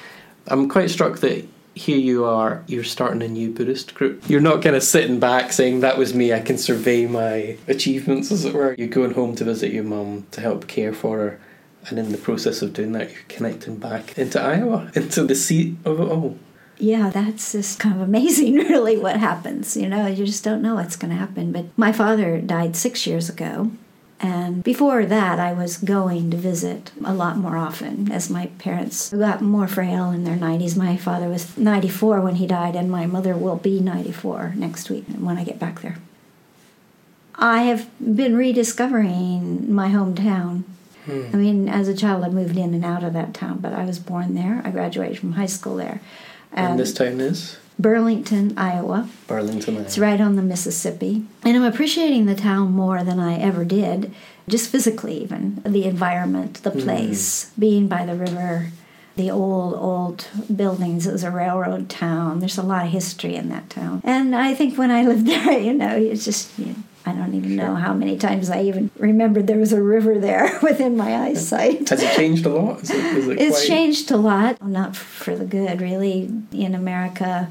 I'm 0.47 0.69
quite 0.69 0.91
struck 0.91 1.19
that 1.19 1.47
here 1.75 1.99
you 1.99 2.25
are, 2.25 2.65
you're 2.67 2.85
starting 2.85 3.23
a 3.23 3.29
new 3.29 3.51
Buddhist 3.51 3.95
group. 3.95 4.29
You're 4.29 4.41
not 4.41 4.63
kind 4.63 4.75
of 4.75 4.83
sitting 4.83 5.21
back 5.21 5.53
saying, 5.53 5.81
That 5.81 5.97
was 5.97 6.13
me, 6.13 6.33
I 6.33 6.41
can 6.41 6.59
survey 6.59 7.07
my 7.07 7.57
achievements, 7.69 8.33
as 8.33 8.45
it 8.45 8.55
were. 8.55 8.75
You're 8.77 8.89
going 8.89 9.15
home 9.15 9.37
to 9.37 9.45
visit 9.45 9.73
your 9.73 9.85
mum 9.85 10.27
to 10.33 10.41
help 10.41 10.67
care 10.67 10.93
for 10.93 11.19
her 11.19 11.41
and 11.89 11.99
in 11.99 12.13
the 12.13 12.19
process 12.19 12.63
of 12.63 12.73
doing 12.73 12.93
that, 12.93 13.11
you're 13.11 13.21
connecting 13.29 13.77
back 13.77 14.17
into 14.19 14.41
Iowa, 14.41 14.91
into 14.95 15.25
the 15.25 15.35
seat 15.35 15.77
of 15.85 16.01
it 16.01 16.09
all. 16.09 16.39
Yeah, 16.79 17.11
that's 17.11 17.53
just 17.53 17.81
kind 17.81 17.97
of 17.97 18.01
amazing, 18.01 18.55
really, 18.69 18.97
what 18.97 19.17
happens. 19.17 19.77
You 19.77 19.89
know, 19.89 20.07
you 20.07 20.25
just 20.25 20.45
don't 20.45 20.63
know 20.63 20.75
what's 20.75 20.97
going 20.97 21.11
to 21.11 21.17
happen. 21.17 21.53
But 21.53 21.67
my 21.77 21.93
father 21.93 22.41
died 22.41 22.77
six 22.77 23.07
years 23.07 23.29
ago. 23.29 23.73
And 24.21 24.65
before 24.65 25.07
that, 25.07 25.39
I 25.39 25.53
was 25.53 25.77
going 25.77 26.31
to 26.33 26.37
visit 26.37 26.91
a 27.05 27.15
lot 27.15 27.37
more 27.37 27.57
often 27.57 28.11
as 28.11 28.29
my 28.29 28.47
parents 28.59 29.11
got 29.11 29.41
more 29.41 29.69
frail 29.69 30.11
in 30.11 30.25
their 30.25 30.37
90s. 30.37 30.77
My 30.77 30.97
father 30.97 31.29
was 31.29 31.57
94 31.57 32.21
when 32.21 32.37
he 32.37 32.47
died, 32.47 32.75
and 32.75 32.91
my 32.91 33.07
mother 33.07 33.37
will 33.37 33.57
be 33.57 33.79
94 33.79 34.55
next 34.57 34.91
week 34.91 35.05
when 35.19 35.39
I 35.39 35.45
get 35.45 35.61
back 35.61 35.83
there. 35.83 35.99
I 37.37 37.63
have 37.63 37.89
been 38.01 38.37
rediscovering 38.37 39.73
my 39.73 39.89
hometown 39.89 40.65
Hmm. 41.09 41.31
I 41.33 41.37
mean, 41.37 41.69
as 41.69 41.89
a 41.89 41.95
child, 41.95 42.23
I 42.23 42.29
moved 42.29 42.57
in 42.57 42.75
and 42.75 42.85
out 42.85 43.03
of 43.03 43.15
that 43.15 43.33
town, 43.33 43.59
but 43.59 43.73
I 43.73 43.85
was 43.85 43.99
born 43.99 44.35
there. 44.35 44.61
I 44.63 44.71
graduated 44.71 45.19
from 45.19 45.33
high 45.33 45.47
school 45.47 45.77
there. 45.77 46.01
And, 46.53 46.73
and 46.73 46.79
this 46.79 46.93
town 46.93 47.21
is? 47.21 47.57
Burlington, 47.79 48.59
Iowa. 48.59 49.09
Burlington, 49.27 49.77
Iowa. 49.77 49.87
It's 49.87 49.99
right 49.99 50.21
on 50.21 50.37
the 50.37 50.43
Mississippi. 50.43 51.25
And 51.45 51.57
I'm 51.57 51.65
appreciating 51.65 52.27
the 52.27 52.35
town 52.35 52.73
more 52.73 53.03
than 53.05 53.19
I 53.19 53.39
ever 53.39 53.65
did, 53.65 54.13
just 54.49 54.69
physically, 54.69 55.23
even. 55.23 55.63
The 55.65 55.85
environment, 55.85 56.63
the 56.63 56.71
hmm. 56.71 56.81
place, 56.81 57.47
mm. 57.47 57.59
being 57.59 57.89
by 57.89 58.05
the 58.05 58.15
river, 58.15 58.71
the 59.17 59.31
old, 59.31 59.75
old 59.75 60.27
buildings. 60.55 61.07
It 61.07 61.13
was 61.13 61.25
a 61.25 61.31
railroad 61.31 61.89
town. 61.89 62.41
There's 62.41 62.59
a 62.59 62.63
lot 62.63 62.85
of 62.85 62.93
history 62.93 63.35
in 63.35 63.49
that 63.49 63.71
town. 63.71 64.03
And 64.05 64.37
I 64.37 64.55
think 64.55 64.77
when 64.77 64.91
I 64.91 65.05
lived 65.05 65.27
there, 65.27 65.59
you 65.59 65.73
know, 65.73 65.97
it's 65.97 66.25
just. 66.27 66.59
You 66.59 66.67
know, 66.67 66.75
I 67.07 67.13
don't 67.13 67.35
even 67.35 67.57
sure. 67.57 67.57
know 67.57 67.75
how 67.75 67.95
many 67.95 68.19
times 68.19 68.51
I 68.51 68.63
even 68.63 68.91
remembered 68.99 69.47
there 69.47 69.59
was 69.59 69.73
a 69.73 69.83
river 69.83 70.19
there 70.19 70.59
within 70.63 70.97
my 70.97 71.17
eyesight. 71.17 71.89
Has 71.89 72.03
it 72.03 72.15
changed 72.15 72.45
a 72.45 72.51
lot? 72.51 72.83
Is 72.83 72.91
it, 72.91 72.97
is 72.97 73.29
it 73.29 73.41
it's 73.41 73.59
quite... 73.59 73.69
changed 73.69 74.11
a 74.11 74.17
lot, 74.17 74.63
not 74.63 74.95
for 74.97 75.35
the 75.35 75.45
good, 75.45 75.81
really. 75.81 76.31
In 76.53 76.75
America, 76.75 77.49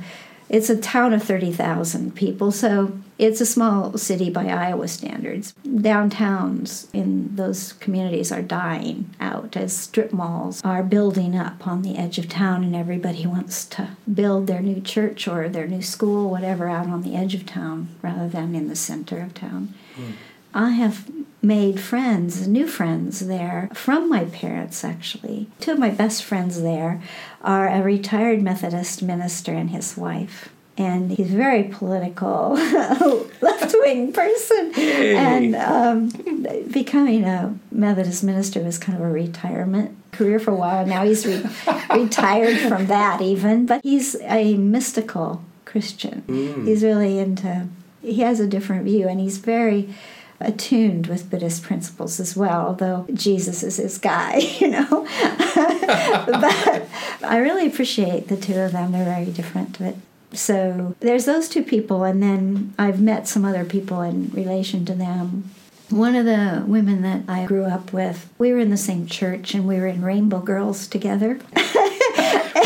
it's 0.49 0.69
a 0.69 0.77
town 0.77 1.13
of 1.13 1.23
30,000 1.23 2.15
people, 2.15 2.51
so 2.51 2.97
it's 3.17 3.41
a 3.41 3.45
small 3.45 3.97
city 3.97 4.29
by 4.29 4.45
Iowa 4.45 4.87
standards. 4.87 5.53
Downtowns 5.65 6.87
in 6.93 7.35
those 7.35 7.73
communities 7.73 8.31
are 8.31 8.41
dying 8.41 9.13
out 9.19 9.57
as 9.57 9.75
strip 9.75 10.13
malls 10.13 10.61
are 10.63 10.83
building 10.83 11.35
up 11.35 11.67
on 11.67 11.81
the 11.81 11.97
edge 11.97 12.17
of 12.17 12.29
town, 12.29 12.63
and 12.63 12.75
everybody 12.75 13.25
wants 13.25 13.65
to 13.65 13.89
build 14.11 14.47
their 14.47 14.61
new 14.61 14.79
church 14.79 15.27
or 15.27 15.49
their 15.49 15.67
new 15.67 15.81
school, 15.81 16.29
whatever, 16.29 16.69
out 16.69 16.87
on 16.87 17.01
the 17.01 17.15
edge 17.15 17.35
of 17.35 17.45
town 17.45 17.89
rather 18.01 18.29
than 18.29 18.55
in 18.55 18.67
the 18.67 18.75
center 18.75 19.19
of 19.19 19.33
town. 19.33 19.73
Mm. 19.95 20.13
I 20.57 20.71
have 20.71 21.07
made 21.43 21.79
friends, 21.79 22.47
new 22.47 22.65
friends 22.65 23.27
there 23.27 23.69
from 23.75 24.09
my 24.09 24.25
parents, 24.25 24.83
actually. 24.83 25.47
Two 25.59 25.73
of 25.73 25.79
my 25.79 25.91
best 25.91 26.23
friends 26.23 26.63
there 26.63 26.99
are 27.43 27.67
a 27.67 27.83
retired 27.83 28.41
Methodist 28.41 29.03
minister 29.03 29.53
and 29.53 29.69
his 29.69 29.95
wife. 29.95 30.49
And 30.75 31.11
he's 31.11 31.31
a 31.31 31.37
very 31.37 31.63
political, 31.65 32.53
left 33.41 33.75
wing 33.79 34.11
person. 34.11 34.73
Hey. 34.73 35.15
And 35.15 35.55
um, 35.55 36.67
becoming 36.71 37.23
a 37.23 37.55
Methodist 37.71 38.23
minister 38.23 38.59
was 38.61 38.79
kind 38.79 38.97
of 38.97 39.03
a 39.03 39.11
retirement 39.11 39.95
career 40.11 40.39
for 40.39 40.51
a 40.51 40.55
while. 40.55 40.87
Now 40.87 41.03
he's 41.03 41.25
re- 41.25 41.45
retired 41.95 42.57
from 42.67 42.87
that, 42.87 43.21
even. 43.21 43.67
But 43.67 43.81
he's 43.83 44.15
a 44.21 44.55
mystical 44.55 45.43
Christian. 45.65 46.23
Mm. 46.27 46.67
He's 46.67 46.83
really 46.83 47.19
into, 47.19 47.67
he 48.01 48.21
has 48.21 48.39
a 48.39 48.47
different 48.47 48.85
view, 48.85 49.07
and 49.07 49.19
he's 49.19 49.37
very 49.37 49.93
attuned 50.39 51.07
with 51.07 51.29
Buddhist 51.29 51.63
principles 51.63 52.19
as 52.19 52.35
well, 52.35 52.67
although 52.67 53.05
Jesus 53.13 53.63
is 53.63 53.77
his 53.77 53.97
guy, 53.97 54.37
you 54.59 54.69
know. 54.69 54.87
but 55.55 56.87
I 57.23 57.37
really 57.37 57.67
appreciate 57.67 58.27
the 58.27 58.37
two 58.37 58.55
of 58.59 58.71
them. 58.71 58.91
They're 58.91 59.05
very 59.05 59.31
different. 59.31 59.79
But 59.79 59.95
so 60.33 60.95
there's 60.99 61.25
those 61.25 61.49
two 61.49 61.63
people, 61.63 62.03
and 62.03 62.21
then 62.21 62.73
I've 62.77 63.01
met 63.01 63.27
some 63.27 63.45
other 63.45 63.65
people 63.65 64.01
in 64.01 64.29
relation 64.29 64.85
to 64.85 64.93
them. 64.93 65.51
One 65.89 66.15
of 66.15 66.25
the 66.25 66.65
women 66.67 67.01
that 67.03 67.21
I 67.29 67.45
grew 67.45 67.63
up 67.63 67.93
with, 67.93 68.29
we 68.37 68.51
were 68.51 68.59
in 68.59 68.71
the 68.71 68.77
same 68.77 69.07
church 69.07 69.53
and 69.53 69.65
we 69.65 69.77
were 69.77 69.87
in 69.87 70.01
Rainbow 70.01 70.41
Girls 70.41 70.85
together. 70.85 71.39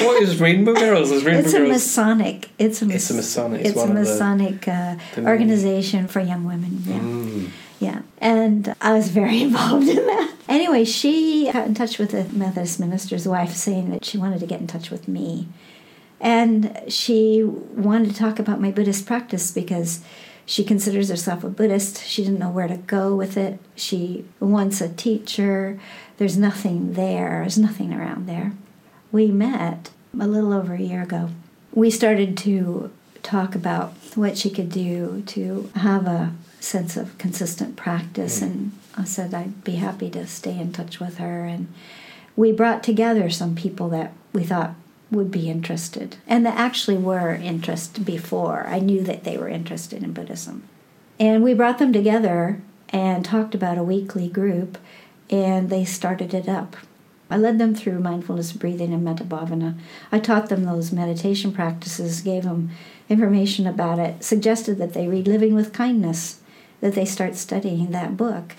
what 0.05 0.21
is 0.23 0.39
Rainbow 0.39 0.73
Girls? 0.73 1.11
Is 1.11 1.23
Rainbow 1.23 1.41
it's 1.43 1.53
a 1.53 1.57
Girls? 1.59 1.69
Masonic. 1.69 2.49
It's 2.59 2.81
a, 2.81 2.89
It's 2.89 3.09
a 3.09 3.13
Masonic. 3.13 3.59
It's 3.61 3.69
It's 3.69 3.77
a 3.77 3.81
one 3.81 3.89
of 3.97 4.03
the- 4.05 4.11
Masonic 4.11 4.67
uh, 4.67 4.95
organization 5.17 6.07
for 6.07 6.19
young 6.19 6.43
women. 6.45 6.83
Yeah. 6.85 6.99
Mm. 6.99 7.49
Yeah, 7.79 8.01
and 8.19 8.75
I 8.79 8.93
was 8.93 9.09
very 9.09 9.41
involved 9.47 9.87
in 9.87 9.95
that. 9.95 10.33
Anyway, 10.47 10.83
she 10.85 11.49
got 11.51 11.65
in 11.67 11.73
touch 11.73 11.97
with 11.97 12.11
the 12.11 12.25
Methodist 12.25 12.79
minister's 12.79 13.27
wife 13.27 13.53
saying 13.53 13.89
that 13.91 14.05
she 14.05 14.17
wanted 14.19 14.39
to 14.41 14.45
get 14.45 14.59
in 14.61 14.67
touch 14.67 14.91
with 14.91 15.07
me. 15.07 15.47
And 16.19 16.79
she 16.87 17.41
wanted 17.43 18.09
to 18.11 18.15
talk 18.15 18.37
about 18.37 18.61
my 18.61 18.69
Buddhist 18.69 19.07
practice 19.07 19.49
because 19.49 20.01
she 20.45 20.63
considers 20.63 21.09
herself 21.09 21.43
a 21.43 21.49
Buddhist. 21.49 22.05
She 22.05 22.23
didn't 22.23 22.37
know 22.37 22.51
where 22.51 22.67
to 22.67 22.77
go 22.77 23.15
with 23.15 23.37
it. 23.37 23.57
She 23.75 24.25
wants 24.39 24.81
a 24.81 24.89
teacher. 24.89 25.79
There's 26.17 26.37
nothing 26.37 26.93
there, 26.93 27.39
there's 27.41 27.57
nothing 27.57 27.91
around 27.93 28.27
there. 28.27 28.51
We 29.11 29.27
met 29.27 29.91
a 30.19 30.27
little 30.27 30.53
over 30.53 30.73
a 30.73 30.81
year 30.81 31.03
ago. 31.03 31.29
We 31.73 31.89
started 31.89 32.37
to 32.37 32.91
talk 33.23 33.55
about 33.55 33.93
what 34.15 34.37
she 34.37 34.49
could 34.49 34.69
do 34.69 35.23
to 35.27 35.69
have 35.75 36.07
a 36.07 36.33
sense 36.59 36.97
of 36.97 37.17
consistent 37.17 37.75
practice 37.75 38.39
mm. 38.39 38.43
and 38.43 38.71
I 38.95 39.03
said 39.05 39.33
I'd 39.33 39.63
be 39.63 39.75
happy 39.75 40.09
to 40.11 40.27
stay 40.27 40.59
in 40.59 40.73
touch 40.73 40.99
with 40.99 41.17
her 41.17 41.45
and 41.45 41.67
we 42.35 42.51
brought 42.51 42.83
together 42.83 43.29
some 43.29 43.55
people 43.55 43.89
that 43.89 44.13
we 44.33 44.43
thought 44.43 44.75
would 45.09 45.31
be 45.31 45.49
interested 45.49 46.17
and 46.27 46.45
that 46.45 46.57
actually 46.57 46.97
were 46.97 47.33
interested 47.33 48.05
before. 48.05 48.65
I 48.67 48.79
knew 48.79 49.03
that 49.03 49.23
they 49.23 49.37
were 49.37 49.49
interested 49.49 50.03
in 50.03 50.13
Buddhism. 50.13 50.63
And 51.19 51.43
we 51.43 51.53
brought 51.53 51.79
them 51.79 51.91
together 51.91 52.61
and 52.89 53.23
talked 53.23 53.53
about 53.53 53.77
a 53.77 53.83
weekly 53.83 54.27
group 54.27 54.77
and 55.29 55.69
they 55.69 55.85
started 55.85 56.33
it 56.33 56.47
up. 56.47 56.75
I 57.31 57.37
led 57.37 57.57
them 57.59 57.73
through 57.73 57.99
mindfulness 57.99 58.51
breathing 58.51 58.93
and 58.93 59.03
metta 59.03 59.23
bhavana. 59.23 59.77
I 60.11 60.19
taught 60.19 60.49
them 60.49 60.65
those 60.65 60.91
meditation 60.91 61.53
practices, 61.53 62.21
gave 62.21 62.43
them 62.43 62.71
information 63.09 63.65
about 63.65 63.99
it, 63.99 64.23
suggested 64.23 64.77
that 64.77 64.93
they 64.93 65.07
read 65.07 65.27
Living 65.27 65.55
with 65.55 65.73
Kindness, 65.73 66.41
that 66.81 66.93
they 66.93 67.05
start 67.05 67.35
studying 67.35 67.91
that 67.91 68.17
book. 68.17 68.55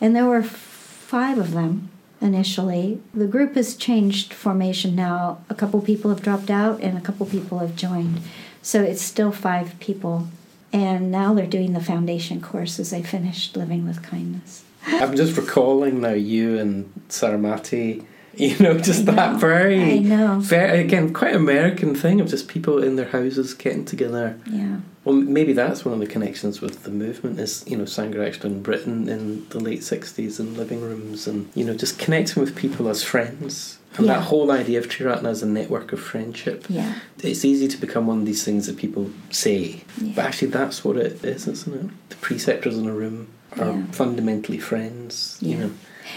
And 0.00 0.14
there 0.14 0.26
were 0.26 0.42
five 0.42 1.38
of 1.38 1.52
them 1.52 1.90
initially. 2.20 3.00
The 3.14 3.26
group 3.26 3.54
has 3.54 3.76
changed 3.76 4.34
formation 4.34 4.96
now. 4.96 5.38
A 5.48 5.54
couple 5.54 5.80
people 5.80 6.10
have 6.10 6.22
dropped 6.22 6.50
out 6.50 6.80
and 6.80 6.98
a 6.98 7.00
couple 7.00 7.26
people 7.26 7.60
have 7.60 7.76
joined. 7.76 8.20
So 8.60 8.82
it's 8.82 9.02
still 9.02 9.30
five 9.30 9.78
people. 9.78 10.28
And 10.72 11.12
now 11.12 11.32
they're 11.32 11.46
doing 11.46 11.72
the 11.72 11.80
foundation 11.80 12.40
course 12.40 12.80
as 12.80 12.90
they 12.90 13.02
finished 13.02 13.56
Living 13.56 13.86
with 13.86 14.02
Kindness. 14.02 14.64
I'm 14.84 15.16
just 15.16 15.36
recalling 15.36 16.00
now 16.00 16.12
you 16.12 16.58
and 16.58 16.92
Saramati. 17.08 18.04
You 18.46 18.58
know, 18.58 18.76
just 18.78 19.08
I 19.08 19.12
that 19.12 19.40
very, 19.40 19.82
I 19.94 19.98
know. 19.98 20.38
very 20.40 20.80
again 20.80 21.12
quite 21.14 21.34
American 21.34 21.94
thing 21.94 22.20
of 22.20 22.28
just 22.28 22.48
people 22.48 22.82
in 22.82 22.96
their 22.96 23.08
houses 23.08 23.54
getting 23.54 23.84
together. 23.86 24.38
Yeah. 24.50 24.78
Well, 25.04 25.14
maybe 25.16 25.52
that's 25.52 25.84
one 25.84 25.94
of 25.94 26.00
the 26.00 26.06
connections 26.06 26.60
with 26.60 26.82
the 26.82 26.90
movement 26.90 27.38
is 27.40 27.64
you 27.66 27.76
know 27.78 27.84
Sangharakshita 27.84 28.44
in 28.44 28.62
Britain 28.62 29.08
in 29.08 29.48
the 29.48 29.60
late 29.60 29.80
'60s 29.80 30.38
in 30.38 30.54
living 30.56 30.80
rooms 30.82 31.26
and 31.26 31.48
you 31.54 31.64
know 31.64 31.74
just 31.74 31.98
connecting 31.98 32.42
with 32.42 32.54
people 32.56 32.88
as 32.88 33.02
friends. 33.02 33.78
And 33.96 34.04
Yeah. 34.06 34.14
that 34.16 34.24
whole 34.24 34.50
idea 34.52 34.78
of 34.80 34.88
Triratna 34.88 35.28
as 35.30 35.42
a 35.42 35.46
network 35.46 35.90
of 35.94 36.00
friendship. 36.00 36.66
Yeah. 36.68 36.92
It's 37.22 37.46
easy 37.46 37.66
to 37.68 37.78
become 37.78 38.06
one 38.06 38.18
of 38.18 38.26
these 38.26 38.44
things 38.44 38.66
that 38.66 38.76
people 38.76 39.10
say, 39.30 39.80
Yeah. 40.02 40.12
but 40.14 40.24
actually 40.26 40.48
that's 40.50 40.84
what 40.84 40.98
it 40.98 41.24
is, 41.24 41.48
isn't 41.48 41.74
it? 41.74 41.90
The 42.10 42.16
preceptors 42.16 42.76
in 42.76 42.86
a 42.86 42.92
room 42.92 43.28
are 43.58 43.68
Yeah. 43.72 43.82
fundamentally 43.92 44.58
friends. 44.58 45.38
You 45.40 45.56
know. 45.56 45.70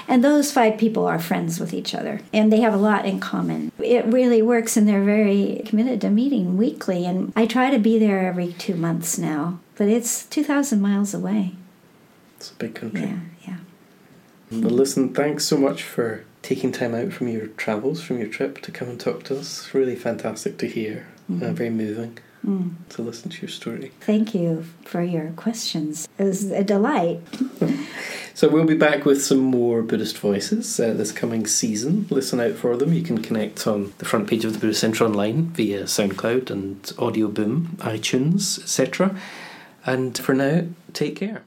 And 0.07 0.23
those 0.23 0.51
five 0.51 0.77
people 0.77 1.05
are 1.05 1.19
friends 1.19 1.59
with 1.59 1.73
each 1.73 1.93
other, 1.95 2.21
and 2.33 2.51
they 2.51 2.61
have 2.61 2.73
a 2.73 2.77
lot 2.77 3.05
in 3.05 3.19
common. 3.19 3.71
It 3.79 4.05
really 4.05 4.41
works, 4.41 4.77
and 4.77 4.87
they're 4.87 5.03
very 5.03 5.61
committed 5.65 6.01
to 6.01 6.09
meeting 6.09 6.57
weekly. 6.57 7.05
And 7.05 7.33
I 7.35 7.45
try 7.45 7.69
to 7.69 7.79
be 7.79 7.99
there 7.99 8.27
every 8.27 8.53
two 8.53 8.75
months 8.75 9.17
now, 9.17 9.59
but 9.75 9.87
it's 9.87 10.25
2,000 10.25 10.81
miles 10.81 11.13
away. 11.13 11.53
It's 12.37 12.51
a 12.51 12.55
big 12.55 12.75
country. 12.75 13.01
Yeah, 13.01 13.19
yeah. 13.47 13.57
Well, 14.51 14.71
listen, 14.71 15.13
thanks 15.13 15.45
so 15.45 15.57
much 15.57 15.83
for 15.83 16.23
taking 16.41 16.71
time 16.71 16.95
out 16.95 17.11
from 17.11 17.27
your 17.27 17.47
travels, 17.47 18.01
from 18.01 18.17
your 18.17 18.29
trip 18.29 18.61
to 18.61 18.71
come 18.71 18.89
and 18.89 18.99
talk 18.99 19.23
to 19.25 19.37
us. 19.37 19.59
It's 19.59 19.73
really 19.73 19.95
fantastic 19.95 20.57
to 20.59 20.67
hear. 20.67 21.07
Uh, 21.29 21.51
very 21.51 21.69
moving 21.69 22.17
Mm. 22.45 22.75
to 22.89 23.01
listen 23.01 23.29
to 23.29 23.41
your 23.41 23.49
story. 23.49 23.91
Thank 23.99 24.33
you 24.33 24.63
for 24.85 25.03
your 25.03 25.31
questions. 25.31 26.07
It 26.17 26.23
was 26.23 26.49
a 26.51 26.63
delight. 26.63 27.19
So 28.39 28.47
we'll 28.47 28.63
be 28.63 28.77
back 28.77 29.03
with 29.03 29.21
some 29.21 29.39
more 29.39 29.81
Buddhist 29.81 30.17
voices 30.17 30.79
uh, 30.79 30.93
this 30.93 31.11
coming 31.11 31.45
season. 31.45 32.07
Listen 32.09 32.39
out 32.39 32.53
for 32.53 32.77
them. 32.77 32.93
You 32.93 33.01
can 33.01 33.21
connect 33.21 33.67
on 33.67 33.91
the 33.97 34.05
front 34.05 34.29
page 34.29 34.45
of 34.45 34.53
the 34.53 34.59
Buddhist 34.59 34.79
Centre 34.79 35.03
online 35.03 35.47
via 35.47 35.83
SoundCloud 35.83 36.49
and 36.49 36.89
Audio 36.97 37.27
Boom, 37.27 37.75
iTunes, 37.79 38.57
etc. 38.57 39.13
And 39.85 40.17
for 40.17 40.33
now, 40.33 40.67
take 40.93 41.17
care. 41.17 41.43